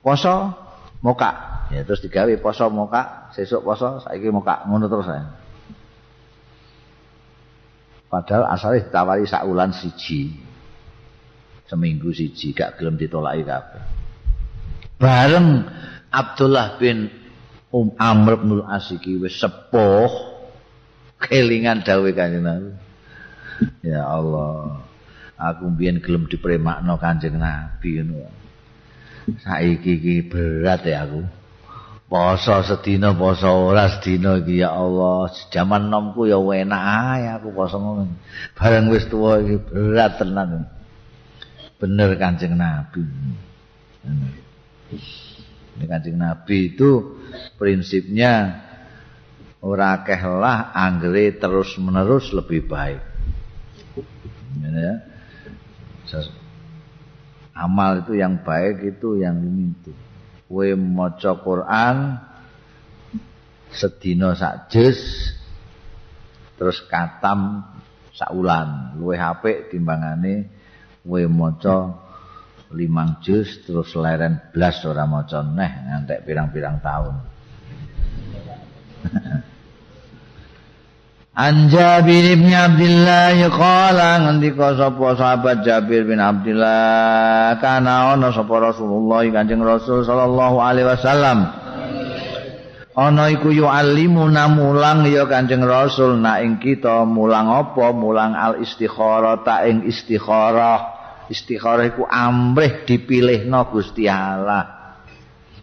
poso 0.00 0.56
moka. 1.04 1.30
Ya 1.68 1.84
terus 1.84 2.00
digawe 2.00 2.32
poso 2.40 2.64
moka, 2.72 3.28
sesuk 3.36 3.60
poso, 3.60 4.00
saiki 4.00 4.32
moka, 4.32 4.64
ngono 4.64 4.88
terus 4.88 5.08
ae. 5.12 5.20
Padahal 8.08 8.48
asalnya 8.48 8.88
ditawari 8.88 9.28
sak 9.28 9.44
wulan 9.44 9.76
siji. 9.76 10.32
Seminggu 11.68 12.10
siji 12.16 12.56
gak 12.56 12.80
gelem 12.80 12.96
ditolaki 12.96 13.44
kabeh. 13.44 13.82
Bareng 14.98 15.68
Abdullah 16.08 16.80
bin 16.80 17.12
Um 17.68 17.92
Amr 18.00 18.40
bin 18.40 18.64
Asiki 18.64 19.20
wis 19.20 19.36
sepuh 19.36 20.08
kelingan 21.20 21.84
dawuh 21.84 22.08
Kanjeng 22.16 22.40
Nabi. 22.40 22.72
Ya 23.84 24.08
Allah. 24.08 24.88
aku 25.38 25.70
mbiyen 25.70 26.02
gelem 26.02 26.26
dipremakno 26.26 26.98
Kanjeng 26.98 27.36
Nabi 27.38 28.02
ngono. 28.02 28.32
Saiki 29.44 30.00
iki 30.00 30.14
berat 30.26 30.82
ya 30.88 31.04
aku. 31.04 31.22
Poso 32.08 32.64
sedina 32.64 33.12
poso 33.12 33.68
ora 33.68 33.86
sedina 33.92 34.40
iki 34.40 34.64
ya 34.64 34.72
Allah. 34.72 35.28
Zaman 35.52 35.92
nomku 35.92 36.24
ya 36.24 36.40
enak 36.40 36.82
ae 36.82 37.28
aku 37.36 37.52
poso 37.52 37.76
ngono. 37.76 38.16
Bareng 38.56 38.88
wis 38.88 39.04
tuwa 39.06 39.44
iki 39.44 39.60
berat 39.60 40.16
tenan. 40.16 40.66
Bener 41.78 42.18
Kanjeng 42.18 42.58
Nabi. 42.58 43.06
Ini 45.78 45.86
kancing 45.86 46.18
Nabi 46.18 46.74
itu 46.74 47.22
prinsipnya 47.54 48.66
ora 49.62 50.02
kehlah 50.02 50.74
anggere 50.74 51.38
terus 51.38 51.78
menerus 51.78 52.34
lebih 52.34 52.66
baik. 52.66 52.98
Ya. 54.58 55.06
Amal 57.54 58.02
itu 58.06 58.18
yang 58.18 58.42
baik 58.42 58.98
itu 58.98 59.22
yang 59.22 59.38
ini 59.38 59.70
itu. 59.70 59.94
Kowe 60.50 60.66
maca 60.74 61.32
Quran 61.38 62.18
sedina 63.70 64.34
sak 64.34 64.72
terus 66.58 66.78
katam 66.90 67.62
sak 68.16 68.34
ulan 68.34 68.98
luwih 68.98 69.20
apik 69.20 69.70
timbangane 69.70 70.57
kowe 71.08 71.24
maca 71.24 71.96
limang 72.76 73.24
juz 73.24 73.64
terus 73.64 73.96
leren 73.96 74.52
blas 74.52 74.84
ora 74.84 75.08
maca. 75.08 75.40
Neh 75.40 75.72
ngantek 75.88 76.28
pirang-pirang 76.28 76.84
tahun. 76.84 77.14
An 81.38 81.70
Jabir 81.70 82.34
bin 82.34 82.50
Abdullah 82.50 83.38
qala 83.54 84.26
ngendika 84.26 84.74
sapa 84.74 85.14
sahabat 85.14 85.62
Jabir 85.62 86.02
bin 86.02 86.18
Abdullah 86.18 87.54
kana 87.62 88.10
ana 88.10 88.34
sapa 88.34 88.58
Rasulullah 88.58 89.22
Kanjeng 89.30 89.62
Rasul 89.62 90.02
sallallahu 90.02 90.58
alaihi 90.58 90.90
wasallam. 90.90 91.46
Ana 92.98 93.30
iku 93.30 93.54
yu 93.54 93.70
alimuna 93.70 94.50
mulang 94.50 95.06
ya 95.06 95.30
Kanjeng 95.30 95.62
Rasul 95.62 96.18
nak 96.18 96.42
ing 96.42 96.58
kita 96.58 97.06
mulang 97.06 97.46
apa? 97.46 97.94
Mulang 97.94 98.34
al 98.34 98.58
istikharah 98.58 99.46
ta 99.46 99.62
ing 99.62 99.86
istikharah 99.86 100.97
istikharah 101.28 101.92
iku 101.92 102.08
amrih 102.08 102.84
dipilihno 102.88 103.68
Gusti 103.70 104.08
Allah 104.08 104.78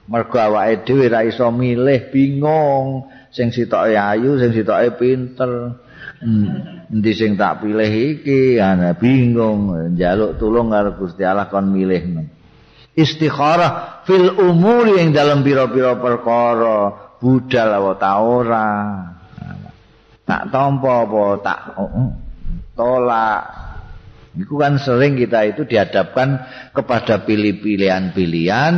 mergo 0.06 0.38
awake 0.38 0.86
dhewe 0.86 1.10
ra 1.10 1.26
iso 1.26 1.50
milih 1.50 2.14
bingung 2.14 3.10
sing 3.34 3.50
sitoke 3.52 3.98
ayu, 3.98 4.38
sing 4.38 4.54
sitoke 4.54 4.96
pinter. 4.96 5.82
Hmm, 6.16 6.88
endi 6.94 7.12
sing 7.12 7.36
tak 7.36 7.66
pilih 7.66 7.92
iki? 7.92 8.62
Ana 8.62 8.96
bingung, 8.96 9.74
njaluk 9.98 10.40
tulung 10.40 10.72
karo 10.72 10.96
Gusti 10.96 11.26
Allah 11.26 11.52
kon 11.52 11.74
milih. 11.74 12.24
Istikharah 12.96 14.06
fil 14.08 14.32
umuri 14.40 15.04
yang 15.04 15.12
dalam 15.12 15.44
pira-pira 15.44 16.00
perkara, 16.00 17.12
budal 17.20 17.70
apa 17.76 17.92
ta 18.00 18.12
ora. 18.24 18.70
Tak 20.26 20.44
tampa 20.50 20.94
apa 21.04 21.24
tak 21.44 21.60
tolak. 22.74 23.65
Itu 24.36 24.60
kan 24.60 24.76
sering 24.76 25.16
kita 25.16 25.48
itu 25.48 25.64
dihadapkan 25.64 26.44
kepada 26.76 27.24
pilih-pilihan-pilihan 27.24 28.74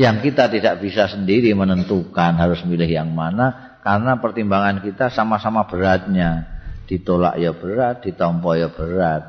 yang 0.00 0.16
kita 0.24 0.48
tidak 0.48 0.80
bisa 0.80 1.04
sendiri 1.04 1.52
menentukan 1.52 2.40
harus 2.40 2.64
milih 2.64 2.88
yang 2.88 3.12
mana. 3.12 3.72
karena 3.82 4.14
pertimbangan 4.22 4.78
kita 4.78 5.10
sama-sama 5.10 5.66
beratnya. 5.66 6.46
Ditolak 6.86 7.34
ya 7.34 7.50
berat 7.50 8.06
ditompo 8.06 8.54
ya 8.54 8.70
berat. 8.70 9.22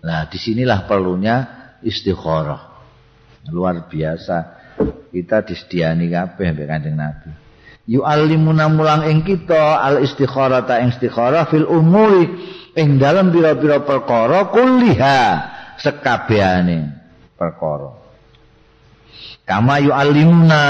Nah 0.00 0.24
di 0.32 0.40
sinilah 0.40 0.88
perlunya 0.88 1.44
istikharah. 1.84 2.72
Luar 3.52 3.84
biasa. 3.84 4.56
Kita 5.12 5.44
disediani 5.44 6.08
kabeh 6.08 6.56
mbek 6.56 6.66
kanjeng 6.68 6.96
nabi. 6.96 7.30
Yu'allimuna 7.86 8.66
mulang 8.72 9.06
ing 9.06 9.22
kita 9.22 9.78
al 9.78 10.00
istikharah 10.02 10.64
ta 10.64 10.80
ing 10.80 10.96
istikharah 10.96 11.46
fil 11.52 11.68
umuri 11.68 12.32
ing 12.76 13.00
dalam 13.00 13.32
pira-pira 13.32 13.80
perkara 13.82 14.52
kulliha 14.52 15.20
sekabehane 15.80 16.92
perkara. 17.34 18.04
Kama 19.46 19.78
yu'allimuna 19.78 20.64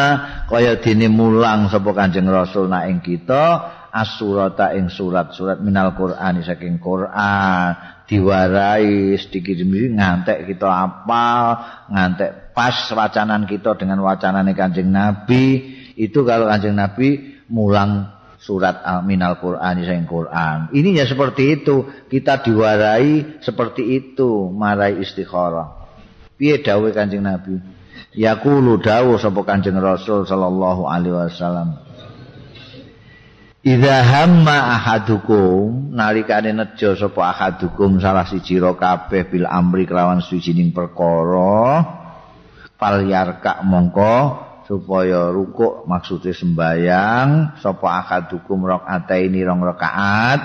kaya 0.47 0.79
dene 0.79 1.09
mulang 1.09 1.73
sapa 1.73 1.97
Kanjeng 1.97 2.29
Rasul 2.29 2.69
nak 2.69 2.87
ing 2.93 3.01
kita 3.01 3.73
as-surata 3.89 4.77
ing 4.77 4.93
surat-surat 4.93 5.65
minal 5.65 5.97
Qur'an 5.97 6.37
saking 6.45 6.77
Qur'an 6.77 7.73
diwarai 8.05 9.17
sedikit 9.17 9.57
demi 9.57 9.89
ngantek 9.89 10.45
kita 10.45 10.69
apal 10.69 11.59
ngantek 11.89 12.53
pas 12.53 12.77
wacanan 12.93 13.49
kita 13.49 13.81
dengan 13.81 14.05
wacanane 14.05 14.53
Kanjeng 14.53 14.93
Nabi. 14.93 15.75
Itu 15.97 16.29
kalau 16.29 16.45
Kanjeng 16.47 16.77
Nabi 16.77 17.41
mulang 17.49 18.16
surat 18.47 18.87
minal 19.03 19.43
Qur'an 19.43 19.75
saking 19.83 20.07
Qur'an. 20.07 20.71
Ini 20.71 21.03
ya 21.03 21.05
seperti 21.11 21.59
itu. 21.59 21.83
Kita 22.07 22.39
diwarai 22.47 23.43
seperti 23.43 23.83
itu. 23.99 24.47
Marai 24.55 25.03
istikharah. 25.03 25.75
Piye 26.39 26.63
dawuh 26.63 26.95
Kanjeng 26.95 27.27
Nabi? 27.27 27.59
Yaqulu 28.15 28.79
dawu 28.79 29.19
sapa 29.19 29.43
Kanjeng 29.43 29.75
Rasul 29.83 30.23
sallallahu 30.23 30.87
alaihi 30.87 31.27
wasallam. 31.27 31.83
Idza 33.67 33.99
hamma 34.07 34.79
ahadukum 34.79 35.91
nalikane 35.91 36.55
nejo 36.55 36.95
sapa 36.95 37.35
ahadukum 37.35 37.99
salah 37.99 38.23
siji 38.23 38.63
ro 38.63 38.79
kabeh 38.79 39.27
bil 39.27 39.43
amri 39.43 39.91
kelawan 39.91 40.23
suwijining 40.23 40.71
perkara 40.71 41.83
fal 42.79 43.03
yarka 43.03 43.67
mongko 43.67 44.46
supaya 44.67 45.31
rukuk 45.31 45.87
maksude 45.87 46.35
sembayang 46.35 47.59
sapa 47.63 47.87
ahadukum 48.03 48.67
rakaataini 48.67 49.47
rong 49.47 49.63
rakaat 49.63 50.41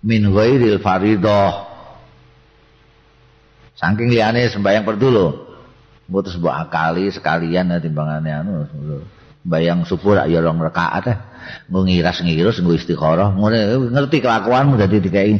min 0.00 0.24
ghairil 0.32 0.80
faridah 0.80 1.68
saking 3.76 4.08
liyane 4.08 4.48
sembayang 4.48 4.84
perdu 4.88 5.08
Mutus 6.06 6.38
mbok 6.38 6.54
akali 6.54 7.10
sekalian 7.10 7.66
ya 7.66 7.82
timbangane 7.82 8.30
anu 8.30 8.62
bayang 9.42 9.82
subuh 9.82 10.22
ya 10.30 10.38
rong 10.38 10.62
rakaat 10.62 11.04
eh 11.10 11.18
nggo 11.66 11.82
ngiras 11.82 12.22
ngirus 12.22 12.62
nggo 12.62 12.78
istikharah. 12.78 13.34
Ngene 13.34 13.90
ngerti 13.90 14.22
kelakuanmu 14.22 14.78
dadi 14.78 15.02
dikai 15.02 15.34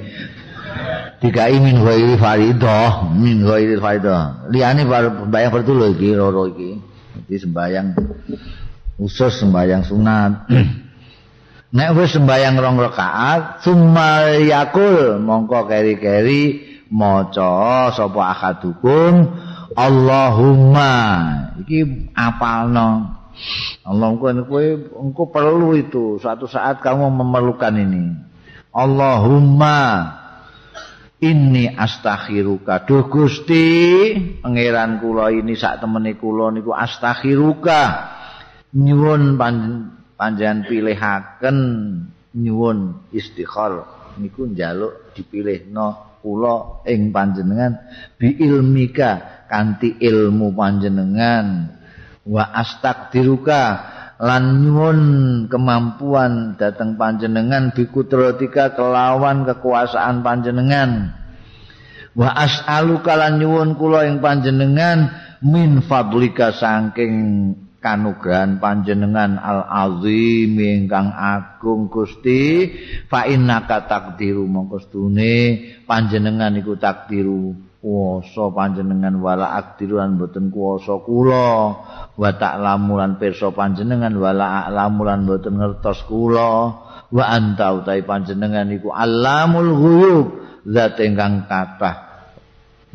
dikai 1.22 1.55
min 1.62 1.78
ghairi 1.86 2.18
faridah 2.18 3.14
min 3.14 3.47
ghairi 3.47 3.78
faridah 3.78 4.51
liyane 4.51 4.82
bayang 5.30 5.55
pertulu 5.55 5.94
iki 5.94 6.18
loro 6.18 6.51
iki 6.51 6.82
dadi 7.27 7.43
sembayang 7.43 7.87
usus 9.03 9.43
sembayang 9.43 9.83
sunat. 9.83 10.33
Nek 11.77 11.91
wis 11.99 12.14
sembayang 12.14 12.55
rong 12.55 12.79
rakaat 12.79 13.66
summa 13.66 14.31
yakul 14.39 15.18
mongko 15.18 15.67
keri-keri 15.67 16.63
maca 16.95 17.91
sapa 17.91 18.30
akadukum 18.30 19.26
Allahumma. 19.75 20.95
Iki 21.67 22.14
apalno? 22.14 23.18
Allah 23.83 24.09
kowe 24.17 24.64
engko 25.03 25.29
perlu 25.29 25.76
itu 25.76 26.22
suatu 26.22 26.46
saat 26.46 26.79
kamu 26.79 27.11
memerlukan 27.11 27.75
ini. 27.75 28.14
Allahumma 28.71 29.79
inni 31.21 31.72
astakhiruka. 31.72 32.84
Duh 32.84 33.09
Gusti 33.09 33.64
pangeran 34.45 35.01
kula 35.01 35.33
ini 35.33 35.57
sak 35.57 35.80
temene 35.80 36.17
kula 36.17 36.53
niku 36.53 36.76
astakhiruka. 36.76 38.13
Nyuwun 38.76 39.41
panjenengan 40.21 40.68
pilihaken 40.68 41.59
nyuwun 42.37 43.09
istikhar 43.17 43.88
niku 44.21 44.53
njaluk 44.53 45.17
dipilihno 45.17 46.21
kula 46.21 46.84
ing 46.84 47.14
panjenengan. 47.14 47.80
Bi 48.21 48.37
ilmika 48.37 49.47
kanthi 49.49 49.97
ilmu 49.97 50.53
panjenengan. 50.53 51.72
Wa 52.26 52.43
astaqdiruka 52.53 53.63
lan 54.17 54.64
nyuwun 54.64 55.01
kemampuan 55.53 56.57
dateng 56.57 56.97
panjenengan 56.97 57.76
bikudratika 57.76 58.72
kelawan 58.72 59.45
kekuasaan 59.45 60.25
panjenengan. 60.25 61.13
Wa 62.17 62.33
as'aluka 62.33 63.13
lan 63.13 63.37
nyuwun 63.45 63.76
kula 63.76 64.09
ing 64.09 64.25
panjenengan 64.25 65.13
min 65.45 65.84
fadlika 65.84 66.57
saking 66.57 67.14
kanugrahan 67.84 68.57
panjenengan 68.57 69.37
al 69.37 69.63
azim 69.68 70.57
ingkang 70.57 71.13
agung 71.13 71.93
Gusti 71.93 72.72
fa 73.07 73.29
innaka 73.29 73.84
takdiru 73.84 74.49
mongko 74.49 74.80
panjenengan 75.84 76.57
iku 76.57 76.75
takdiru 76.80 77.66
kuwasa 77.80 78.53
panjenengan 78.53 79.20
wala 79.20 79.57
akdiruan 79.58 80.16
boten 80.16 80.48
kuwasa 80.50 81.00
kula. 81.04 81.48
Wa 82.16 82.30
ta'lamu 82.36 82.96
lan 82.96 83.20
pirsa 83.20 83.53
panjenengan 83.53 84.16
wala 84.16 84.66
a'lamu 84.66 85.04
lan 85.04 85.28
boten 85.28 85.61
ngertos 85.61 86.04
kula. 86.08 86.50
Wa 87.12 87.24
anta 87.30 87.76
utahe 87.76 88.03
panjenengan 88.03 88.66
iku 88.72 88.90
alamul 88.90 89.70
ghuyub 89.78 90.26
zat 90.66 90.98
ingkang 90.98 91.46
kathah 91.46 92.07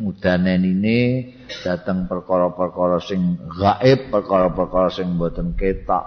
mudanen 0.01 0.65
ini 0.65 1.29
dateng 1.61 2.09
perkara-perkara 2.09 2.97
sing 2.97 3.37
gaib 3.53 4.09
perkara-perkara 4.09 4.89
sing 4.89 5.15
boten 5.15 5.53
ketok. 5.53 6.05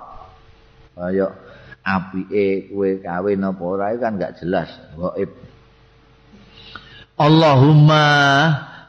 Ayo 0.98 1.30
apike 1.84 2.72
kowe 2.72 2.90
kawin 2.98 3.44
apa 3.44 3.62
ora 3.62 3.92
kan 4.00 4.16
gak 4.16 4.40
jelas 4.40 4.72
gaib 4.96 5.30
Allahumma 7.14 8.06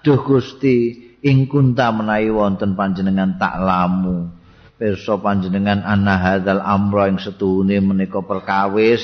Duh 0.02 0.18
Gusti 0.26 0.98
ing 1.22 1.46
kunta 1.46 1.94
menawi 1.94 2.34
wonten 2.34 2.74
panjenengan 2.74 3.38
tak 3.38 3.62
lamu. 3.62 4.34
Pirsa 4.82 5.22
panjenengan 5.22 5.86
anna 5.86 6.18
hadzal 6.18 6.58
amra 6.58 7.06
ing 7.06 7.22
setune 7.22 7.78
menika 7.86 8.26
perkawis. 8.26 9.02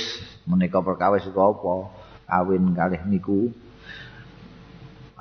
Menika 0.49 0.81
perkawis 0.81 1.29
iku 1.29 1.53
apa? 1.53 1.73
Kawin 2.25 2.73
kalih 2.73 3.01
niku. 3.05 3.53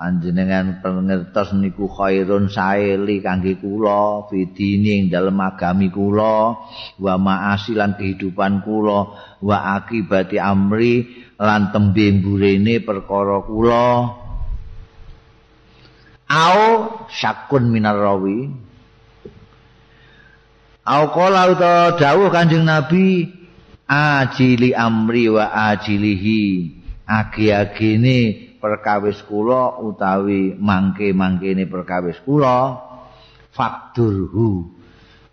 Panjenengan 0.01 0.81
pengertos 0.81 1.53
niku 1.61 1.85
khairun 1.85 2.49
saeli 2.49 3.21
kangge 3.21 3.61
kula 3.61 4.33
fidini 4.33 4.97
ing 4.97 5.05
dalem 5.13 5.37
agami 5.45 5.93
kula 5.93 6.57
wa 6.97 7.15
ma'asilan 7.21 8.01
kehidupan 8.01 8.65
kula 8.65 9.13
wa 9.45 9.57
akibati 9.77 10.41
amri 10.41 11.05
lan 11.41 11.73
tembe 11.73 12.21
mburene 12.21 12.85
perkara 12.85 13.41
kula. 13.49 14.13
Au 16.29 16.61
syakun 17.09 17.73
minar 17.73 17.97
rawi. 17.97 18.53
Au 20.85 21.05
qala 21.17 21.49
utawa 21.49 21.97
dawuh 21.97 22.29
kanjeng 22.29 22.69
nabi 22.69 23.33
ajili 23.89 24.77
amri 24.77 25.33
wa 25.33 25.49
ajilihi. 25.73 26.77
Agi-agine 27.11 28.19
perkawis 28.63 29.19
kula 29.27 29.83
utawi 29.83 30.55
mangke-mangkene 30.55 31.67
perkawis 31.67 32.23
kula 32.23 32.79
fakturhu 33.51 34.71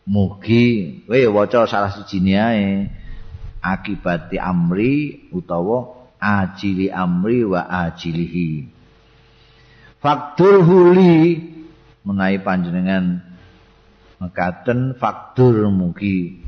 mugi 0.10 0.66
we 1.06 1.30
waca 1.30 1.70
salah 1.70 1.94
siji 1.94 2.34
ae. 2.34 2.90
Akibati 3.62 4.40
amri 4.40 5.28
utawa 5.36 5.97
ajili 6.20 6.92
amri 6.92 7.46
wa 7.46 7.66
ajilihi. 7.88 8.70
Fakturhu 9.98 10.94
li 10.94 11.38
menawi 12.06 12.38
panjenengan 12.42 13.22
mekaten 14.22 14.98
faktur 14.98 15.70
mugi. 15.70 16.42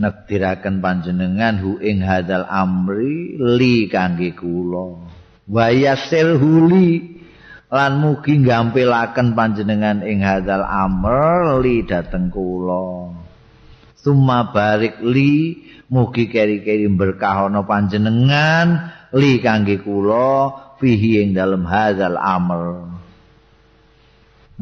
Nekdiraken 0.00 0.80
panjenengan 0.80 1.60
hu 1.60 1.76
ing 1.76 2.00
hadal 2.00 2.48
amri 2.48 3.36
li 3.36 3.84
kangge 3.86 4.32
kula. 4.32 5.06
Wayasil 5.50 6.40
huli 6.40 7.20
lan 7.70 8.02
mugi 8.02 8.42
gampilaken 8.42 9.38
panjenengan 9.38 10.02
ing 10.02 10.26
hadzal 10.26 10.66
amr 10.66 11.62
li 11.62 11.86
dateng 11.86 12.28
kula. 12.34 13.14
Summa 13.94 14.50
barik 14.50 14.98
li 15.04 15.54
mugi 15.90 16.30
keri-keri 16.30 16.86
berkah 16.88 17.50
ana 17.50 17.66
panjenengan. 17.66 18.96
Li 19.10 19.42
kangge 19.42 19.82
kula 19.82 20.54
fihi 20.78 21.26
ing 21.26 21.34
dalem 21.34 21.66
hadzal 21.66 22.14
amr. 22.14 22.88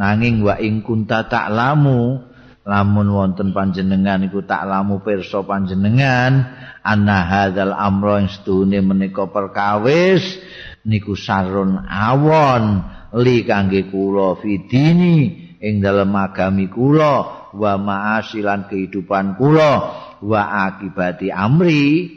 Nanging 0.00 0.40
wa 0.40 0.56
ing 0.56 0.80
kunta 0.80 1.28
ta'lamu 1.28 2.24
lamun 2.64 3.08
wonten 3.12 3.52
panjenengan 3.52 4.24
iku 4.24 4.44
ta'lamu 4.44 5.04
pirsa 5.04 5.44
panjenengan 5.44 6.48
anna 6.80 7.18
hadzal 7.28 7.76
amra 7.76 8.24
ing 8.24 8.28
sedune 8.32 8.80
menika 8.80 9.28
perkawis 9.28 10.40
niku 10.88 11.12
sarun 11.12 11.84
awon. 11.84 12.96
Li 13.20 13.44
kangge 13.44 13.88
kula 13.88 14.36
fidini 14.40 15.48
ing 15.60 15.80
dalem 15.80 16.12
agami 16.12 16.68
kula 16.72 17.37
wa 17.54 17.72
ma'asilan 17.80 18.68
kehidupan 18.68 19.36
kula 19.40 19.72
wa 20.20 20.40
akibati 20.68 21.32
amri 21.32 22.10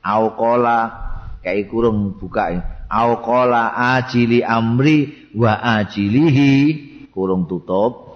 au 0.00 0.32
qala 0.38 0.78
kae 1.44 1.68
kurung 1.68 2.16
buka 2.16 2.60
au 2.90 3.10
qala 3.22 3.74
ajili 3.96 4.42
amri 4.44 5.30
wa 5.36 5.80
ajilihi 5.80 6.52
kurung 7.14 7.46
tutup. 7.46 8.10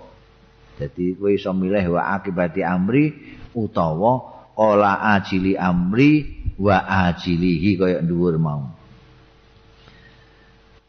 Jadi 0.74 1.15
kowe 1.15 1.31
iso 1.31 1.55
milih 1.55 1.95
wa 1.95 2.19
akibati 2.19 2.66
amri 2.66 3.15
utawa 3.55 4.35
qala 4.59 5.15
ajili 5.15 5.55
amri 5.55 6.43
wa 6.59 6.82
ajilihi 7.07 7.78
kaya 7.78 7.99
dhuwur 8.03 8.39
mau. 8.43 8.74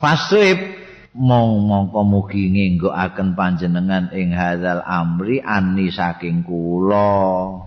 Fasrib 0.01 0.84
mong 1.15 1.63
mongko 1.63 2.03
mugi 2.03 2.51
ngenggokaken 2.51 3.39
panjenengan 3.39 4.11
ing 4.11 4.35
hadzal 4.35 4.83
amri 4.83 5.39
ani 5.39 5.87
saking 5.87 6.43
kula. 6.43 7.63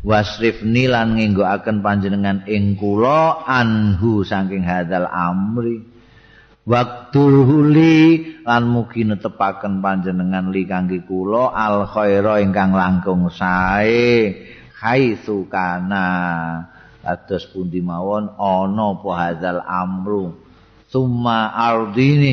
Wasrifni 0.00 0.88
lan 0.88 1.20
ngenggokaken 1.20 1.84
panjenengan 1.84 2.48
ing 2.48 2.80
kula 2.80 3.44
anhu 3.44 4.24
saking 4.24 4.64
hadzal 4.64 5.04
amri. 5.04 5.84
Waktu 6.68 7.24
huli 7.48 7.96
lan 8.44 8.68
mugi 8.68 9.04
netepaken 9.04 9.80
panjenengan 9.84 10.52
li 10.52 10.64
kangge 10.64 11.04
kula 11.04 11.52
al 11.52 11.88
khaira 11.88 12.40
ingkang 12.40 12.76
langkung 12.76 13.28
sae 13.32 14.32
haitsu 14.76 15.48
kana 15.48 16.04
atus 17.00 17.48
pundi 17.48 17.80
mawon 17.80 18.36
ana 18.36 19.00
apa 19.00 19.10
hadzal 19.16 19.60
amru 19.64 20.36
summa 20.92 21.52
ardini 21.56 22.32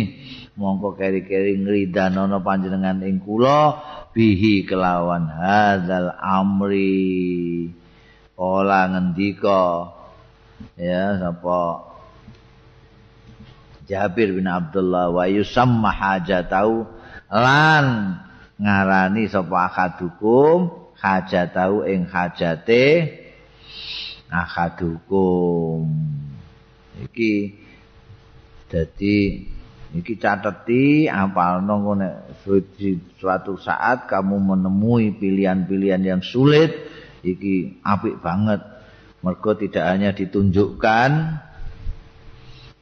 mongko 0.56 0.96
keri-keri 0.96 1.60
ngridanono 1.60 2.40
panjenengan 2.40 3.04
ing 3.04 3.20
kula 3.24 3.80
bihi 4.16 4.64
kelawan 4.64 5.28
hadzal 5.28 6.16
amri. 6.20 7.72
Ola 8.36 8.92
ngendika 8.92 9.96
ya 10.76 11.16
sapa? 11.20 11.92
Jabir 13.86 14.34
bin 14.34 14.50
Abdullah 14.50 15.14
wa 15.14 15.30
yusamma 15.30 15.94
hajatau 15.94 16.90
lan 17.30 18.18
ngarani 18.58 19.30
sapa 19.30 19.70
akadukum 19.70 20.90
hajatau 20.98 21.86
ing 21.86 22.10
hajate 22.10 23.14
akadukum 24.34 25.86
iki 26.98 27.62
Jadi 28.66 29.46
iki 29.96 30.20
cateti 30.20 31.08
apalno 31.08 31.76
ngene 31.82 32.10
suatu 33.16 33.56
saat 33.56 34.06
kamu 34.12 34.56
menemui 34.56 35.16
pilihan-pilihan 35.16 36.04
yang 36.04 36.22
sulit. 36.22 36.72
Iki 37.26 37.82
apik 37.82 38.22
banget. 38.22 38.62
Mergo 39.26 39.58
tidak 39.58 39.90
hanya 39.90 40.14
ditunjukkan 40.14 41.12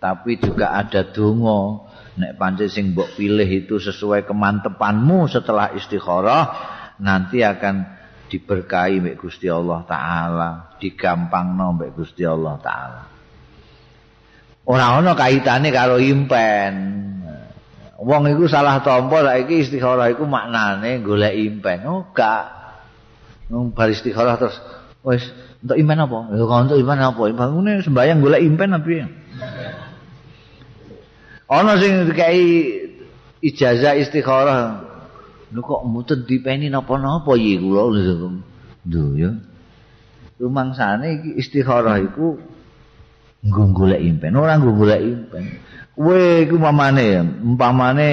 tapi 0.03 0.35
juga 0.35 0.75
ada 0.75 1.07
donga. 1.07 1.87
Nek 2.19 2.35
pancen 2.35 2.67
sing 2.67 2.91
mbok 2.91 3.15
pilih 3.15 3.47
itu 3.47 3.79
sesuai 3.79 4.27
kemantepanmu 4.27 5.31
setelah 5.31 5.71
istikharah 5.73 6.51
nanti 7.01 7.41
akan 7.41 7.87
diberkahi 8.29 9.01
mbek 9.01 9.17
Gusti 9.21 9.49
Allah 9.49 9.81
taala 9.85 10.49
digampangno 10.77 11.73
mbek 11.77 11.93
Gusti 11.97 12.21
Allah 12.25 12.57
taala 12.61 13.12
ora 14.67 14.99
ana 14.99 15.13
kaitane 15.15 15.69
karo 15.71 15.99
impen. 15.99 16.73
Wong 18.03 18.27
iku 18.27 18.51
salah 18.51 18.83
tampa 18.83 19.23
saiki 19.23 19.63
istikharah 19.63 20.11
iku 20.11 20.27
maknane 20.27 20.99
golek 20.99 21.39
impen. 21.39 21.87
Oh, 21.87 22.11
gak. 22.11 22.51
Wong 23.47 23.71
bar 23.71 23.87
istikharah 23.87 24.35
terus 24.35 24.59
wis 25.03 25.23
untuk 25.63 25.79
impen 25.79 26.03
apa? 26.03 26.35
Ya 26.35 26.43
kok 26.43 26.59
untuk 26.67 26.77
impen 26.79 26.99
apa? 26.99 27.21
Bangune 27.31 27.79
sembayang 27.79 28.19
golek 28.19 28.43
impen 28.43 28.75
ya? 28.75 29.07
Ana 31.47 31.79
sing 31.79 32.11
dikai 32.11 32.43
ijazah 33.39 33.95
istikharah. 33.99 34.91
Lho 35.53 35.61
kok 35.61 35.85
mboten 35.85 36.25
dipeni 36.25 36.67
napa-napa 36.67 37.37
iki 37.37 37.61
kula 37.61 37.87
lho. 37.93 38.41
ya. 39.15 39.31
Rumangsane 40.41 41.07
iki 41.21 41.29
istikharah 41.39 42.03
iku 42.03 42.41
nggo 43.43 43.63
golek 43.75 44.01
impen. 44.01 44.39
Ora 44.39 44.55
nggo 44.55 44.71
golek 44.71 45.01
impen. 45.03 45.43
Kowe 45.93 46.47
iku 46.47 46.55
mamane 46.57 47.21
umpamane 47.43 48.09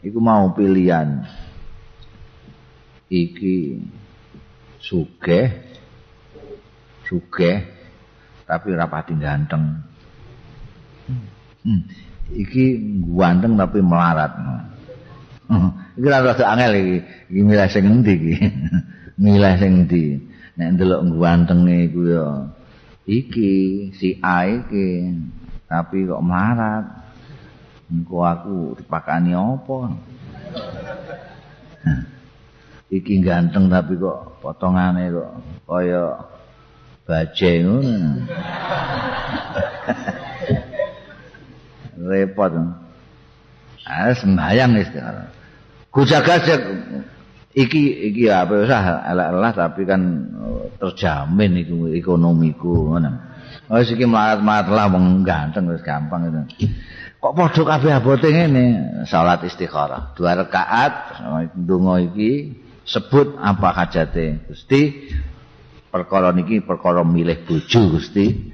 iku 0.00 0.18
mau 0.22 0.54
pilihan. 0.54 1.26
Iki 3.10 3.82
sugih 4.78 5.48
sugih 7.04 7.56
tapi 8.46 8.66
ora 8.72 8.86
pati 8.86 9.12
ganteng. 9.18 9.64
Hmm. 11.58 11.82
iki 12.32 12.80
ganteng 13.18 13.58
tapi 13.58 13.82
melarat. 13.82 14.32
Iki 15.98 16.06
ora 16.06 16.22
rada 16.22 16.44
angel 16.54 16.72
iki. 16.78 16.96
Iki 17.34 17.40
milih 17.42 17.68
sing 17.68 17.84
endi 17.84 18.12
iki? 18.14 18.34
Milih 19.24 19.54
sing 19.58 19.72
endi? 19.82 20.04
Nek 20.54 20.78
ndelok 20.78 21.02
gantenge 21.18 21.90
ya 21.90 22.54
iki 23.08 23.88
si 23.96 24.20
A 24.20 24.44
iki 24.44 25.16
tapi 25.64 26.04
kok 26.04 26.20
marat 26.20 26.84
engko 27.88 28.20
aku 28.20 28.76
dipakani 28.76 29.32
apa? 29.32 29.78
Iki 32.88 33.24
ganteng 33.24 33.72
tapi 33.72 33.96
kok 33.96 34.44
potongane 34.44 35.08
kok 35.08 35.32
kaya 35.64 36.04
baje 37.08 37.64
ngono. 37.64 38.24
Repot. 41.98 42.52
Ah 43.88 44.12
sembayang 44.12 44.84
istighfar 44.84 45.32
kujaga 45.98 46.38
iki 47.56 48.12
iki 48.12 48.28
apa 48.28 48.54
usah 48.64 48.82
elek 49.08 49.56
tapi 49.56 49.82
kan 49.88 50.00
terjamin 50.76 51.64
iku 51.64 51.88
ekonomiku 51.92 52.92
ngono. 52.92 53.12
Wis 53.68 53.92
iki 53.92 54.08
mlarat-mlarat 54.08 54.68
lah 54.72 54.86
wong 54.88 55.24
ganteng 55.28 55.68
wis 55.68 55.84
gampang 55.84 56.28
itu. 56.28 56.64
Kok 57.18 57.34
padha 57.34 57.62
kabeh 57.66 57.92
abote 57.92 58.28
ngene? 58.32 58.64
Salat 59.04 59.44
istikharah. 59.44 60.16
Dua 60.16 60.32
rakaat 60.32 61.20
ndonga 61.52 62.00
iki 62.00 62.56
sebut 62.88 63.36
apa 63.36 63.74
hajate 63.76 64.48
Gusti. 64.48 65.12
Perkara 65.88 66.32
niki 66.32 66.64
perkara 66.64 67.04
milih 67.04 67.44
bojo 67.44 67.96
Gusti. 67.96 68.52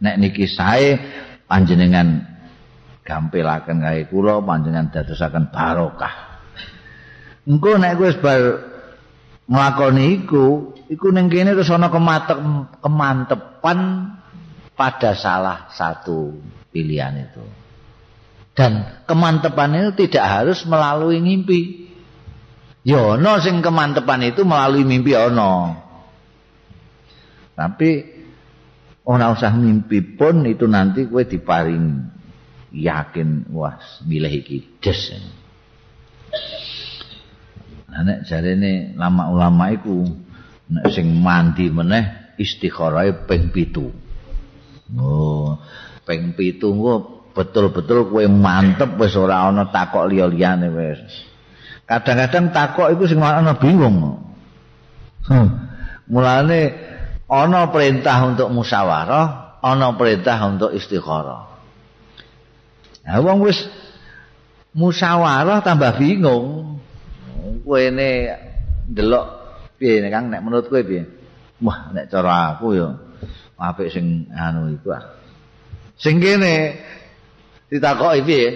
Nek 0.00 0.16
niki 0.16 0.48
sae 0.48 0.96
panjenengan 1.44 2.24
gampilaken 3.04 3.82
gawe 3.82 4.02
kula 4.08 4.40
panjenengan 4.40 4.88
dadosaken 4.94 5.52
barokah. 5.52 6.31
Engko 7.42 7.74
nek 7.74 7.98
wis 7.98 8.14
bar 8.22 8.70
nglakoni 9.50 10.22
iku, 10.22 10.78
iku 10.86 11.10
ning 11.10 11.26
kene 11.26 11.58
terus 11.58 11.74
ana 11.74 11.90
kemantepan 12.78 13.78
pada 14.78 15.10
salah 15.18 15.66
satu 15.74 16.38
pilihan 16.70 17.18
itu. 17.18 17.44
Dan 18.52 19.04
kemantepan 19.08 19.74
itu 19.74 20.06
tidak 20.06 20.26
harus 20.28 20.62
melalui 20.68 21.18
mimpi. 21.18 21.90
Ya 22.86 23.18
ana 23.18 23.42
sing 23.42 23.58
kemantepan 23.64 24.22
itu 24.22 24.46
melalui 24.46 24.86
mimpi 24.86 25.16
ana. 25.16 25.82
Tapi 27.58 27.90
ora 29.02 29.34
usah 29.34 29.50
mimpi 29.54 29.98
pun 30.14 30.46
itu 30.46 30.70
nanti 30.70 31.10
kowe 31.10 31.26
diparing 31.26 32.06
yakin 32.72 33.50
wah 33.50 33.76
milih 34.06 34.32
iki 34.32 34.78
des. 34.78 35.10
Nek 37.92 38.24
jarene 38.24 38.96
lama 38.96 39.28
ulama 39.28 39.68
iku 39.68 40.08
nek 40.72 40.88
sing 40.88 41.12
mandi 41.20 41.68
meneh 41.68 42.36
istikharahe 42.40 43.28
ping 43.28 43.52
7 43.52 44.96
oh 44.96 45.60
ping 46.08 46.32
7 46.32 47.36
betul-betul 47.36 48.08
kowe 48.08 48.24
mantep 48.28 48.96
wis 48.96 49.12
ora 49.16 49.48
ana 49.48 49.68
takok 49.68 50.08
liya-liyane 50.08 50.72
wis 50.72 51.28
kadang-kadang 51.84 52.52
takok 52.56 52.88
iku 52.96 53.04
sing 53.04 53.20
ana 53.20 53.56
bingung 53.60 54.24
hmm. 55.28 55.48
mulane 56.08 56.72
ana 57.28 57.68
perintah 57.68 58.16
untuk 58.24 58.48
musyawarah 58.48 59.60
ana 59.60 59.92
perintah 59.96 60.40
untuk 60.48 60.72
istikharah 60.72 61.52
Nah, 63.02 63.18
wong 63.18 63.42
wis 63.42 63.58
musyawarah 64.72 65.62
tambah 65.66 65.98
bingung. 65.98 66.71
Kowe 67.64 67.82
ne 67.90 68.08
ndelok 68.90 69.26
piye 69.78 70.02
Kang 70.10 70.30
nek 70.30 70.42
menurut 70.42 70.66
kowe 70.70 70.82
piye? 70.82 71.02
Wah, 71.62 71.94
nek 71.94 72.10
cara 72.10 72.58
aku 72.58 72.74
ya 72.74 72.88
apik 73.62 73.94
sing 73.94 74.26
anu 74.34 74.74
iku 74.74 74.90
ah. 74.90 75.14
Sing 75.94 76.18
kene 76.18 76.82
ditakoki 77.70 78.20
piye? 78.26 78.46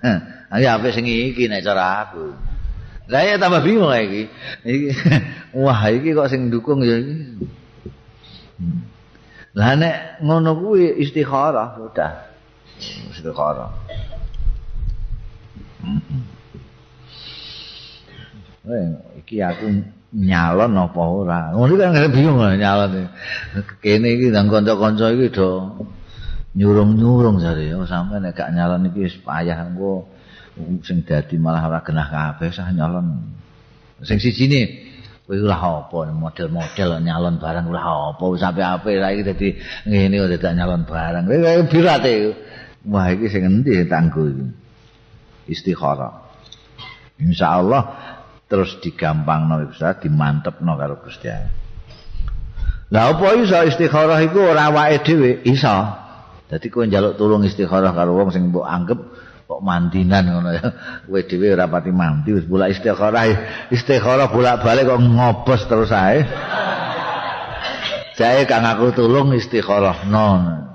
Heh, 0.00 0.18
ayo 0.56 0.66
apik 0.80 0.96
sing 0.96 1.04
iki 1.04 1.44
nek 1.48 1.60
cara 1.60 2.08
aku. 2.08 2.32
Lah 3.12 3.20
ya 3.20 3.36
tambah 3.36 3.60
bingung 3.60 3.92
iki. 3.92 4.32
Iki 4.64 4.88
wah 5.64 5.80
iki 5.92 6.16
kok 6.16 6.32
sing 6.32 6.48
dukung 6.48 6.80
ya 6.80 6.96
iki. 6.96 7.16
Lah 9.54 9.76
nek 9.76 10.24
ngono 10.24 10.56
kuwi 10.56 10.96
istikharah 11.04 11.76
sudah. 11.76 12.12
Istikharah. 13.12 13.70
Hmm. 15.84 16.33
Eh, 18.64 19.20
iki 19.20 19.44
aku 19.44 19.84
nyalon 20.16 20.72
apa 20.72 21.02
ora. 21.04 21.40
Ngono 21.52 21.76
kan 21.76 22.08
bingung 22.08 22.40
nyalon. 22.40 23.12
Kene 23.84 24.08
iki 24.16 24.32
nang 24.32 24.48
kanca-kanca 24.48 25.12
iki 25.12 25.28
do 25.28 25.76
nyurung-nyurung 26.56 27.42
jare 27.42 27.66
oh 27.74 27.84
sampe 27.84 28.22
nek 28.22 28.38
gak 28.38 28.54
nyalon 28.54 28.88
iki 28.88 29.10
wis 29.10 29.18
payah 29.20 29.68
engko 29.68 30.06
sing 30.86 31.02
dadi 31.02 31.34
malah 31.34 31.66
ora 31.66 31.84
genah 31.84 32.08
kabeh 32.08 32.48
sah 32.56 32.72
nyalon. 32.72 33.36
Sing 34.00 34.16
sijine 34.16 34.80
kowe 35.28 35.36
ora 35.44 35.60
apa 35.60 36.08
model-model 36.14 37.04
nyalon 37.04 37.36
barang 37.36 37.68
ora 37.68 38.16
apa 38.16 38.24
wis 38.32 38.40
ape-ape 38.40 38.96
saiki 38.96 39.22
dadi 39.28 39.48
ngene 39.84 40.14
kok 40.24 40.30
dadak 40.40 40.52
nyalon 40.56 40.82
barang. 40.88 41.24
Kowe 41.28 41.68
birate. 41.68 42.14
Wah 42.88 43.12
iki 43.12 43.28
sing 43.28 43.44
endi 43.44 43.84
tanggo 43.84 44.24
iki. 44.24 44.46
Istikharah. 45.52 46.24
Insyaallah 47.20 48.13
terus 48.48 48.76
digampang 48.84 49.48
no 49.48 49.64
bisa 49.64 49.96
dimantep 49.96 50.60
no 50.60 50.76
karo 50.76 51.00
Gusti 51.00 51.28
Allah. 51.32 51.64
Lah 52.92 53.16
apa 53.16 53.26
iso 53.40 53.58
istikharah 53.64 54.20
iku 54.22 54.54
ora 54.54 54.70
awake 54.70 55.02
dhewe 55.02 55.30
iso. 55.48 55.72
Dadi 56.46 56.68
kowe 56.68 56.84
njaluk 56.84 57.16
tulung 57.16 57.42
istikharah 57.42 57.90
karo 57.90 58.14
wong 58.14 58.30
sing 58.30 58.52
mbok 58.52 58.62
anggap 58.62 59.00
kok 59.48 59.60
mandinan 59.64 60.28
ngono 60.28 60.50
ya. 60.54 60.66
Kowe 61.08 61.20
dhewe 61.24 61.56
ora 61.56 61.66
pati 61.66 61.90
mandi 61.90 62.30
wis 62.36 62.44
bola 62.44 62.68
istikharah 62.68 63.24
istikharah 63.72 64.28
bolak-balik 64.28 64.86
kok 64.86 65.00
ngobos 65.00 65.60
terus 65.66 65.90
ae. 65.90 66.22
Jae 68.14 68.46
kang 68.46 68.62
aku 68.62 68.94
tulung 68.94 69.34
istikharah 69.34 70.06
non. 70.06 70.68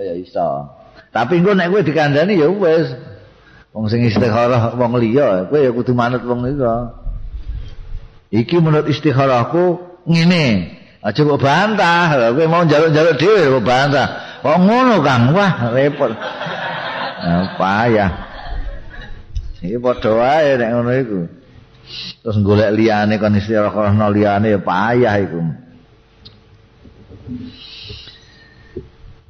Ya 0.00 0.16
iso. 0.16 0.70
Tapi 1.12 1.42
engko 1.42 1.52
nek 1.52 1.68
kowe 1.68 1.82
dikandani 1.82 2.40
ya 2.40 2.48
wis. 2.48 2.94
Wong 3.76 3.92
sing 3.92 4.00
istikharah 4.06 4.72
wong 4.78 4.96
liya, 4.96 5.52
kowe 5.52 5.60
ya 5.60 5.68
kudu 5.74 5.92
manut 5.92 6.24
wong 6.24 6.46
iku. 6.48 7.04
Iki 8.36 8.60
menurut 8.60 8.86
istikharahku 8.92 9.80
ngene. 10.04 10.76
Aja 11.00 11.22
kok 11.22 11.40
bantah. 11.40 12.34
Kowe 12.34 12.46
mau 12.50 12.66
njaluk-njaluk 12.66 13.14
dhewe 13.16 13.42
kok 13.56 13.64
bantah. 13.64 14.06
Kok 14.44 14.58
ngono 14.60 15.00
Kang? 15.00 15.32
Wah 15.32 15.72
repot. 15.72 16.12
Apa 17.26 17.90
ya 17.90 18.06
iki 19.66 19.82
padha 19.82 20.10
wae 20.14 20.50
nek 20.60 20.68
ngono 20.70 20.90
iku. 20.94 21.20
Terus 22.22 22.36
golek 22.42 22.70
liyane 22.74 23.18
kon 23.18 23.34
istikharahno 23.34 24.06
liyane 24.14 24.54
ya 24.54 24.60
payah 24.62 25.14
iku. 25.22 25.40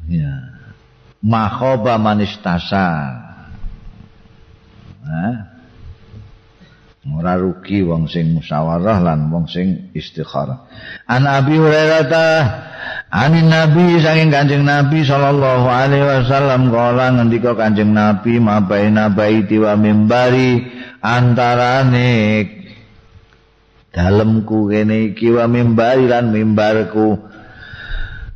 Ya. 0.06 0.34
Makhoba 1.26 1.98
manistasa 1.98 3.26
Nah, 5.06 5.55
ora 7.14 7.38
rugi 7.38 7.86
wong 7.86 8.10
sing 8.10 8.34
musyawarah 8.34 8.98
lan 8.98 9.30
wong 9.30 9.46
sing 9.46 9.94
istikharah. 9.94 10.66
An 11.06 11.22
abi 11.30 11.54
hurairah 11.54 12.02
ta 12.10 12.26
anin 13.14 13.46
nabi 13.46 14.02
saking 14.02 14.34
kanjeng 14.34 14.66
nabi 14.66 15.06
sallallahu 15.06 15.66
alaihi 15.70 16.02
wasallam 16.02 16.74
kala 16.74 17.14
ngendika 17.14 17.54
kanjeng 17.54 17.94
nabi 17.94 18.42
mabaina 18.42 19.12
baiti 19.14 19.62
wa 19.62 19.78
mimbari 19.78 20.66
antarane 20.98 22.10
dalemku 23.94 24.66
kene 24.66 25.14
iki 25.14 25.30
wa 25.30 25.46
mimbari 25.46 26.10
lan 26.10 26.34
mimbarku. 26.34 27.22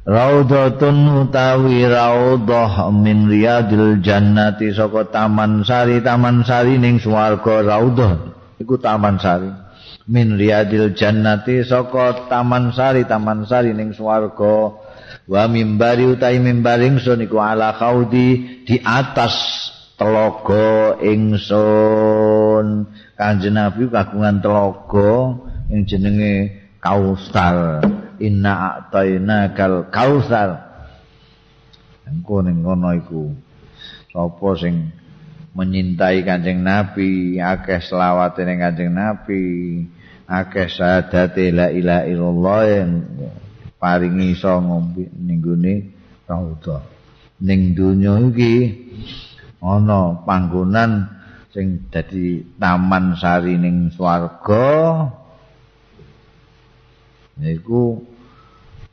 Raudhatun 0.00 1.28
utawi 1.28 1.84
raudhah 1.84 2.88
min 2.88 3.28
riyadil 3.28 4.00
jannati 4.00 4.72
saka 4.72 5.12
taman 5.12 5.60
sari 5.62 6.00
taman 6.00 6.40
sari 6.42 6.80
ning 6.80 6.96
swarga 6.98 7.62
raudhah 7.62 8.29
iku 8.60 8.76
taman 8.76 9.16
sari. 9.16 9.48
Min 10.10 10.36
riyadil 10.36 10.92
jannati 10.92 11.64
saka 11.64 12.28
taman 12.28 12.76
sari 12.76 13.08
taman 13.08 13.48
sari 13.48 13.72
ning 13.72 13.96
swarga. 13.96 14.76
Wa 15.24 15.48
mimbari 15.48 16.04
utai 16.06 16.36
mimbari 16.38 16.92
ingsun 16.92 17.24
iku 17.24 17.40
ala 17.40 17.72
khaudi 17.74 18.62
di 18.68 18.76
atas 18.84 19.34
telaga 19.96 21.00
ingsun. 21.00 22.84
Kanjeng 23.16 23.56
nabi 23.56 23.88
kagungan 23.88 24.44
telaga 24.44 25.40
ing 25.72 25.88
jenenge 25.88 26.34
kausar 26.80 27.84
inna 28.20 28.52
a'taina 28.80 29.52
kal 29.56 29.88
kausar 29.88 30.68
engko 32.04 32.44
ning 32.44 32.60
ngono 32.66 32.90
iku. 32.98 33.24
Sapa 34.10 34.58
sing 34.58 34.90
menyintai 35.54 36.22
Kanjeng 36.22 36.62
Nabi, 36.62 37.36
akeh 37.42 37.82
selawat 37.82 38.38
ning 38.42 38.62
Kanjeng 38.62 38.92
Nabi, 38.94 39.44
akeh 40.30 40.70
syahadat 40.70 41.34
la 41.50 41.66
ilaha 41.74 42.06
illallah 42.06 42.60
yang 42.70 42.90
paringi 43.80 44.36
iso 44.36 44.60
ngombe 44.62 45.10
ning 45.18 45.38
gone 45.42 45.74
raudha. 46.28 46.78
Ning 47.40 47.72
donya 47.72 48.20
iki 48.20 48.54
ana 49.64 50.22
panggonan 50.22 51.08
sing 51.50 51.88
dadi 51.90 52.44
taman 52.60 53.16
sari 53.18 53.56
ning 53.58 53.90
swarga. 53.90 55.08
Niku 57.40 58.04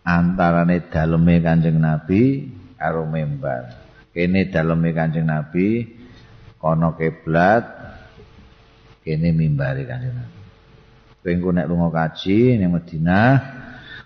antarane 0.07 0.87
daleme 0.87 1.43
Kanjeng 1.43 1.83
Nabi 1.83 2.47
karo 2.79 3.03
mimbar. 3.03 3.75
Kene 4.15 4.47
daleme 4.47 4.95
Kanjeng 4.95 5.27
Nabi 5.27 5.96
kono 6.57 6.97
kiblat 6.97 7.63
kene 9.05 9.29
mimbare 9.31 9.87
kanjeng 9.87 10.13
Nabi. 10.13 10.39
Kowe 11.23 11.51
nek 11.53 11.67
lunga 11.67 11.89
kaji 11.91 12.59
ning 12.59 12.71
Madinah 12.75 13.31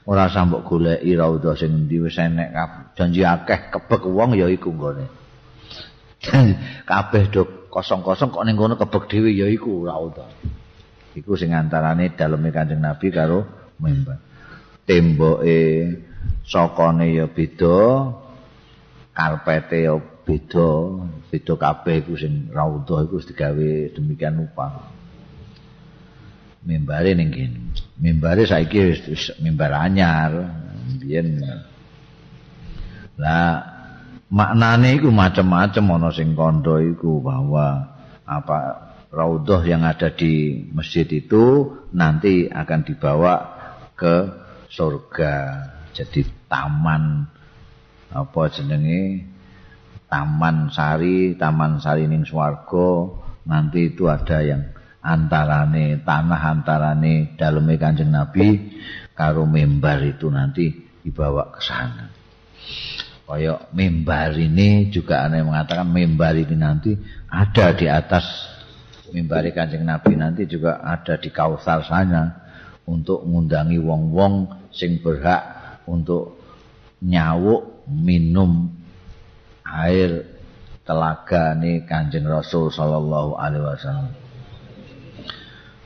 ora 0.05 0.25
sambok 0.29 0.65
goleki 0.65 1.13
raudhah 1.13 1.53
sing 1.53 1.73
endi 1.73 1.97
wis 2.01 2.17
enek 2.17 2.53
janji 2.97 3.21
akeh 3.25 3.69
kebek 3.73 4.03
wong 4.05 4.37
ya 4.37 4.49
iku 4.49 4.69
nggone. 4.73 5.05
Kabeh 6.89 7.23
do 7.33 7.65
kosong-kosong 7.73 8.29
kok 8.29 8.45
ning 8.45 8.57
kono 8.57 8.77
kebek 8.77 9.09
dhewe 9.09 9.29
ya 9.33 9.49
iku 9.49 9.85
raudhah. 9.85 10.29
Iku 11.11 11.35
sing 11.35 11.51
antarane 11.51 12.13
daleme 12.13 12.49
Kanjeng 12.53 12.79
Nabi 12.81 13.07
karo 13.11 13.43
mimbar. 13.81 14.21
Temboke 14.85 15.59
sokone 16.45 17.13
ya 17.13 17.25
beda, 17.29 18.11
karpete 19.13 19.77
ya 19.85 19.95
beda, 19.99 20.71
beda 21.31 21.55
kabeh 21.55 22.03
iku 22.03 22.19
sing 22.19 22.51
raudhah 22.51 23.07
iku 23.07 23.23
digawe 23.23 23.95
demikian 23.95 24.43
rupa. 24.43 24.91
mimbare 26.65 27.17
ning 27.17 27.33
kene. 27.33 27.59
Mimbare 28.01 28.45
saiki 28.45 28.77
wis 29.09 29.33
mimbar 29.41 29.73
anyar. 29.73 30.31
Biyen 31.01 31.41
lah 33.17 33.61
maknane 34.31 34.97
iku 34.97 35.13
macam-macam 35.13 35.83
ana 35.97 36.09
sing 36.09 36.33
kandha 36.33 36.81
iku 36.81 37.21
bahwa 37.21 37.95
apa 38.25 38.57
raudhah 39.11 39.61
yang 39.67 39.83
ada 39.85 40.09
di 40.13 40.65
masjid 40.71 41.05
itu 41.05 41.75
nanti 41.93 42.47
akan 42.49 42.79
dibawa 42.85 43.35
ke 43.93 44.15
surga. 44.71 45.35
Jadi 45.91 46.23
taman 46.47 47.27
apa 48.11 48.41
jenenge 48.51 49.27
taman 50.11 50.67
sari, 50.67 51.39
taman 51.39 51.79
sari 51.79 52.03
ning 52.11 52.27
swarga 52.27 53.07
nanti 53.47 53.95
itu 53.95 54.11
ada 54.11 54.43
yang 54.43 54.67
antarane 54.99 56.03
tanah 56.03 56.41
antarane 56.51 57.39
daleme 57.39 57.79
Kanjeng 57.79 58.11
Nabi 58.11 58.75
karo 59.15 59.47
mimbar 59.47 60.03
itu 60.03 60.27
nanti 60.27 60.67
dibawa 60.99 61.47
ke 61.55 61.61
sana. 61.63 62.05
Kaya 63.31 63.71
mimbar 63.71 64.35
ini 64.35 64.91
juga 64.91 65.23
ada 65.23 65.39
yang 65.39 65.55
mengatakan 65.55 65.87
mimbar 65.87 66.35
ini 66.35 66.55
nanti 66.59 66.91
ada 67.31 67.71
di 67.71 67.87
atas 67.87 68.27
mimbar 69.15 69.47
Kanjeng 69.55 69.87
Nabi 69.87 70.19
nanti 70.19 70.43
juga 70.43 70.83
ada 70.83 71.15
di 71.15 71.31
kausar 71.31 71.87
sana 71.87 72.43
untuk 72.83 73.23
mengundangi 73.23 73.79
wong-wong 73.79 74.67
sing 74.75 74.99
berhak 74.99 75.79
untuk 75.87 76.43
nyawuk 76.99 77.87
minum 77.87 78.80
air 79.71 80.27
telaga 80.83 81.55
nih 81.55 81.87
Kanjeng 81.87 82.27
Rasul 82.27 82.67
sallallahu 82.67 83.39
alaihi 83.39 83.63
wasallam. 83.63 84.11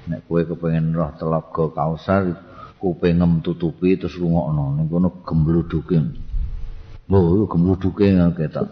nek 0.06 0.22
kowe 0.30 0.42
kepengin 0.46 0.94
roh 0.94 1.10
telaga 1.18 1.66
kausar 1.74 2.38
kupengem 2.78 3.42
tutupi 3.42 3.98
terus 3.98 4.18
rungokno. 4.18 4.78
Ning 4.78 4.86
kono 4.90 5.10
gembluduke. 5.26 5.98
Lho 7.10 7.46
gembluduke 7.50 8.06
ketok 8.38 8.68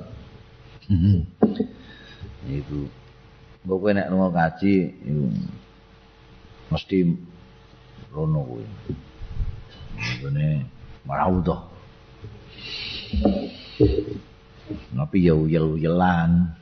iku. 2.49 2.81
Mbok 3.65 3.77
kowe 3.81 3.91
nek 3.93 4.09
lunga 4.13 4.29
kaji 4.29 4.73
iku 5.09 5.25
mesti 6.69 6.97
rono 8.13 8.39
kowe. 8.45 8.63
Ngene 10.21 10.69
marau 11.05 11.41
to 14.67 14.73
Nabi 14.95 15.27
ya 15.27 15.35
uyel-uyelan 15.35 16.53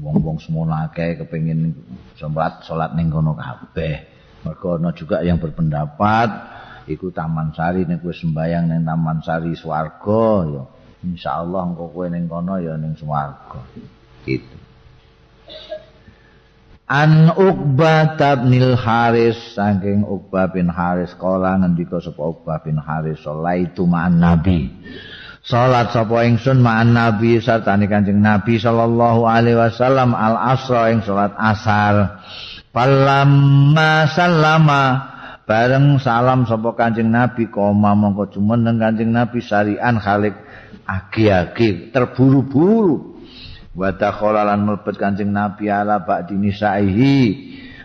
wong-wong 0.00 0.36
semono 0.40 0.76
akeh 0.76 1.16
kepengin 1.20 1.72
salat 2.16 2.64
salat 2.64 2.92
ning 2.96 3.08
kono 3.08 3.36
kabeh. 3.36 4.16
Mergo 4.44 4.78
ana 4.78 4.92
juga 4.92 5.24
yang 5.24 5.40
berpendapat 5.40 6.28
iku 6.86 7.10
Taman 7.10 7.50
Sari 7.56 7.82
nek 7.88 8.04
kowe 8.04 8.14
sembayang 8.14 8.70
ning 8.70 8.82
Taman 8.84 9.18
Sari 9.24 9.52
swarga 9.56 10.26
ya 10.46 10.62
insyaallah 11.02 11.62
engko 11.74 11.84
kowe 11.90 12.06
ning 12.06 12.28
kono 12.28 12.60
ya 12.60 12.76
ning 12.76 12.94
swarga. 12.94 13.60
Gitu. 14.26 14.56
An 16.86 17.34
Uqbah 17.34 18.14
bin 18.46 18.78
Haris 18.78 19.58
saking 19.58 20.06
Uqbah 20.06 20.54
bin 20.54 20.70
Haris 20.70 21.18
kala 21.18 21.58
ngendika 21.58 21.98
sapa 21.98 22.22
Uqbah 22.22 22.62
bin 22.62 22.78
Haris 22.78 23.26
salaitu 23.26 23.82
ma'an 23.90 24.22
Nabi. 24.22 24.70
Salat 25.46 25.94
sapa 25.94 26.26
ingsun 26.26 26.58
ma'an 26.58 26.90
Nabi 26.90 27.38
sartane 27.38 27.86
Kanjeng 27.86 28.18
Nabi 28.18 28.58
sallallahu 28.58 29.30
alaihi 29.30 29.54
wasallam 29.54 30.10
al 30.10 30.34
asra 30.34 30.90
ing 30.90 31.06
salat 31.06 31.38
asar. 31.38 32.18
Falamma 32.74 34.10
sallama 34.10 34.82
bareng 35.46 36.02
salam 36.02 36.50
sapa 36.50 36.74
Kanjeng 36.74 37.14
Nabi 37.14 37.46
koma 37.46 37.94
mongko 37.94 38.34
jumeneng 38.34 38.82
Kanjeng 38.82 39.14
Nabi 39.14 39.38
sarian 39.38 40.02
khalik 40.02 40.34
agi-agi 40.82 41.94
terburu-buru. 41.94 43.14
Wa 43.78 43.94
dakhala 43.94 44.42
lan 44.42 44.66
mlebet 44.66 44.98
Kanjeng 44.98 45.30
Nabi 45.30 45.70
ala 45.70 46.02
ba'di 46.02 46.34
nisaihi 46.42 47.18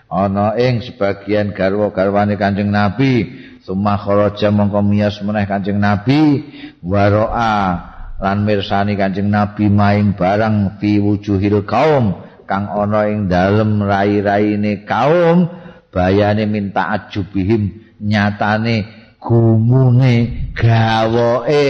ana 0.09 0.57
ing 0.57 0.81
sebagian 0.81 1.53
garwa-garwane 1.53 2.41
Kanjeng 2.41 2.73
Nabi 2.73 3.37
Suma 3.61 3.93
kharaja 3.93 4.49
mongko 4.49 4.81
miyas 4.81 5.21
meneh 5.21 5.45
Kanjeng 5.45 5.77
Nabi 5.77 6.41
waroa 6.81 7.77
lan 8.17 8.41
mirsani 8.41 8.97
Kanjeng 8.97 9.29
Nabi 9.29 9.69
maing 9.69 10.17
barang 10.17 10.81
fi 10.81 10.97
wujuhil 10.97 11.61
kaum 11.69 12.25
kang 12.49 12.65
ana 12.65 13.05
ing 13.05 13.29
dalem 13.29 13.85
rai-raine 13.85 14.81
kaum 14.81 15.45
bayane 15.93 16.49
minta 16.49 16.89
ajubihim 16.89 17.85
nyatane 18.01 18.89
gumune 19.21 20.49
gawoe 20.57 21.69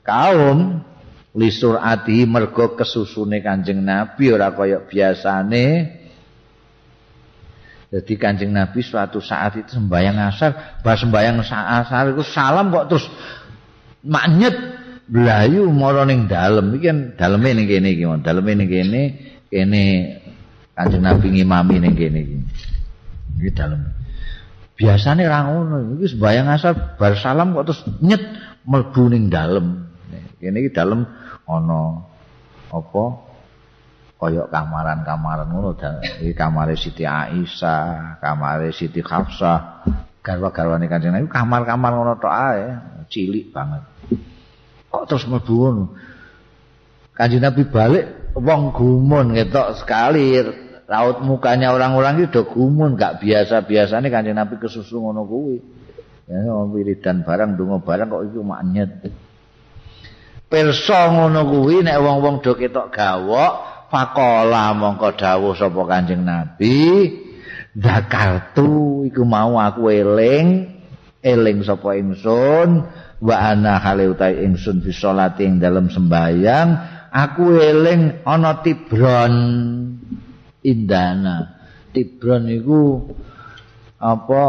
kaum 0.00 0.80
lisur 1.36 1.76
ati 1.84 2.24
mergo 2.24 2.72
kesusune 2.80 3.44
Kanjeng 3.44 3.84
Nabi 3.84 4.32
ora 4.32 4.56
kaya 4.56 4.88
biasane 4.88 5.99
Jadi 7.90 8.14
kancing 8.14 8.54
Nabi 8.54 8.86
suatu 8.86 9.18
saat 9.18 9.58
itu 9.58 9.74
sembahyang 9.74 10.14
asar, 10.30 10.78
bah 10.86 10.94
sembahyang 10.94 11.42
asar 11.42 12.14
itu 12.14 12.22
salam 12.22 12.70
kok 12.70 12.86
terus 12.86 13.10
maknyet 14.06 14.54
belayu 15.10 15.66
moro 15.66 16.06
ning 16.06 16.30
dalem. 16.30 16.78
Iki 16.78 16.86
kan 16.86 16.98
daleme 17.18 17.50
ning 17.50 17.66
kene 17.66 17.88
iki 17.90 18.06
mon. 18.06 18.22
Daleme 18.22 18.54
ning 18.54 18.70
kene 18.70 19.02
kene 19.50 19.82
kancing 20.78 21.02
Nabi 21.02 21.26
ngimami 21.34 21.82
ning 21.82 21.94
kene 21.98 22.18
iki. 22.22 22.36
Iki 23.42 23.50
dalem. 23.58 23.82
Biasane 24.78 25.26
ra 25.26 25.50
ngono. 25.50 25.98
Iki 25.98 26.14
sembahyang 26.14 26.46
asar 26.46 26.94
bar 26.94 27.18
salam 27.18 27.58
kok 27.58 27.74
terus 27.74 27.82
nyet 27.98 28.22
mlebu 28.70 29.02
ning 29.10 29.26
dalem. 29.34 29.90
Kene 30.38 30.62
iki 30.62 30.70
dalem 30.70 31.10
ana 31.50 32.06
apa 32.70 33.29
kaya 34.20 34.44
kamaran-kamaran 34.52 35.48
ngono 35.48 35.72
iki 36.20 36.36
kamare 36.36 36.76
Siti 36.76 37.08
Aisyah, 37.08 38.20
kamare 38.20 38.68
Siti 38.68 39.00
Hafsah, 39.00 39.80
garwa-garwane 40.20 40.84
Kanjeng 40.92 41.16
Nabi 41.16 41.32
kamar-kamar 41.32 41.96
ngono 41.96 42.20
tok 42.20 42.28
ae, 42.28 42.68
cilik 43.08 43.48
banget. 43.48 43.80
Kok 44.92 45.04
terus 45.08 45.24
mlebu 45.24 45.54
ngono? 45.56 45.84
Kanjeng 47.16 47.40
Nabi 47.40 47.64
balik 47.64 48.36
wong 48.36 48.76
gumun 48.76 49.32
ketok 49.32 49.80
sekali 49.80 50.36
raut 50.84 51.24
mukanya 51.24 51.72
orang-orang 51.72 52.20
itu 52.20 52.28
udah 52.28 52.44
gumun 52.44 53.00
gak 53.00 53.24
biasa-biasane 53.24 54.12
Kanjeng 54.12 54.36
Nabi 54.36 54.60
kesusu 54.60 55.00
ngono 55.00 55.24
kuwi. 55.24 55.56
Ya 56.28 56.44
wiridan 56.44 57.24
barang 57.24 57.56
donga 57.56 57.80
barang 57.80 58.06
kok 58.12 58.22
iku 58.28 58.44
maknyet. 58.44 59.08
Perso 60.44 61.00
ngono 61.08 61.40
kuwi 61.48 61.80
nek 61.80 61.96
wong-wong 62.04 62.44
do 62.44 62.52
ketok 62.52 62.92
gawok 62.92 63.79
Fakola 63.90 64.70
mongko 64.78 65.18
dawuh 65.18 65.58
sapa 65.58 65.82
Kanjeng 65.82 66.22
Nabi, 66.22 67.10
"Zakartu 67.74 69.02
iku 69.10 69.26
mau 69.26 69.58
aku 69.58 69.90
eling, 69.90 70.70
eling 71.18 71.58
sapa 71.66 71.98
ingsun 71.98 72.86
wa 73.18 73.36
ana 73.36 73.82
hale 73.82 74.06
utahe 74.06 74.46
ingsun 74.46 74.86
fi 74.86 74.94
sholati 74.94 75.42
ing 75.42 75.58
dalem 75.58 75.90
sembayang, 75.90 76.68
aku 77.10 77.58
eling 77.58 78.22
ana 78.22 78.62
tibron 78.62 79.34
indana. 80.62 81.58
Tibron 81.90 82.46
iku 82.46 83.10
apa 83.98 84.42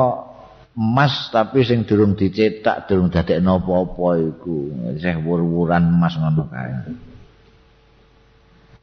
emas 0.78 1.34
tapi 1.34 1.66
sing 1.66 1.90
durung 1.90 2.14
dicetak, 2.14 2.86
durung 2.86 3.10
dadekno 3.10 3.58
apa-apa 3.58 4.10
iku. 4.22 4.58
Sing 5.02 5.26
wur-wuran 5.26 5.90
emas 5.90 6.14
ngono 6.22 6.46
kae. 6.48 7.10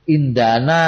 Indana 0.09 0.83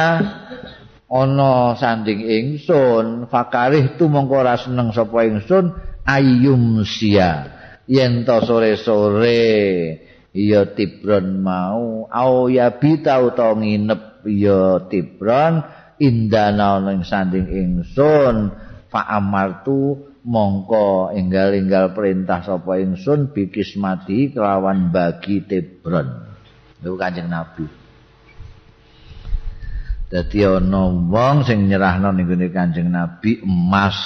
ana 1.06 1.76
sanding 1.76 2.24
ingsun 2.24 3.28
fakarih 3.28 4.00
tu 4.00 4.08
mongko 4.08 4.34
ora 4.40 4.56
seneng 4.56 4.96
sapa 4.96 5.28
ingsun 5.28 5.76
ayum 6.08 6.82
sia. 6.88 7.60
Yen 7.90 8.24
to 8.24 8.40
sore-sore 8.42 9.44
ya 10.32 10.62
tibron 10.72 11.42
mau. 11.44 12.08
Au 12.08 12.48
ya 12.48 12.80
bita 12.80 13.20
utawa 13.20 13.60
nginep 13.60 14.24
ya 14.30 14.88
tibron 14.88 15.62
indana 16.00 16.80
ning 16.80 17.04
sanding 17.04 17.50
ingsun 17.50 18.56
fa 18.88 19.04
amartu 19.10 20.10
mongko 20.24 21.12
enggal-enggal 21.16 21.96
perintah 21.96 22.44
sapa 22.44 22.76
ingsun 22.80 23.32
bikis 23.32 23.76
mati 23.80 24.32
kelawan 24.32 24.92
bagi 24.92 25.44
tebron 25.44 26.28
itu 26.80 26.92
kanjeng 26.96 27.28
nabi 27.28 27.79
dadi 30.10 30.42
ana 30.42 30.90
wong 30.90 31.46
sing 31.46 31.70
nyerahno 31.70 32.10
ning 32.10 32.26
kanjeng 32.50 32.90
nabi 32.90 33.38
emas. 33.46 33.96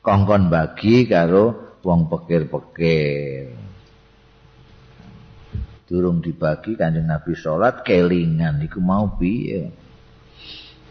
Kongkon 0.00 0.48
bagi 0.48 1.04
karo 1.04 1.76
wong 1.84 2.08
pekir-pekir. 2.08 3.52
Durung 5.86 6.18
dibagi 6.18 6.74
kanjeng 6.74 7.06
Nabi 7.06 7.34
salat 7.38 7.86
kelingan. 7.86 8.58
Iku 8.62 8.82
mau 8.82 9.14
piye? 9.14 9.70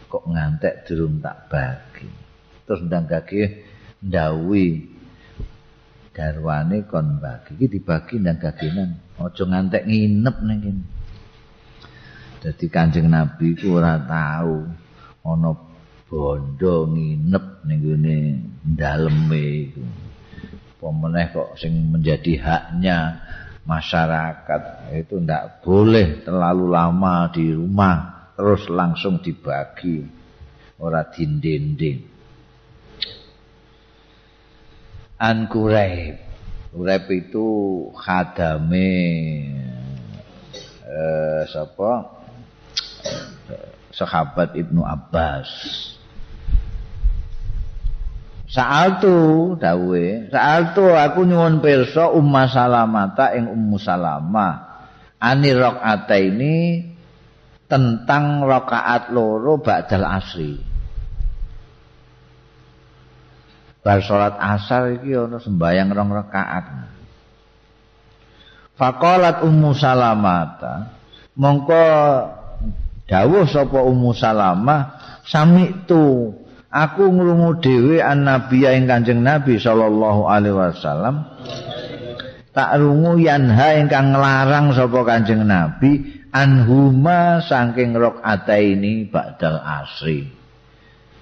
Kok 0.08 0.24
ngantek 0.24 0.88
durung 0.88 1.20
tak 1.20 1.52
bagi? 1.52 2.08
Terus 2.64 2.80
ndang 2.84 3.04
gage 3.04 3.64
ndawi. 4.00 4.96
Garwane 6.16 6.88
kon 6.88 7.20
bagi. 7.20 7.56
Iki 7.60 7.66
dibagi 7.76 8.20
ndang 8.20 8.40
gagenan 8.40 8.90
aja 9.16 9.44
ngantek 9.48 9.84
nginep 9.88 10.36
ning 10.44 10.58
kene 10.60 10.95
dadi 12.42 12.66
kanjeng 12.68 13.08
Nabi 13.08 13.56
ku 13.56 13.78
ora 13.78 14.00
tau 14.02 14.66
ana 15.26 15.50
bondo 16.06 16.76
nginep 16.90 17.46
ning 17.66 17.78
gone 17.82 18.18
daleme 18.62 19.44
iku. 19.68 19.84
Pemeneh 20.76 21.32
kok 21.32 21.56
sing 21.58 21.90
menjadi 21.90 22.32
haknya 22.38 23.18
masyarakat 23.66 24.94
itu 24.94 25.18
tidak 25.18 25.64
boleh 25.66 26.22
terlalu 26.22 26.70
lama 26.70 27.26
di 27.34 27.50
rumah 27.50 28.30
terus 28.38 28.70
langsung 28.70 29.18
dibagi 29.18 30.06
ora 30.78 31.02
dindinding 31.10 32.06
an 35.18 35.50
kuraib 35.50 36.20
kuraib 36.70 37.04
itu 37.10 37.46
khadame 37.96 38.92
eh, 40.86 41.42
siapa 41.50 42.15
sahabat 43.90 44.54
ibnu 44.58 44.84
abbas 44.84 45.48
Sa'altu 48.46 49.52
dawe, 49.58 50.04
sa'altu 50.30 50.86
aku 50.94 51.26
nyuwun 51.26 51.58
pirsa 51.58 52.14
Umma 52.14 52.46
Salamata 52.46 53.34
ing 53.34 53.50
Ummu 53.50 53.74
Salamah. 53.74 54.86
Ani 55.18 55.50
rakaat 55.50 56.06
ini 56.14 56.86
tentang 57.66 58.46
rakaat 58.46 59.10
loro 59.10 59.58
ba'dal 59.58 60.06
asri. 60.06 60.62
Bar 63.82 64.02
salat 64.02 64.38
asar 64.38 64.98
iki 64.98 65.14
ana 65.14 65.42
sembayang 65.42 65.90
rong 65.90 66.10
rakaat. 66.14 66.64
Faqalat 68.78 69.42
Ummu 69.42 69.74
Salamata, 69.74 70.96
mongko 71.34 71.82
dawuh 73.06 73.46
sapa 73.46 73.80
Ummu 73.82 74.12
Salamah, 74.12 74.98
sami 75.26 75.86
tu 75.86 76.34
aku 76.68 77.04
ngrungu 77.06 77.62
dhewe 77.62 77.96
annabi 78.02 78.66
ing 78.66 78.90
Kanjeng 78.90 79.22
Nabi 79.22 79.56
sallallahu 79.56 80.26
alaihi 80.26 80.54
wasallam. 80.54 81.24
Tak 82.56 82.80
rungu 82.80 83.20
yanha 83.20 83.76
ingkang 83.78 84.16
nglarang 84.16 84.74
sapa 84.74 85.00
Kanjeng 85.06 85.44
Nabi 85.46 86.24
anhuma 86.34 87.40
saking 87.44 87.94
rakaat 87.96 88.48
ini 88.58 89.06
ba'dal 89.06 89.60
asri. 89.60 90.28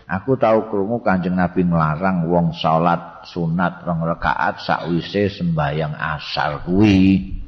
Aku 0.05 0.37
tahu 0.37 0.69
krungu 0.69 1.01
Kanjeng 1.03 1.35
Nabi 1.35 1.65
nglarang 1.65 2.29
wong 2.29 2.55
salat 2.55 3.25
sunat 3.29 3.83
rong 3.83 4.05
rakaat 4.05 4.63
sakwise 4.63 5.33
sembayang 5.33 5.97
asar 5.97 6.63
kuwi 6.63 7.44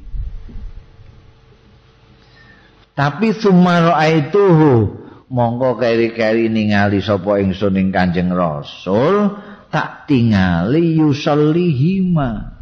tapi 2.97 3.37
sumaro 3.37 3.93
aituhu. 3.93 5.05
Mongko 5.27 5.77
keri-keri 5.77 6.49
ningali 6.49 7.03
sapa 7.03 7.37
ingsun 7.37 7.75
ing 7.77 7.91
Kanjeng 7.91 8.31
Rasul 8.33 9.37
tak 9.69 10.09
tingali 10.09 10.97
yusallihima. 10.97 12.57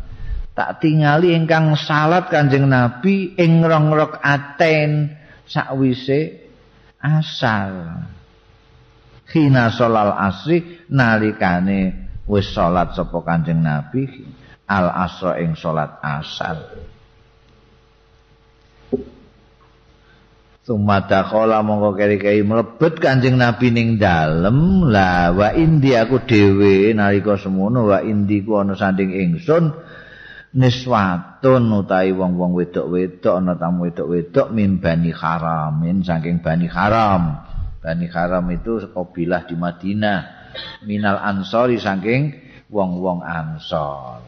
Tak 0.52 0.82
tingali 0.82 1.32
ingkang 1.32 1.78
salat 1.78 2.28
Kanjeng 2.28 2.68
Nabi 2.68 3.38
ing 3.38 3.64
rong 3.64 3.94
rakaaten 3.94 5.14
sakwise 5.46 6.42
asar. 7.00 8.02
Khina 9.30 9.70
sholal 9.70 10.12
asri 10.18 10.90
nalikane 10.90 12.10
wis 12.26 12.50
salat 12.50 12.98
sapa 12.98 13.22
Kanjeng 13.22 13.62
Nabi 13.62 14.10
al 14.66 14.90
asra 14.90 15.38
ing 15.38 15.54
salat 15.54 16.02
asar 16.02 16.86
Sumada 20.66 21.30
kola 21.30 21.62
mongko 21.62 21.94
keri-keri 21.94 22.42
melebet 22.42 22.98
kanjeng 22.98 23.38
Nabi 23.38 23.70
ning 23.70 24.02
dalem. 24.02 24.90
Lah 24.90 25.30
wa 25.30 25.54
indi 25.54 25.94
aku 25.94 26.26
dhewe 26.26 26.90
nalika 26.90 27.38
semono 27.38 27.86
wa 27.94 28.02
indi 28.02 28.42
ku 28.42 28.58
ana 28.58 28.74
sanding 28.74 29.14
ingsun. 29.14 29.70
Niswatun 30.58 31.70
utawi 31.70 32.18
wong-wong 32.18 32.58
wedok-wedok 32.58 33.38
ana 33.38 33.54
tamu 33.62 33.86
wedok-wedok 33.86 34.50
min 34.50 34.82
bani 34.82 35.14
haramin 35.14 36.02
saking 36.02 36.42
bani 36.42 36.66
haram. 36.66 37.46
Bani 37.86 38.10
haram 38.10 38.50
itu 38.50 38.90
kabilah 38.90 39.46
di 39.46 39.54
Madinah. 39.54 40.20
Minal 40.90 41.22
ansori 41.22 41.78
saking 41.78 42.42
wong-wong 42.74 43.22
ansor. 43.22 44.26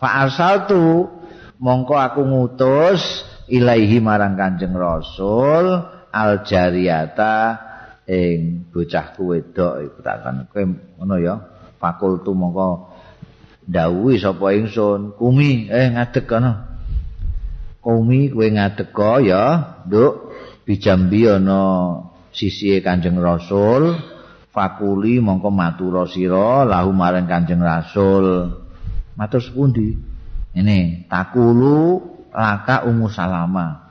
Fa 0.00 0.24
asaltu 0.24 1.12
mongko 1.60 1.92
aku 1.92 2.24
ngutus 2.24 3.33
ilaihi 3.48 4.00
marang 4.00 4.36
Kanjeng 4.36 4.72
Rasul 4.72 5.64
al 6.14 6.32
jariyata 6.46 7.60
ing 8.04 8.68
bocah 8.68 9.16
wedok 9.16 9.74
iku 9.80 9.98
takon 10.04 10.44
kowe 10.52 10.62
ngono 11.00 11.16
ya 11.20 11.34
fakultu 11.80 12.36
mongko 12.36 12.92
dawuhi 13.64 14.20
sapa 14.20 14.52
ingsun. 14.52 15.16
Kumi 15.16 15.72
eh 15.72 15.88
ngadeg 15.92 16.24
kana 16.28 16.52
kumi 17.80 18.28
kowe 18.32 18.46
ngadeg 18.48 18.92
ya 19.24 19.42
nduk. 19.88 20.14
Bijambi 20.64 21.28
ana 21.28 21.60
sisi 22.32 22.80
Kanjeng 22.80 23.20
Rasul 23.20 24.00
fakuli 24.48 25.20
mongko 25.20 25.52
matur 25.52 26.08
sira 26.08 26.64
lahu 26.64 26.96
marang 26.96 27.28
Kanjeng 27.28 27.60
Rasul. 27.60 28.48
Matur 29.14 29.40
sepundi 29.44 29.92
ini 30.56 31.04
takulu 31.10 32.13
laka 32.34 32.82
Ummu 32.84 33.06
Salama. 33.06 33.86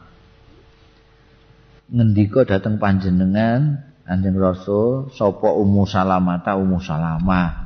Ngendika 1.94 2.44
dateng 2.44 2.76
panjenengan 2.78 3.80
Kanjeng 4.03 4.36
Rasul, 4.36 5.07
sapa 5.15 5.56
Ummu 5.56 5.88
Salama 5.88 6.44
ta 6.44 6.60
Ummu 6.60 6.84
Salama. 6.84 7.64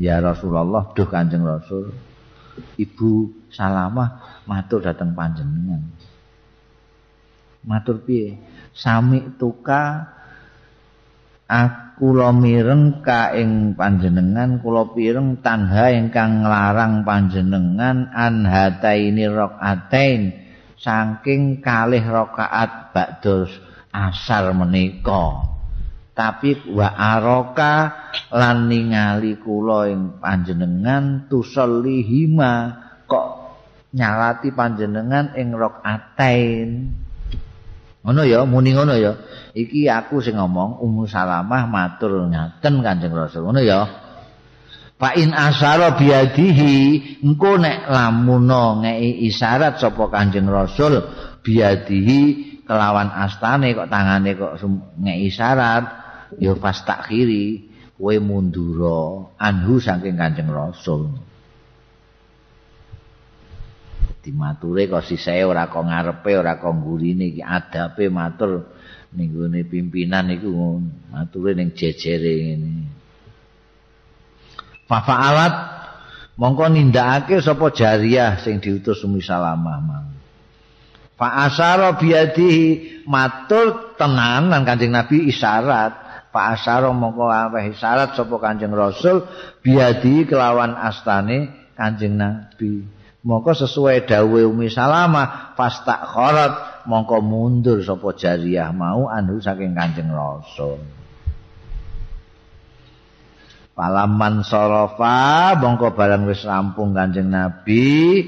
Ya 0.00 0.16
Rasulullah, 0.24 0.88
duh 0.96 1.04
Kanjeng 1.04 1.44
Rasul. 1.44 1.92
Ibu 2.80 3.44
Salama 3.52 4.40
matur 4.48 4.80
dateng 4.80 5.12
panjenengan. 5.12 5.84
Matur 7.60 8.00
piye? 8.00 8.40
Sami 8.72 9.36
tuka 9.36 10.08
kula 12.00 12.32
mireng 12.32 13.04
ka 13.04 13.36
ing 13.36 13.76
panjenengan 13.76 14.56
kula 14.64 14.96
pireng 14.96 15.44
tanha 15.44 15.92
ingkang 15.92 16.46
nglarang 16.46 17.04
panjenengan 17.04 18.08
an 18.16 18.48
hataini 18.48 19.28
rakaatain 19.28 20.32
saking 20.80 21.60
kalih 21.60 22.00
rakaat 22.00 22.96
ba'da 22.96 23.44
asar 23.92 24.56
menika. 24.56 25.50
Tapi 26.16 26.72
wa 26.72 26.88
araka 26.88 27.74
lan 28.32 28.68
ningali 28.68 29.36
kula 29.36 29.92
ing 29.92 30.20
panjenengan 30.20 31.28
tusallihima 31.28 32.52
kok 33.04 33.28
nyalati 33.92 34.52
panjenengan 34.56 35.36
ing 35.36 35.52
rakaatain 35.52 36.68
ngono 38.00 38.22
ya 38.24 38.48
muni 38.48 38.72
ngono 38.72 38.94
ya. 38.96 39.12
Iki 39.52 39.90
aku 39.90 40.24
sing 40.24 40.38
ngomong 40.38 40.80
Ummu 40.80 41.04
Salamah 41.04 41.68
matur 41.68 42.28
ngaten 42.30 42.80
Kanjeng 42.80 43.12
Rasul. 43.12 43.44
Ngono 43.44 43.60
ya. 43.60 43.80
Fa 45.00 45.16
in 45.16 45.32
asara 45.32 45.96
biadihi 45.96 46.76
engko 47.24 47.56
nek 47.56 47.88
lamuno 47.88 48.84
ngei 48.84 49.24
isyarat 49.28 49.80
sapa 49.80 50.12
Kanjeng 50.12 50.48
Rasul 50.48 51.00
biadihi 51.40 52.20
kelawan 52.68 53.08
astane 53.08 53.72
kok 53.72 53.88
tangane 53.88 54.36
kok 54.36 54.60
ngei 55.00 55.32
isyarat 55.32 55.84
ya 56.36 56.52
pas 56.52 56.84
takhiri 56.84 57.72
kowe 57.96 58.16
mundura 58.20 59.32
anhu 59.40 59.80
saking 59.80 60.20
Kanjeng 60.20 60.52
Rasul 60.52 61.29
Dadi 64.20 64.36
mature 64.36 64.84
kok 64.84 65.00
sisih 65.00 65.48
ora 65.48 65.72
kok 65.72 65.80
ngarepe 65.80 66.36
ora 66.36 66.60
kok 66.60 66.76
nggurine 66.76 67.32
iki 67.32 67.40
adabe 67.40 68.12
matur 68.12 68.68
ning 69.16 69.32
pimpinan 69.64 70.28
iku 70.28 70.76
mature 71.08 71.56
ning 71.56 71.72
jejere 71.72 72.52
ngene. 72.52 72.84
Fafa'alat 74.84 75.54
mongko 76.36 76.68
nindakake 76.68 77.40
sapa 77.40 77.72
jariah 77.72 78.36
sing 78.44 78.60
diutus 78.60 79.00
Umi 79.08 79.24
Salamah 79.24 79.80
mang. 79.80 80.12
Fa 81.16 81.48
asyara 81.48 81.96
biadihi 81.96 83.00
matur 83.08 83.96
tenanan 83.96 84.68
Kanjeng 84.68 84.92
Nabi 84.92 85.32
isyarat. 85.32 85.96
Fa 86.28 86.52
asyara 86.52 86.92
mongko 86.92 87.24
aweh 87.24 87.72
isyarat 87.72 88.20
sapa 88.20 88.36
Kanjeng 88.36 88.76
Rasul 88.76 89.24
biadihi 89.64 90.28
kelawan 90.28 90.76
astane 90.76 91.72
Kanjeng 91.72 92.20
Nabi. 92.20 92.99
Mongko 93.20 93.52
sesuai 93.52 94.08
dawuh 94.08 94.48
Umi 94.48 94.72
Salamah 94.72 95.52
tak 95.56 96.00
khorat 96.08 96.84
mongko 96.88 97.20
mundur 97.20 97.84
sapa 97.84 98.16
jariah 98.16 98.72
mau 98.72 99.12
anu 99.12 99.36
saking 99.36 99.76
Kanjeng 99.76 100.08
Rasul. 100.08 100.80
Palaman 103.76 104.40
sorofa 104.40 105.52
mongko 105.60 105.92
barang 105.92 106.24
wis 106.32 106.48
rampung 106.48 106.96
Kanjeng 106.96 107.28
Nabi. 107.28 108.24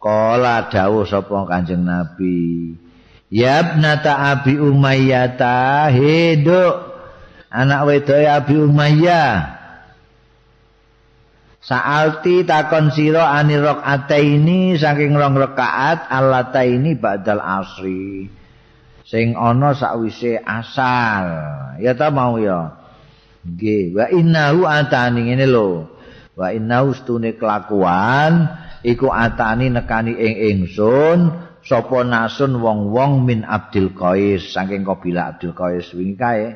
Kala 0.00 0.72
dawuh 0.72 1.04
sapa 1.04 1.36
Kanjeng 1.48 1.84
Nabi 1.84 2.72
Yabnata 3.26 4.38
Abi 4.38 4.54
Umayyah 4.54 5.90
hidup 5.90 6.74
anak 7.50 7.80
wedok 7.90 8.22
Abi 8.22 8.54
Umayyah 8.54 9.55
Sa'alti 11.66 12.46
takon 12.46 12.94
sira 12.94 13.34
ani 13.34 13.58
ini 13.58 14.78
saking 14.78 15.18
rong 15.18 15.34
rakaat 15.34 16.06
ini 16.62 16.94
ba'dal 16.94 17.42
asri. 17.42 18.30
Sing 19.02 19.34
ana 19.34 19.74
sakwise 19.74 20.38
asal. 20.38 21.26
Ya 21.82 21.98
ta 21.98 22.14
mau 22.14 22.38
ya. 22.38 22.70
Nggih, 23.42 23.98
wa 23.98 24.06
innahu 24.14 24.62
atani 24.62 25.26
ngene 25.26 25.46
lho. 25.50 25.90
Wa 26.38 26.54
innahu 26.54 26.94
stune 26.94 27.34
kelakuan 27.34 28.46
iku 28.86 29.10
atani 29.10 29.66
nekani 29.66 30.14
ing 30.14 30.34
ingsun 30.38 31.18
sapa 31.66 32.06
nasun 32.06 32.62
wong-wong 32.62 33.26
min 33.26 33.42
Abdul 33.42 33.90
Qais 33.90 34.54
saking 34.54 34.86
kabilah 34.86 35.34
Abdul 35.34 35.50
Qais 35.50 35.90
wingi 35.98 36.14
kae. 36.14 36.46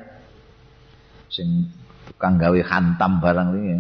Sing 1.27 1.67
tukang 2.07 2.39
gawe 2.39 2.61
hantam 2.63 3.19
barang 3.19 3.49
wingi. 3.59 3.79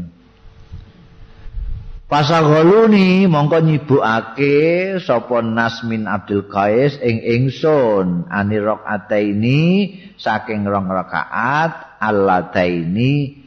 Pasagoluni 2.10 3.30
mongko 3.30 3.62
nyibukake 3.62 4.98
sapa 4.98 5.46
Nasmin 5.46 6.10
Abdul 6.10 6.50
Qais 6.50 6.98
ing 6.98 7.22
ingsun. 7.22 8.26
Ani 8.26 8.58
rakaataini 8.58 9.62
saking 10.18 10.66
rong 10.66 10.90
rakaat 10.90 12.02
allataini 12.02 13.38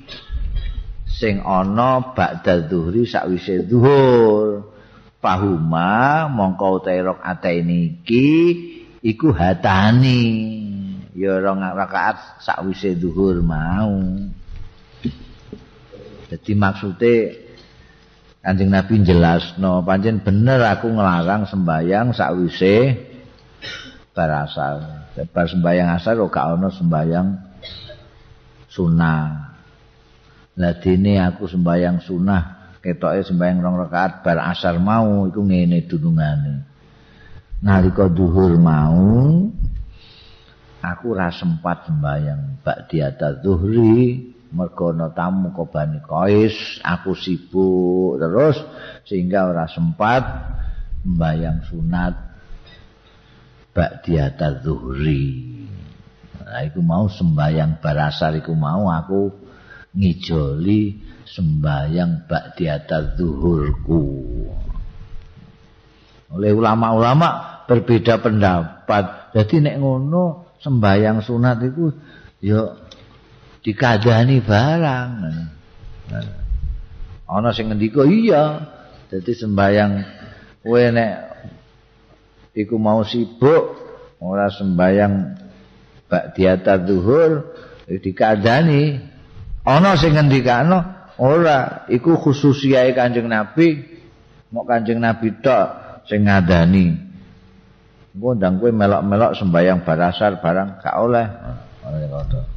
sing 1.03 1.44
ana 1.44 2.15
ba'da 2.15 2.72
zuhri 2.72 3.03
sakwise 3.03 3.68
zuhur. 3.68 4.72
Pahuma 5.19 6.31
mongko 6.31 6.80
utahe 6.80 7.03
rakaataini 7.03 7.99
iki 7.99 8.31
iku 9.03 9.35
hatani. 9.35 10.23
Ya 11.19 11.35
rong 11.35 11.60
rakaat 11.60 12.40
sakwise 12.40 12.95
zuhur 12.95 13.44
mau. 13.44 13.99
Jadi 16.31 16.52
maksudnya 16.56 17.43
Kanjeng 18.44 18.76
Nabi 18.76 19.07
jelasno, 19.07 19.88
pancen 19.88 20.20
bener 20.20 20.60
aku 20.68 20.91
ngelarang 20.91 21.48
sembayang 21.48 22.11
sakwise 22.11 22.91
barasal. 24.11 25.07
Bar 25.32 25.48
sembayang 25.48 25.95
asar 25.95 26.20
kok 26.20 26.28
gak 26.28 26.60
ono 26.60 26.68
sembayang 26.68 27.28
sunah. 28.68 29.24
Lah 30.60 30.74
dene 30.76 31.24
aku 31.24 31.48
sembayang 31.48 32.03
sunah, 32.03 32.44
ketoke 32.84 33.24
sembayang 33.24 33.64
rong 33.64 33.78
rakaat 33.88 34.28
bar 34.28 34.38
asar 34.52 34.76
mau 34.76 35.24
iku 35.24 35.40
ngene 35.40 35.88
dunungane. 35.88 36.56
Nalika 37.64 38.11
duhur 38.11 38.60
mau 38.60 39.48
aku 40.84 41.15
ora 41.15 41.32
sempat 41.32 41.88
sembayang 41.88 42.60
bak 42.60 42.91
diata 42.91 43.40
zuhri 43.40 44.32
mergo 44.53 44.93
ana 44.93 45.09
tamu 45.09 45.49
kobani 45.49 45.99
kois 46.05 46.77
aku 46.85 47.17
sibuk 47.17 48.21
terus 48.21 48.61
sehingga 49.09 49.49
ora 49.49 49.65
sempat 49.65 50.21
membayang 51.03 51.65
sunat 51.67 52.13
bak 53.73 54.05
diata 54.05 54.61
zuhri. 54.61 55.57
Nah 56.43 56.61
itu 56.61 56.80
mau 56.85 57.09
sembayang 57.09 57.81
barasar 57.81 58.38
itu 58.38 58.53
mau 58.53 58.88
aku 58.88 59.34
ngijoli 59.97 61.01
sembayang 61.25 62.30
bak 62.30 62.53
diata 62.53 63.17
zuhurku. 63.17 64.05
Oleh 66.34 66.51
ulama-ulama 66.53 67.61
berbeda 67.65 68.21
pendapat. 68.21 69.34
Jadi 69.34 69.65
nek 69.65 69.75
ngono 69.81 70.53
sembayang 70.61 71.17
sunat 71.25 71.57
itu 71.65 71.89
ya 72.41 72.82
dikadani 73.64 74.44
barang. 74.44 75.11
Ana 77.26 77.49
sing 77.56 77.72
ngendika 77.72 78.03
iya. 78.06 78.69
Dadi 79.07 79.31
sembayang 79.34 79.91
kowe 80.61 80.84
nek 80.90 81.14
iku 82.53 82.76
mau 82.77 83.02
sibuk 83.06 83.77
ora 84.19 84.49
sembayang 84.49 85.14
bak 86.11 86.35
diata 86.35 86.77
zuhur 86.84 87.56
dikadani. 87.88 88.99
Ana 89.64 89.95
sing 89.95 90.19
ngendikano 90.19 90.84
ora 91.18 91.88
iku 91.88 92.19
khususiae 92.19 92.91
Kanjeng 92.91 93.31
Nabi. 93.31 93.95
Mok 94.53 94.65
Kanjeng 94.69 95.02
Nabi 95.02 95.34
tok 95.41 96.03
sing. 96.06 96.27
Engko 98.14 98.38
ndang 98.38 98.61
kowe 98.61 98.69
melok-melok 98.69 99.34
sembayang 99.34 99.81
barasar 99.81 100.38
barang 100.38 100.84
gak 100.85 100.95
oleh. 101.02 101.26
Oleh 101.81 102.52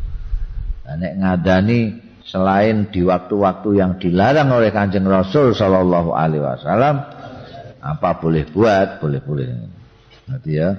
nek 0.95 1.13
ngadani 1.19 1.81
selain 2.23 2.91
di 2.95 3.03
waktu-waktu 3.03 3.69
yang 3.75 3.99
dilarang 3.99 4.55
oleh 4.55 4.71
Kanjeng 4.71 5.07
Rasul 5.07 5.55
sallallahu 5.55 6.15
alaihi 6.15 6.43
wasallam 6.43 7.03
apa 7.83 8.11
boleh 8.19 8.47
buat? 8.51 9.03
Boleh 9.03 9.21
boleh 9.23 9.47
nanti 10.27 10.59
ya? 10.59 10.71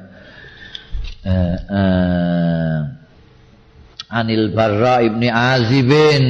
Eh, 1.27 1.57
eh, 1.59 2.79
Anil 4.07 4.55
Barra 4.55 5.03
ibni 5.03 5.27
Azibin. 5.27 6.25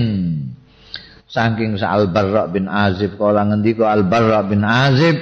Saking 1.27 1.77
Al 1.83 2.09
Barra 2.09 2.49
bin 2.49 2.71
Azib 2.71 3.19
kala 3.19 3.45
ngendika 3.45 3.91
Al 3.91 4.07
Barra 4.07 4.47
bin 4.47 4.63
Azib 4.63 5.19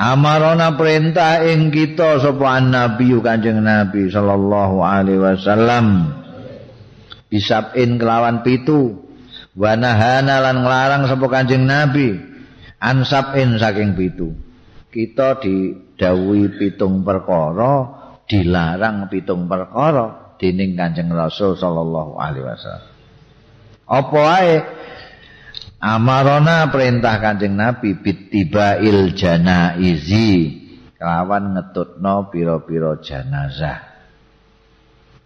Amarona 0.00 0.74
perintah 0.74 1.44
ing 1.44 1.70
kita 1.70 2.18
sapa 2.18 2.58
Nabi 2.58 3.14
Kanjeng 3.20 3.62
Nabi 3.62 4.10
sallallahu 4.10 4.82
alaihi 4.82 5.22
wasallam 5.22 6.19
bisabin 7.30 7.96
kelawan 7.96 8.42
pitu. 8.42 9.06
Wa 9.54 9.78
nahana 9.78 10.42
lan 10.42 10.66
nglarang 10.66 11.06
sapa 11.06 11.26
kanjeng 11.30 11.64
nabi. 11.64 12.18
Ansabin 12.82 13.56
saking 13.56 13.94
pitu. 13.94 14.34
Kita 14.90 15.38
didhawuhi 15.38 16.58
pitung 16.58 17.06
perkara 17.06 17.86
dilarang 18.26 19.06
pitung 19.06 19.46
perkara 19.46 20.34
dening 20.42 20.74
kanjeng 20.74 21.14
rasul 21.14 21.54
sallallahu 21.54 22.18
alaihi 22.18 22.44
wasallam. 22.44 22.90
Apa 23.86 24.18
wae? 24.18 24.56
Amarona 25.80 26.68
perintah 26.68 27.16
kanjeng 27.22 27.54
nabi 27.54 27.94
bitibail 27.94 29.14
janaizi. 29.14 30.58
Kelawan 31.00 31.56
ngetutno 31.56 32.28
pira-pira 32.28 33.00
jenazah. 33.00 33.80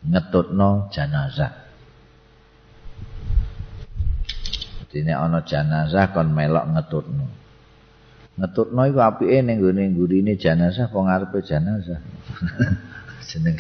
Ngetutno 0.07 0.87
jenazah 0.95 1.64
Dene 4.95 5.11
ana 5.11 5.43
jenazah 5.43 6.15
kon 6.15 6.31
melok 6.31 6.71
ngetutno. 6.71 7.27
Ngetutno 8.39 8.81
iku 8.87 9.03
apike 9.03 9.43
ning 9.43 9.59
gone 9.59 9.83
ngurine 9.91 10.39
jenazah 10.39 10.87
kok 10.87 11.03
ngarepe 11.03 11.43
jenazah. 11.43 11.99
Jeneng 13.35 13.59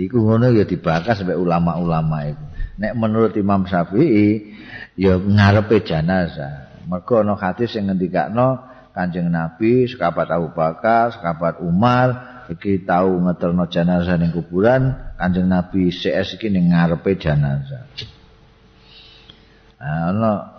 iku 0.00 0.24
ngono 0.24 0.48
ya 0.48 0.64
dibakas 0.64 1.20
sampai 1.20 1.36
ulama-ulama 1.36 2.24
iku. 2.24 2.44
Nek 2.80 2.92
menurut 2.96 3.36
Imam 3.36 3.68
Syafi'i 3.68 4.56
ya 4.96 5.20
ngarepe 5.20 5.84
jenazah. 5.84 6.72
Mergo 6.88 7.20
ana 7.20 7.36
hadis 7.36 7.76
sing 7.76 7.92
ngendikakno 7.92 8.72
Kanjeng 8.92 9.32
Nabi, 9.32 9.88
sekabat 9.88 10.28
Abu 10.28 10.52
Bakar, 10.52 11.16
sekabat 11.16 11.64
Umar 11.64 12.08
iki 12.52 12.84
tau 12.84 13.16
ngeterno 13.24 13.64
jenazah 13.68 14.20
ning 14.20 14.32
kuburan, 14.32 14.92
Kanjeng 15.16 15.48
Nabi 15.48 15.88
CS 15.88 16.36
iki 16.36 16.52
ning 16.52 16.72
ngarepe 16.72 17.16
jenazah. 17.16 17.88
Ana 19.80 20.51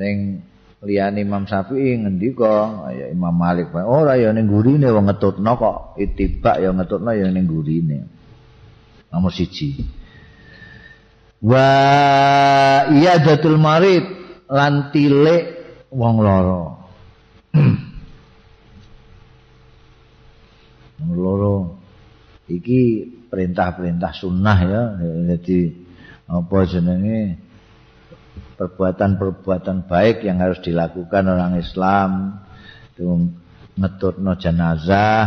sing 0.00 0.40
liyane 0.80 1.20
Imam 1.20 1.44
Syafi'i 1.44 2.00
ngendika 2.00 2.88
ya 2.96 3.12
Imam 3.12 3.36
Malik 3.36 3.68
ora 3.76 4.16
ya 4.16 4.32
ning 4.32 4.48
gurine 4.48 4.88
wong 4.88 5.12
ngetutno 5.12 5.52
kok. 5.60 6.00
Itibak 6.00 6.56
ya 6.64 6.72
ngetutno 6.72 7.12
ya 7.12 7.28
ning 7.28 7.44
gurine. 7.44 8.08
Nomor 9.12 9.28
siji. 9.28 9.76
Wa 11.44 11.68
iyadatul 12.88 13.60
marid 13.60 14.04
lan 14.48 14.88
tilik 14.88 15.60
wong 15.92 16.16
wong 21.04 21.12
lara. 21.12 21.76
Iki 22.50 22.80
perintah-perintah 23.28 24.12
sunnah 24.16 24.58
ya. 24.64 24.96
Jadi 25.36 25.70
apa 26.30 26.56
jenenge 26.64 27.49
perbuatan-perbuatan 28.60 29.88
baik 29.88 30.28
yang 30.28 30.44
harus 30.44 30.60
dilakukan 30.60 31.24
orang 31.24 31.56
Islam. 31.56 32.36
Itu 32.92 33.32
jenazah 34.36 35.20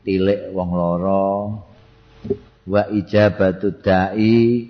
tilik 0.00 0.48
wong 0.56 0.70
loro. 0.72 1.28
Wa 2.64 2.88
ijabatu 2.88 3.84
dai 3.84 4.64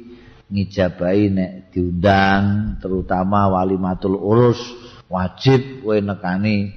ngijabai 0.50 1.30
nek 1.30 1.70
diundang 1.70 2.74
terutama 2.82 3.46
wali 3.54 3.78
matul 3.78 4.18
urus 4.18 4.58
wajib 5.06 5.86
kowe 5.86 5.94
nekani 5.94 6.74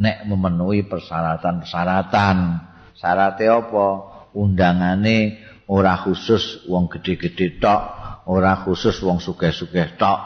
nek 0.00 0.24
memenuhi 0.24 0.88
persyaratan-persyaratan. 0.88 2.36
Syaratnya 2.96 3.60
apa? 3.60 3.86
Undangane 4.32 5.36
ora 5.68 6.00
khusus 6.00 6.64
wong 6.64 6.88
gede-gede 6.88 7.60
tok 7.60 8.03
ora 8.28 8.64
khusus 8.64 8.96
wong 9.04 9.20
sugih-sugih 9.20 9.96
tok. 10.00 10.20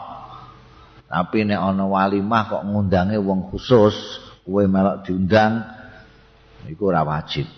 Tapi 1.09 1.41
nek 1.41 1.57
ana 1.57 1.89
walimah 1.89 2.43
kok 2.45 2.63
ngundange 2.69 3.17
wong 3.17 3.49
khusus, 3.49 4.21
kowe 4.45 4.61
melok 4.69 5.09
diundang 5.09 5.65
iku 6.69 6.93
ora 6.93 7.01
wajib. 7.01 7.49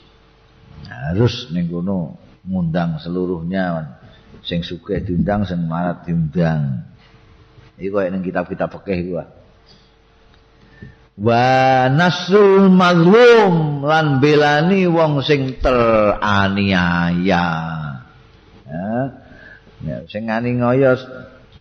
Harus 0.88 1.52
ning 1.52 1.68
kono 1.68 2.16
ngundang 2.48 2.98
seluruhnya 2.98 3.98
sing 4.42 4.64
sugih 4.64 5.04
diundang 5.04 5.44
sing 5.44 5.68
marat 5.68 6.08
diundang. 6.08 6.88
Iku 7.76 8.00
koyo 8.00 8.08
ning 8.10 8.24
kitab-kitab 8.24 8.72
fikih 8.82 8.98
iku. 9.04 9.14
Wa 11.22 11.92
nasrul 11.92 12.72
mazlum 12.72 13.84
lan 13.84 14.24
belani 14.24 14.88
wong 14.88 15.20
sing 15.22 15.60
teraniaya. 15.60 17.46
Ya. 18.66 19.22
Ya, 19.82 20.06
sing 20.06 20.30
ngani 20.30 20.62
ngoyo 20.62 20.94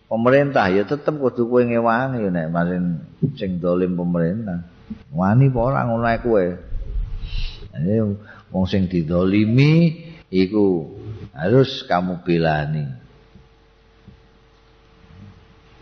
pemerintah 0.05 0.69
ya 0.69 0.85
tetep 0.85 1.17
kudu 1.17 1.49
kowe 1.49 1.61
ngewangi 1.65 2.29
nek 2.29 2.53
marin 2.53 3.01
sing 3.33 3.57
dolim 3.57 3.97
pemerintah. 3.97 4.61
Wani 5.09 5.49
apa 5.49 5.59
ora 5.59 5.81
ngono 5.89 6.05
ae 6.05 6.19
kowe. 6.21 6.45
Ini 7.71 7.95
wong 8.51 8.65
sing 8.69 8.91
didolimi 8.91 10.03
iku 10.29 10.91
harus 11.33 11.81
kamu 11.89 12.21
belani. 12.21 12.85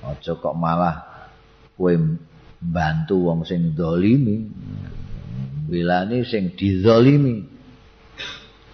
Aja 0.06 0.32
kok 0.40 0.56
malah 0.56 1.28
kowe 1.76 1.92
bantu 2.64 3.28
wong 3.28 3.44
sing 3.44 3.76
dolimi. 3.76 4.48
Belani 5.68 6.24
sing 6.24 6.56
didolimi. 6.56 7.44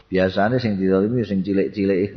Biasanya 0.06 0.62
sing 0.62 0.78
didolimi 0.78 1.26
sing 1.26 1.42
cilik-cilik. 1.42 2.14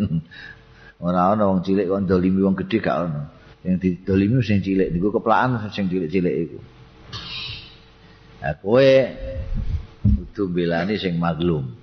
Ora 0.98 1.34
ana 1.34 1.46
wong 1.46 1.62
cilik 1.62 1.86
kok 1.86 2.02
ndolimi 2.04 2.42
wong 2.42 2.58
gedhe 2.58 2.78
gak 2.82 2.96
ana 3.06 3.22
sing 3.62 3.78
didolimi 3.82 4.38
sing 4.40 4.62
cilik 4.62 4.88
niku 4.94 5.10
keplakan 5.14 5.70
sing 5.74 5.90
cilik-cilik 5.90 6.34
iku. 6.46 6.58
Nah 8.38 8.54
kowe 8.62 8.90
kudu 10.02 10.42
belani 10.48 10.94
sing 10.94 11.18
maglum. 11.18 11.74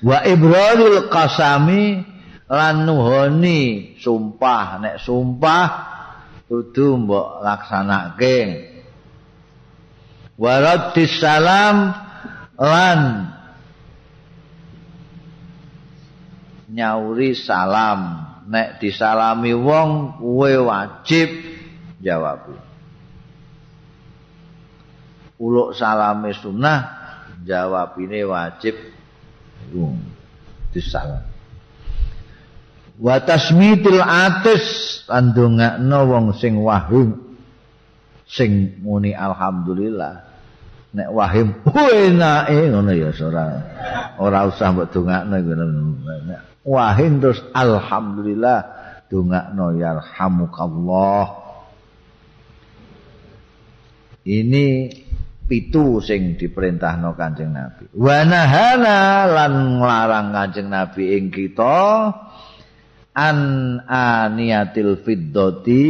Wa 0.00 0.22
ibrarul 0.22 1.10
qasami 1.10 2.00
lan 2.46 2.86
nuhoni 2.86 3.92
sumpah. 3.98 4.78
Nek 4.78 4.96
sumpah 5.02 5.66
kudu 6.46 7.02
mbok 7.02 7.42
laksanake 7.42 8.38
wa 10.38 10.52
raddis 10.58 11.18
salam 11.18 11.94
lan 12.58 13.00
nyauri 16.74 17.38
salam 17.38 18.23
nek 18.48 18.80
disalami 18.80 19.52
wong 19.56 20.20
kuwe 20.20 20.60
wajib 20.60 21.28
jawab. 22.00 22.52
Uluk 25.40 25.74
salame 25.74 26.32
sunnah 26.36 26.80
jawab 27.42 27.96
ini 28.00 28.22
wajib 28.24 28.76
um, 29.74 29.98
disalam. 30.70 31.26
Wa 32.94 33.18
tasmitil 33.18 33.98
atis 33.98 35.02
andongakno 35.10 35.98
wong 36.06 36.26
sing 36.38 36.54
wahim 36.62 37.18
sing 38.24 38.78
muni 38.80 39.12
alhamdulillah 39.12 40.24
nek 40.94 41.08
wahim 41.10 41.50
enake 41.74 42.70
ngono 42.70 42.94
ya 42.94 43.10
ora 43.26 43.44
ora 44.22 44.38
usah 44.46 44.70
mbok 44.70 44.94
dongakno 44.94 45.34
ngono 45.42 46.53
wahin 46.64 47.20
terus 47.20 47.44
alhamdulillah 47.52 48.58
dongakno 49.12 49.76
yarhamukallah 49.76 51.44
ini 54.24 54.88
pitu 55.44 56.00
sing 56.00 56.40
diperintahno 56.40 57.12
Kanjeng 57.12 57.52
Nabi. 57.52 57.92
Wa 57.92 58.24
nahana 58.24 59.28
lan 59.28 59.78
nglarang 59.78 60.32
Kanjeng 60.32 60.72
Nabi 60.72 61.20
ing 61.20 61.28
kita 61.28 62.08
an 63.12 63.38
aniyatil 63.84 65.04
fiddati 65.04 65.86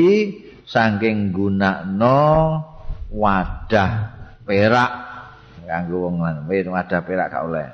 saking 0.67 1.31
gunakno 1.31 2.21
wadah 3.15 3.93
perak 4.43 4.93
kanggo 5.65 6.11
wong 6.11 6.21
lanang 6.21 6.45
wadah 6.51 7.01
perak 7.07 7.31
gak 7.31 7.45
oleh. 7.47 7.69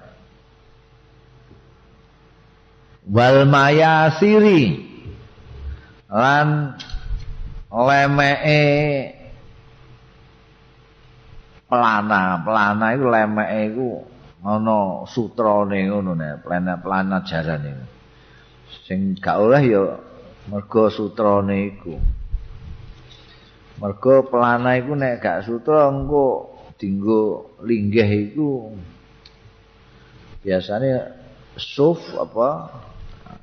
Wal 3.09 3.49
mayasiri. 3.49 4.91
Lan 6.11 6.75
lemeke 7.71 8.63
pelana. 11.71 12.43
Pelana 12.43 12.87
iku 12.99 13.07
lemeke 13.09 13.61
iku 13.71 13.91
ana 14.41 15.05
sutrane 15.05 15.85
ngono 15.85 16.17
nek 16.17 16.41
pelana 16.41 16.81
pelana 16.81 17.21
jaran 17.29 17.61
iku 17.61 17.85
sing 18.89 19.13
gak 19.21 19.37
oleh 19.37 19.63
ya 19.69 19.85
mergo 20.49 20.89
sutrane 20.91 21.77
iku. 21.77 21.95
Mergo 23.79 24.27
pelana 24.27 24.75
iku 24.81 24.93
nek 24.97 25.23
gak 25.23 25.47
sutra 25.47 25.87
engko 25.93 26.57
dinggo 26.81 27.55
linggih 27.63 28.33
iku. 28.33 28.75
Biasanya 30.41 31.21
suf 31.61 32.01
apa 32.17 32.73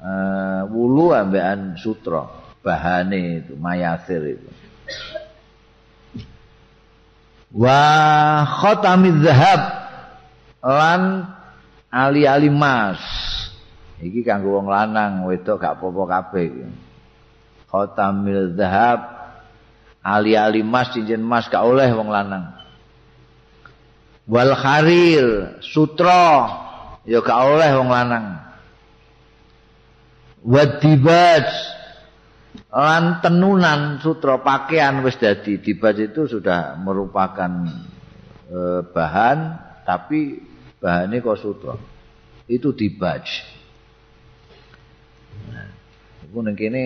uh, 0.01 0.61
wulu 0.69 1.13
ambekan 1.13 1.77
sutra 1.77 2.29
bahane 2.61 3.43
itu 3.43 3.53
mayasir 3.57 4.37
itu. 4.37 4.49
Wa 7.53 7.81
khatamiz 8.43 9.23
zahab 9.23 9.61
lan 10.61 11.01
ali-ali 11.87 12.51
mas. 12.51 12.99
Iki 13.97 14.21
kanggo 14.21 14.61
wong 14.61 14.69
lanang 14.69 15.25
wedok 15.25 15.57
gak 15.63 15.81
apa-apa 15.81 16.03
kabeh 16.05 16.43
iki. 16.53 16.65
Khatamil 17.71 18.53
zahab 18.53 18.99
ali-ali 20.05 20.61
mas 20.61 20.93
cincin 20.93 21.23
mas 21.23 21.49
gak 21.49 21.65
oleh 21.65 21.89
wong 21.95 22.11
lanang. 22.11 22.53
Wal 24.27 24.53
kharir 24.59 25.57
sutra 25.63 26.51
ya 27.07 27.23
gak 27.23 27.39
oleh 27.47 27.71
wong 27.79 27.89
lanang 27.89 28.46
wadibaj. 30.43 31.47
Lan 32.68 33.23
tenunan 33.23 34.01
sutra 34.03 34.41
pakaian 34.41 35.01
wis 35.01 35.18
dadi. 35.18 35.61
Dibaj 35.61 35.97
itu 36.11 36.27
sudah 36.27 36.76
merupakan 36.77 37.49
e, 38.49 38.59
bahan 38.91 39.38
tapi 39.88 40.41
bahannya 40.77 41.23
kok 41.23 41.39
sutra. 41.41 41.73
Itu 42.45 42.76
dibaj. 42.76 43.23
Nah, 45.53 45.68
iku 46.27 46.38
ning 46.43 46.55
kene 46.57 46.84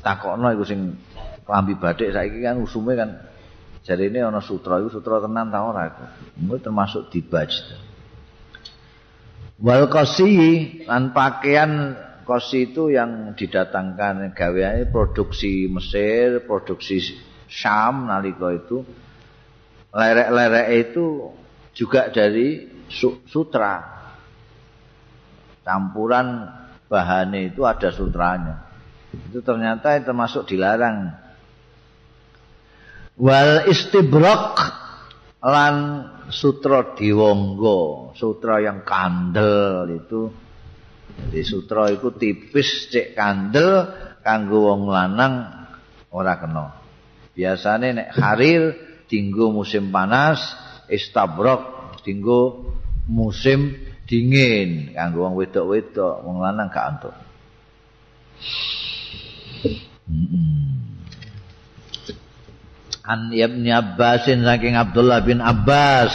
takokno 0.00 0.48
iku 0.54 0.64
sing 0.64 0.96
klambi 1.44 1.76
batik 1.76 2.14
saiki 2.14 2.40
kan 2.40 2.56
usume 2.62 2.94
kan 2.94 3.10
jadi 3.82 4.08
ini 4.08 4.22
ana 4.22 4.38
sutra 4.38 4.78
itu 4.78 4.94
sutra 4.94 5.18
tenan 5.18 5.50
ta 5.50 5.66
ora 5.66 5.90
iku? 5.90 6.06
Termasuk 6.62 7.10
dibaj 7.10 7.50
wal 9.62 9.86
qasi 9.86 10.34
lan 10.90 11.14
pakaian 11.14 11.94
qasi 12.26 12.74
itu 12.74 12.90
yang 12.90 13.38
didatangkan 13.38 14.34
gaweane 14.34 14.90
produksi 14.90 15.70
Mesir, 15.70 16.42
produksi 16.44 16.98
Syam 17.46 18.10
nalika 18.10 18.50
itu. 18.50 18.82
Lerek-lerek 19.92 20.68
itu 20.88 21.36
juga 21.76 22.08
dari 22.08 22.64
sutra. 23.28 23.92
Campuran 25.62 26.48
bahannya 26.88 27.52
itu 27.52 27.62
ada 27.68 27.92
sutranya. 27.92 28.66
Itu 29.12 29.44
ternyata 29.44 30.00
termasuk 30.00 30.48
dilarang. 30.48 31.12
Wal 33.20 33.68
istibrok 33.68 34.56
lan 35.42 35.74
sutra 36.30 36.94
diwonggo 36.94 38.12
sutra 38.14 38.62
yang 38.62 38.86
kandel 38.86 39.90
itu. 39.90 40.30
Jadi 41.12 41.42
sutra 41.44 41.92
itu 41.92 42.14
tipis 42.14 42.88
cek 42.88 43.12
kandel 43.12 43.90
kanggo 44.22 44.70
wong 44.70 44.88
lanang 44.88 45.66
ora 46.14 46.38
kena. 46.38 46.78
Biasane 47.34 47.92
nek 47.92 48.08
harir 48.16 48.62
dinggo 49.10 49.52
musim 49.52 49.92
panas 49.92 50.40
istabrok 50.88 51.98
dinggo 52.06 52.72
musim 53.10 53.76
dingin. 54.06 54.94
Kanggo 54.94 55.26
wong 55.26 55.34
wedok-wedok 55.36 56.22
wong 56.24 56.38
lanang 56.40 56.70
gak 56.70 56.86
antuk 56.96 57.14
An 63.02 63.34
Ibn 63.34 63.66
Abbasin 63.66 64.46
saking 64.46 64.78
Abdullah 64.78 65.26
bin 65.26 65.42
Abbas 65.42 66.14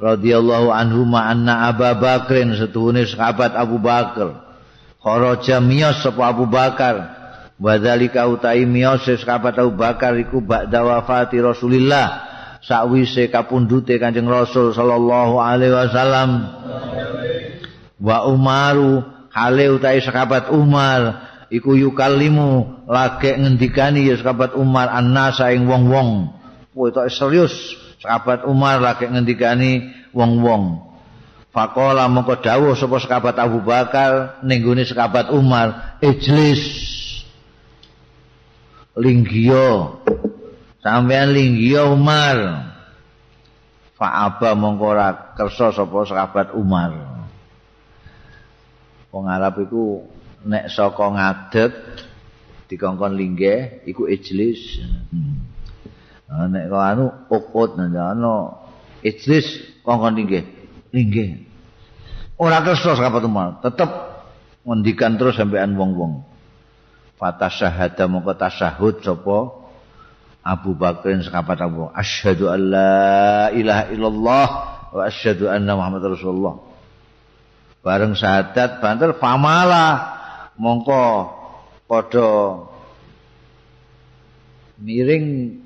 radhiyallahu 0.00 0.72
anhu 0.72 1.04
ma 1.04 1.28
anna 1.28 1.68
Abu 1.68 1.84
Bakrin 2.00 2.56
setuhune 2.56 3.04
sahabat 3.04 3.52
Abu 3.52 3.76
Bakar. 3.76 4.48
Kharaja 5.04 5.60
miyas 5.60 6.00
sapa 6.00 6.32
Abu 6.32 6.48
Bakar. 6.48 7.20
Wadzalika 7.60 8.24
utai 8.24 8.64
miyas 8.64 9.04
sahabat 9.04 9.60
Abu 9.60 9.76
Bakar 9.76 10.16
iku 10.16 10.40
ba'da 10.40 10.80
wafati 10.80 11.36
Rasulillah 11.44 12.24
sakwise 12.64 13.28
kapundhute 13.28 14.00
Kanjeng 14.00 14.32
Rasul 14.32 14.72
sallallahu 14.72 15.44
alaihi 15.44 15.76
wasallam. 15.76 16.30
Wa 18.00 18.24
Umaru 18.32 19.04
hale 19.28 19.76
utai 19.76 20.00
sahabat 20.00 20.48
Umar 20.56 21.27
iku 21.48 21.76
yukallimu 21.76 22.84
lagi 22.88 23.32
ngendikani 23.36 24.08
ya 24.08 24.20
sahabat 24.20 24.56
Umar 24.56 24.92
annasa 24.92 25.52
ing 25.52 25.68
wong-wong. 25.68 26.32
Kowe 26.72 26.88
tok 26.94 27.08
serius 27.10 27.52
sahabat 28.00 28.44
Umar 28.44 28.80
lagi 28.80 29.08
ngendikani 29.08 29.88
wong-wong. 30.12 30.88
Faqala 31.48 32.06
mongko 32.06 32.44
dawuh 32.44 32.76
sapa 32.76 33.00
sahabat 33.00 33.36
Abu 33.40 33.64
Bakar 33.64 34.44
ning 34.44 34.62
gone 34.62 34.84
sahabat 34.84 35.32
Umar, 35.32 35.98
ijlis. 36.04 36.62
Linggio. 38.98 40.02
Sampean 40.84 41.32
linggio 41.32 41.94
Umar. 41.94 42.68
Fa'aba 43.98 44.54
mongko 44.54 44.84
ora 44.94 45.34
kersa 45.34 45.74
sapa 45.74 46.06
sahabat 46.06 46.54
Umar. 46.54 46.94
Wong 49.08 49.24
Arab 49.26 49.58
iku 49.64 50.04
nek 50.46 50.70
saka 50.70 51.04
ngadeg 51.10 51.72
dikongkon 52.68 53.16
linggih 53.16 53.82
iku 53.88 54.06
ijlis. 54.06 54.84
Hmm. 55.10 56.52
nek 56.52 56.68
kok 56.68 56.84
anu 56.84 57.04
ukut 57.32 57.80
ana 57.80 58.54
ijlis 59.02 59.80
kongkon 59.82 60.14
linggih. 60.14 60.44
Linggih. 60.92 61.48
Ora 62.38 62.62
kersa 62.62 62.94
sahabat 62.94 63.26
umar 63.26 63.58
tetep 63.64 63.90
ngendikan 64.62 65.18
terus 65.18 65.34
sampean 65.34 65.74
wong-wong. 65.74 66.22
Fata 67.18 67.50
syahada 67.50 68.06
mongko 68.06 68.38
tasyahud 68.38 69.02
sapa 69.02 69.38
Abu 70.46 70.78
Bakar 70.78 71.18
sahabat 71.18 71.58
Abu 71.58 71.90
asyhadu 71.90 72.46
alla 72.46 73.50
ilaha 73.50 73.84
illallah 73.90 74.46
wa 74.94 75.02
asyhadu 75.02 75.50
anna 75.50 75.74
Muhammad 75.74 76.14
Rasulullah. 76.14 76.62
Bareng 77.82 78.14
syahadat 78.14 78.78
banter 78.78 79.18
famala 79.18 80.17
mongko 80.58 81.30
padha 81.86 82.28
miring 84.82 85.58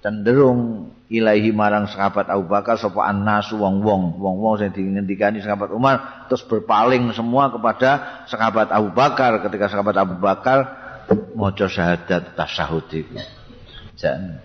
cenderung 0.00 0.90
ilahi 1.10 1.54
marang 1.54 1.86
sahabat 1.86 2.30
Abu 2.30 2.48
Bakar 2.48 2.80
sapa 2.80 3.04
annas 3.04 3.50
wong-wong. 3.52 4.18
Wong-wong 4.18 4.54
sing 4.60 4.70
dingendikani 4.72 5.40
sahabat 5.40 5.70
Umar 5.74 6.26
terus 6.28 6.42
berpaling 6.46 7.12
semua 7.12 7.52
kepada 7.52 8.24
sahabat 8.30 8.72
Abu 8.72 8.90
Bakar. 8.94 9.42
Ketika 9.44 9.70
sahabat 9.70 9.96
Abu 9.98 10.16
Bakar 10.18 10.58
maca 11.36 11.66
syahadat 11.68 12.34
tasyahud 12.34 12.86
iku. 12.90 13.20
Jan. 13.94 14.40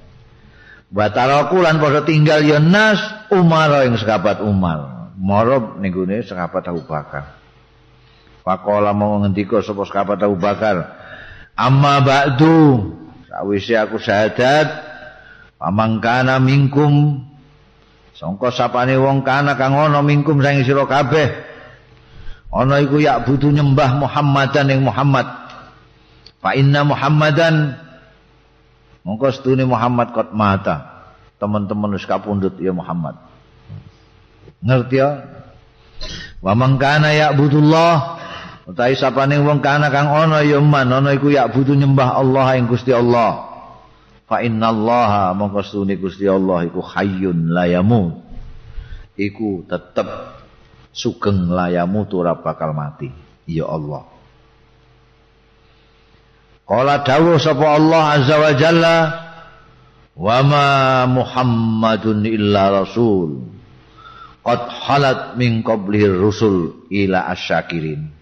Bataraku 0.89 1.61
lan 1.61 1.77
padha 1.77 2.01
tinggal 2.01 2.41
ya 2.41 2.57
nas 2.57 2.99
Umar 3.29 3.85
yang 3.85 3.97
sahabat 3.97 4.41
Umar. 4.41 5.11
Marab 5.19 5.77
ning 5.83 5.93
sahabat 6.23 6.63
Abu 6.71 6.81
Bakar 6.87 7.39
Pakola 8.49 8.97
mau 8.97 9.21
ngendika 9.21 9.61
sapa 9.61 9.85
sahabat 9.85 10.25
Abu 10.25 10.33
Bakar. 10.41 10.97
Amma 11.53 12.01
ba'du. 12.01 12.81
Sawise 13.29 13.77
aku 13.77 14.01
syahadat 14.01 14.73
pamangkana 15.61 16.41
minkum 16.41 17.21
sangka 18.17 18.49
sapane 18.49 18.97
wong 18.97 19.21
kana 19.21 19.53
kang 19.53 19.77
ana 19.77 20.01
minkum 20.01 20.41
sing 20.41 20.65
sira 20.65 20.89
kabeh. 20.89 21.29
Ana 22.49 22.81
iku 22.81 22.97
ya 22.97 23.21
butuh 23.21 23.53
nyembah 23.53 24.01
Muhammadan 24.01 24.73
ing 24.73 24.81
Muhammad. 24.81 25.29
Fa 26.41 26.57
inna 26.57 26.81
Muhammadan 26.81 27.77
mongko 29.05 29.29
setune 29.29 29.61
Muhammad 29.69 30.09
kot 30.09 30.33
mata. 30.33 31.05
Teman-teman 31.37 31.93
wis 31.93 32.09
kapundhut 32.09 32.57
ya 32.57 32.73
Muhammad. 32.73 33.13
Ngerti 34.65 34.97
ya? 34.97 35.21
Wa 36.41 36.57
mangkana 36.57 37.13
ya 37.13 37.29
budullah 37.29 38.18
Utawi 38.69 38.93
sapane 38.93 39.41
wong 39.41 39.65
kana 39.65 39.89
kang 39.89 40.13
ana 40.13 40.45
ya 40.45 40.61
man 40.61 40.93
ana 40.93 41.17
iku 41.17 41.33
ya 41.33 41.49
butuh 41.49 41.73
nyembah 41.73 42.21
Allah 42.21 42.53
ing 42.53 42.69
Gusti 42.69 42.93
Allah. 42.93 43.49
Fa 44.29 44.45
innallaha 44.45 45.33
mongko 45.33 45.65
stune 45.65 45.97
Gusti 45.97 46.29
Allah 46.29 46.69
iku 46.69 46.85
hayyun 46.85 47.49
la 47.49 47.65
yamut. 47.65 48.21
Iku 49.17 49.65
tetep 49.65 50.05
sugeng 50.93 51.49
layamu 51.49 52.05
ora 52.13 52.37
bakal 52.37 52.77
mati. 52.77 53.09
Ya 53.49 53.65
Allah. 53.65 54.05
Qala 56.69 57.01
dawuh 57.01 57.41
sapa 57.41 57.73
Allah 57.73 58.21
azza 58.21 58.37
wa 58.37 58.51
jalla 58.53 58.97
wa 60.13 60.37
ma 60.45 60.67
Muhammadun 61.09 62.21
illa 62.21 62.69
rasul 62.85 63.49
qad 64.45 64.69
halat 64.85 65.33
min 65.41 65.65
qablihi 65.65 66.05
rusul 66.13 66.85
ila 66.93 67.25
asyakirin 67.33 68.18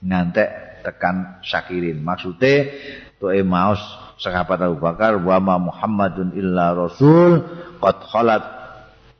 ngantek 0.00 0.82
tekan 0.82 1.40
syakirin 1.44 2.00
maksude 2.00 2.72
tuh 3.20 3.36
maus 3.44 3.80
sahabat 4.20 4.60
Abu 4.64 4.80
Bakar 4.80 5.20
wa 5.20 5.36
ma 5.40 5.56
Muhammadun 5.60 6.36
illa 6.36 6.72
rasul 6.76 7.44
qad 7.80 7.96
khalat 8.08 8.44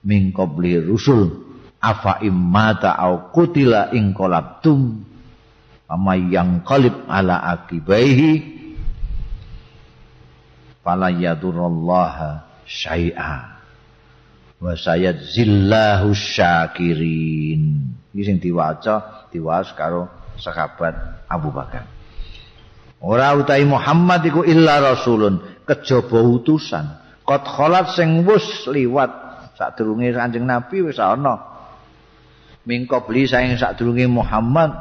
min 0.05 0.33
qabli 0.33 0.81
rusul. 0.81 1.49
Afa 1.81 2.21
immata 2.21 2.93
au 2.93 3.33
kutila 3.33 3.89
in 3.97 4.13
qalabtum 4.13 5.01
ama 5.89 6.13
yang 6.13 6.61
qalib 6.61 6.93
ala 7.09 7.41
akibaihi 7.57 8.61
fala 10.85 11.09
yadurrallaha 11.09 12.45
syai'a 12.69 13.65
wa 14.61 14.77
sayadzillahu 14.77 16.13
syakirin. 16.13 17.97
Iki 18.13 18.23
sing 18.29 18.37
diwaca 18.45 19.25
diwaos 19.33 19.73
karo 19.73 20.20
sahabat 20.41 21.25
Abu 21.29 21.53
Bakar. 21.55 21.87
Ora 23.01 23.33
utahi 23.33 23.65
Muhammad 23.65 24.21
iku 24.29 24.45
illa 24.45 24.81
rasulun, 24.81 25.41
kejaba 25.65 26.21
utusan. 26.21 27.01
Qad 27.25 27.47
khalat 27.47 27.97
sing 27.97 28.29
wis 28.29 28.69
liwat 28.69 29.09
sadurunge 29.57 30.13
Kanjeng 30.13 30.45
Nabi 30.45 30.85
wis 30.85 31.01
ana. 31.01 31.49
Mingko 32.69 33.09
beli 33.09 33.25
saing 33.25 33.57
sadurunge 33.57 34.05
Muhammad 34.05 34.73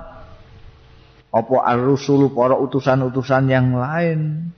apa 1.30 1.56
ar-rusul 1.62 2.34
para 2.34 2.58
utusan-utusan 2.58 3.48
yang 3.48 3.78
lain. 3.78 4.52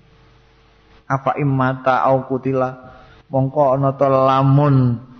Apa 1.06 1.36
imata 1.38 2.07
au 2.07 2.23
kutila 2.26 2.72
mongko 3.28 3.76
ana 3.76 3.91
lamun 3.99 5.10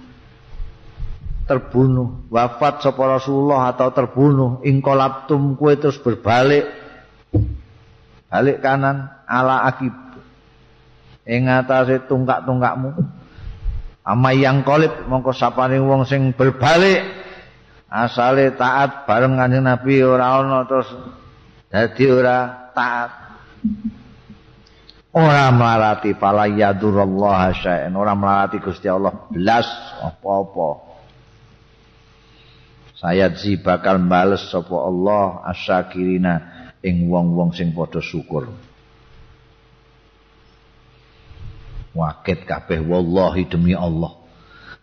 terbunuh 1.52 2.32
wafat 2.32 2.80
sapa 2.80 3.19
Rasulullah 3.19 3.76
atau 3.76 3.91
terbunuh 3.91 4.64
ingkolaptum 4.64 5.60
kue 5.60 5.76
terus 5.76 5.99
berbalik 5.99 6.64
balik 8.32 8.64
kanan 8.64 9.11
ala 9.28 9.68
akib. 9.68 9.91
Ing 11.28 11.52
atase 11.52 12.07
tungkak-tungkakmu. 12.07 12.95
Ama 14.07 14.32
yang 14.32 14.64
kolip 14.64 14.95
mongko 15.11 15.36
sapane 15.36 15.78
wong 15.84 16.07
sing 16.07 16.32
berbalik 16.32 17.03
asale 17.91 18.56
taat 18.56 19.03
bareng 19.03 19.36
kanjeng 19.36 19.68
Nabi 19.68 20.02
ora 20.02 20.40
ana 20.40 20.64
terus 20.64 20.88
dadi 21.68 22.07
ora 22.07 22.72
taat. 22.72 23.11
Ora 25.11 25.52
melarati 25.52 26.15
fala 26.15 26.48
yadurullah 26.48 27.52
syai'an. 27.52 27.91
Ora 27.99 28.15
melarati 28.15 28.64
Gusti 28.64 28.88
Allah. 28.88 29.11
Blas 29.28 29.68
apa-apa 29.99 30.90
saya 33.02 33.34
zi 33.34 33.57
bakal 33.57 33.98
bales 34.06 34.45
sapa 34.53 34.78
Allah 34.78 35.41
asyakirina 35.49 36.34
ing 36.86 37.10
wong-wong 37.10 37.49
sing 37.49 37.73
padha 37.73 37.98
syukur. 37.98 38.53
Wakit 41.98 42.45
kabeh 42.45 42.78
wallahi 42.86 43.49
demi 43.49 43.73
Allah. 43.73 44.22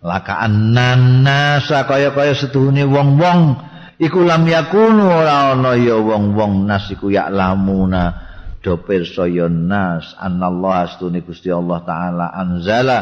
Laka 0.03 0.35
annana 0.35 1.63
kaya-kaya 1.63 2.35
setuhune 2.35 2.83
wong-wong 2.91 3.41
iku 4.03 4.27
lam 4.27 4.51
yakunu 4.51 5.15
ora 5.15 5.55
ana 5.55 5.79
ya 5.79 5.95
wong-wong 6.03 6.67
nas 6.67 6.91
iku 6.91 7.15
ya 7.15 7.31
lamuna. 7.31 8.27
Do 8.59 8.83
pirsa 8.83 9.31
ya 9.31 9.47
nas 9.47 10.19
anallahu 10.19 10.75
astune 10.75 11.23
Gusti 11.23 11.55
Allah 11.55 11.87
taala 11.87 12.35
anzala 12.35 12.99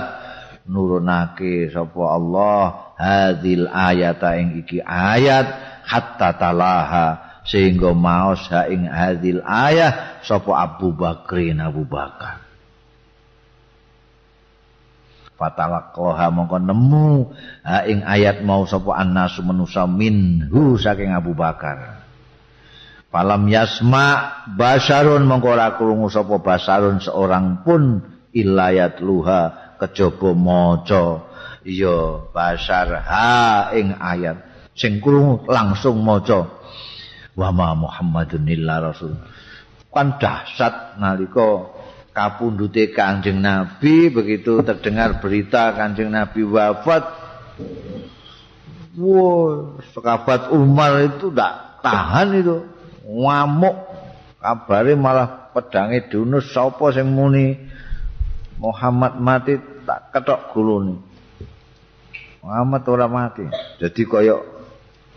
nurunake 0.66 1.70
sapa 1.70 2.02
Allah 2.18 2.94
hadil 2.98 3.70
ayata 3.70 4.34
ing 4.38 4.62
iki 4.62 4.82
ayat 4.82 5.47
hatta 5.86 6.34
talaha. 6.36 7.09
Sehingga 7.47 7.94
maos 7.94 8.43
ha 8.51 8.66
ing 8.66 8.90
hadil 8.90 9.38
ayat 9.47 10.26
sapa 10.26 10.51
Abu 10.66 10.90
Bakrin 10.90 11.62
Abu 11.62 11.86
Bakar. 11.86 12.43
Fatalaqaha 15.38 16.26
mongko 16.34 16.59
nemu 16.59 17.30
ha 17.62 17.86
ing 17.86 18.02
ayat 18.02 18.43
mau 18.43 18.66
sapa 18.66 18.98
annasu 18.98 19.47
manusa 19.47 19.86
minhu 19.86 20.74
saking 20.74 21.14
Abu 21.14 21.38
Bakar. 21.38 22.02
Falam 23.14 23.47
yasma 23.47 24.43
basarun 24.59 25.22
mongko 25.30 25.48
ora 25.55 25.78
krungu 25.78 26.10
sapa 26.10 26.43
basarun 26.43 26.98
seorang 26.98 27.62
pun 27.62 28.02
ilayat 28.34 28.98
luha 28.98 29.65
kejaba 29.80 30.30
maca. 30.32 31.04
Ya 31.66 32.22
basar. 32.30 33.02
Ha 33.02 33.74
ing 33.74 33.96
ayat. 33.98 34.70
Sing 34.76 35.00
krungu 35.02 35.48
langsung 35.48 36.00
maca. 36.04 36.46
Wa 37.36 37.50
ma 37.52 37.74
muhammadun 37.76 38.46
illa 38.48 38.80
rasul. 38.80 39.16
Kan 39.90 40.20
dahsyat 40.20 41.00
nalika 41.00 41.72
kapundhute 42.12 42.92
kanjeng 42.92 43.40
nabi 43.40 44.12
begitu 44.12 44.60
terdengar 44.60 45.20
berita 45.20 45.72
kanjeng 45.72 46.12
nabi 46.12 46.44
wafat. 46.44 47.04
Wow 48.96 49.76
sekabat 49.92 50.52
umar 50.52 51.04
itu 51.04 51.28
ndak 51.32 51.82
tahan 51.84 52.40
itu. 52.40 52.56
Ngamuk. 53.04 53.76
Kabare 54.36 54.94
malah 54.94 55.50
pedange 55.50 56.06
dunus 56.12 56.52
sapa 56.52 56.92
sing 56.92 57.08
muni 57.10 57.56
Muhammad 58.56 59.20
mati 59.20 59.60
tak 59.84 60.10
ketok 60.16 60.56
gulune 60.56 61.16
Muhammad 62.46 62.86
ora 62.86 63.10
mati. 63.10 63.42
Jadi 63.82 64.06
kaya 64.06 64.38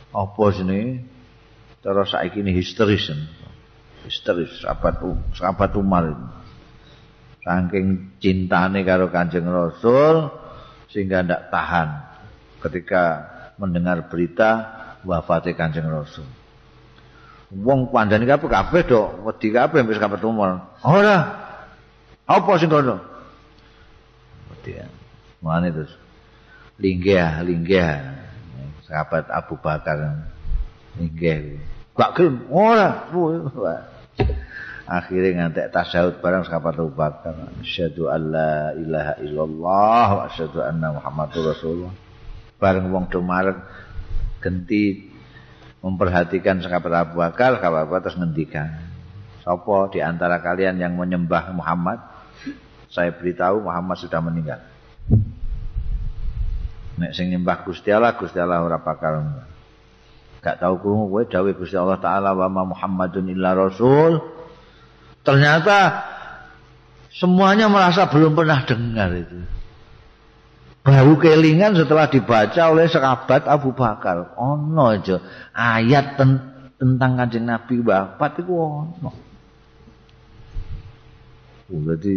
apa 0.09 0.45
sini? 0.49 0.97
Cara 1.85 2.01
saiki 2.01 2.41
ini 2.41 2.57
histeris. 2.57 3.13
Histeris 4.01 4.65
sahabat 4.65 4.97
sahabat 5.37 5.71
Umar 5.77 6.09
itu. 6.09 6.25
Saking 7.45 8.17
cintane 8.17 8.81
karo 8.81 9.13
Kanjeng 9.13 9.45
Rasul 9.45 10.33
sehingga 10.89 11.21
ndak 11.21 11.53
tahan 11.53 11.87
ketika 12.65 13.03
mendengar 13.61 14.09
berita 14.09 14.65
wafatnya 15.05 15.53
Kanjeng 15.53 15.85
Rasul. 15.85 16.25
Wong 17.53 17.93
pandani 17.93 18.25
kabeh 18.25 18.49
kabeh 18.49 18.81
dok 18.89 19.21
wedi 19.21 19.53
kabeh 19.53 19.85
wis 19.85 20.01
sahabat 20.01 20.25
Umar. 20.25 20.81
Ora. 20.81 21.45
Apa 22.25 22.57
sing 22.57 22.73
kono? 22.73 23.18
Wedi. 24.59 24.83
Mane 25.39 25.71
terus. 25.71 25.93
linggah 26.79 27.43
linggah 27.43 28.23
sahabat 28.87 29.27
Abu 29.27 29.59
Bakar 29.59 29.99
linggah 30.95 31.59
gak 31.95 32.11
gelem 32.15 32.47
ora. 32.47 33.11
Akhirnya 34.89 35.45
ngantek 35.45 35.69
tasawuf 35.69 36.17
bareng 36.23 36.47
sahabat 36.47 36.79
Abu 36.79 36.95
Bakar. 36.95 37.35
Asyhadu 37.61 38.07
alla 38.07 38.73
ilaha 38.73 39.13
illallah 39.21 40.07
wa 40.17 40.21
asyhadu 40.31 40.63
anna 40.63 40.95
muhammadur 40.95 41.51
rasulullah. 41.51 41.93
Bareng 42.57 42.89
wong 42.89 43.11
do 43.11 43.21
genti 44.39 45.11
memperhatikan 45.83 46.63
sahabat 46.63 47.11
Abu 47.11 47.19
Bakar 47.19 47.59
sahabat 47.59 47.79
Abu 47.85 47.91
Bakar 47.95 48.03
terus 48.07 48.17
ngendikan 48.17 48.67
sapa 49.43 49.91
di 49.91 49.99
antara 49.99 50.39
kalian 50.39 50.79
yang 50.79 50.95
menyembah 50.95 51.51
Muhammad 51.53 51.99
saya 52.89 53.13
beritahu 53.13 53.61
Muhammad 53.61 54.01
sudah 54.01 54.19
meninggal. 54.21 54.59
Nek 56.99 57.15
sing 57.15 57.31
nyembah 57.31 57.63
Gusti 57.63 57.93
Allah 57.93 58.17
Gusti 58.17 58.41
Allah 58.41 58.59
ora 58.59 58.81
bakal 58.81 59.23
gak 60.43 60.59
tau 60.59 60.75
krungu 60.81 61.07
kowe 61.07 61.23
dawuh 61.23 61.55
Gusti 61.55 61.79
Allah 61.79 62.01
taala 62.01 62.35
wa 62.35 62.49
Muhammadun 62.49 63.29
illa 63.31 63.55
rasul. 63.55 64.19
Ternyata 65.23 66.01
semuanya 67.13 67.69
merasa 67.69 68.09
belum 68.09 68.33
pernah 68.35 68.65
dengar 68.65 69.13
itu. 69.15 69.39
Baru 70.79 71.21
kelingan 71.21 71.77
setelah 71.77 72.09
dibaca 72.09 72.61
oleh 72.71 72.89
sahabat 72.89 73.45
Abu 73.45 73.75
Bakar. 73.77 74.33
Ono 74.39 74.89
aja. 74.89 75.21
Ayat 75.53 76.17
ten 76.17 76.39
tentang 76.79 77.19
kanjeng 77.19 77.45
Nabi 77.45 77.83
wafat 77.83 78.41
itu 78.41 78.53
ono. 78.55 79.11
Berarti 81.69 82.15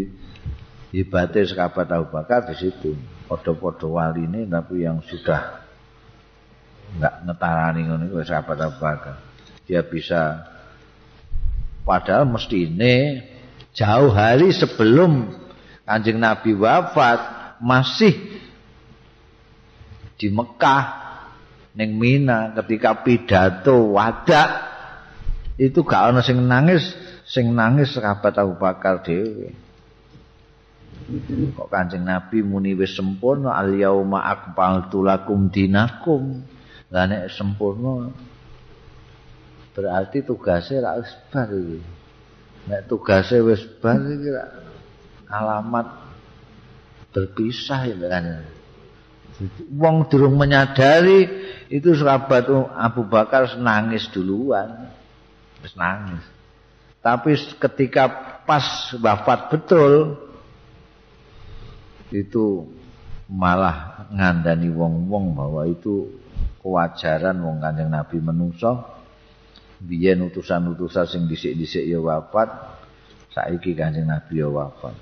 hebatnya 0.93 1.49
sahabat 1.49 1.89
Abu 1.89 2.13
Bakar 2.13 2.47
di 2.53 2.55
situ 2.55 2.93
podo-podo 3.25 3.97
wali 3.97 4.29
ini 4.29 4.45
tapi 4.45 4.85
yang 4.85 5.01
sudah 5.01 5.65
nggak 7.01 7.15
ngetarani 7.25 7.81
ngono 7.89 8.05
itu 8.13 8.17
sahabat 8.29 8.59
Abu 8.61 8.77
Bakar. 8.77 9.17
Dia 9.65 9.81
bisa 9.81 10.45
padahal 11.89 12.29
mesti 12.29 12.69
ini 12.69 13.25
jauh 13.73 14.13
hari 14.13 14.53
sebelum 14.53 15.33
Kanjeng 15.89 16.21
Nabi 16.21 16.55
wafat 16.55 17.21
masih 17.59 18.15
di 20.21 20.29
Mekah 20.31 21.03
ning 21.73 21.97
Mina 21.97 22.53
ketika 22.53 23.01
pidato 23.01 23.97
wadak 23.97 24.71
itu 25.57 25.81
gak 25.83 26.13
ana 26.13 26.21
sing 26.21 26.45
nangis 26.45 26.93
sing 27.25 27.57
nangis 27.57 27.97
sahabat 27.97 28.37
Abu 28.37 28.61
Bakar 28.61 29.01
dhewe 29.01 29.57
kok 31.57 31.69
Kanjeng 31.69 32.07
Nabi 32.07 32.41
muni 32.43 32.73
wis 32.75 32.95
sempurna? 32.95 33.55
Al 33.55 33.75
yauma 33.77 34.25
akmaltu 34.27 35.03
lakum 35.05 35.51
dinakum. 35.51 36.45
Lah 36.93 37.09
nek 37.09 37.33
sempurna 37.33 38.13
berarti 39.73 40.21
tugasnya 40.21 40.85
ra 40.85 41.01
wis 41.01 41.13
bar 41.33 41.49
iki. 41.49 41.81
Nek 42.69 42.81
tugasnya 42.89 43.41
wis 43.45 43.65
bar 43.81 44.01
iki 44.01 44.29
alamat 45.29 45.87
berpisah 47.13 47.89
ya 47.89 47.97
kan? 47.97 48.25
Wong 49.73 50.07
durung 50.13 50.37
menyadari 50.37 51.27
itu 51.73 51.97
sahabat 51.97 52.47
Abu 52.77 53.09
Bakar 53.09 53.49
nangis 53.57 54.07
duluan. 54.13 54.93
Wis 55.65 55.73
nangis. 55.75 56.23
Tapi 57.03 57.35
ketika 57.59 58.07
pas 58.47 58.95
wafat 59.01 59.51
betul 59.51 60.15
itu 62.13 62.69
malah 63.33 64.09
ngandani 64.13 64.69
wong-wong 64.69 65.33
bahwa 65.33 65.65
itu 65.65 66.13
kewajaran 66.61 67.41
wong 67.41 67.59
Kanjeng 67.59 67.91
Nabi 67.91 68.21
menungso. 68.21 69.01
Biyen 69.83 70.23
utusan-utusan 70.23 71.11
sing 71.11 71.23
dhisik-dhisik 71.27 71.83
ya 71.91 71.99
wafat 71.99 72.49
saiki 73.35 73.75
Kanjeng 73.75 74.07
Nabi 74.07 74.39
ya 74.39 74.47
wafat. 74.47 74.95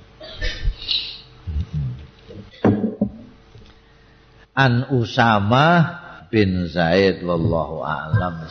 An 4.57 4.89
Usama 4.95 5.67
bin 6.33 6.65
Zaid 6.71 7.21
wallahu 7.27 7.85
a'lam 7.85 8.47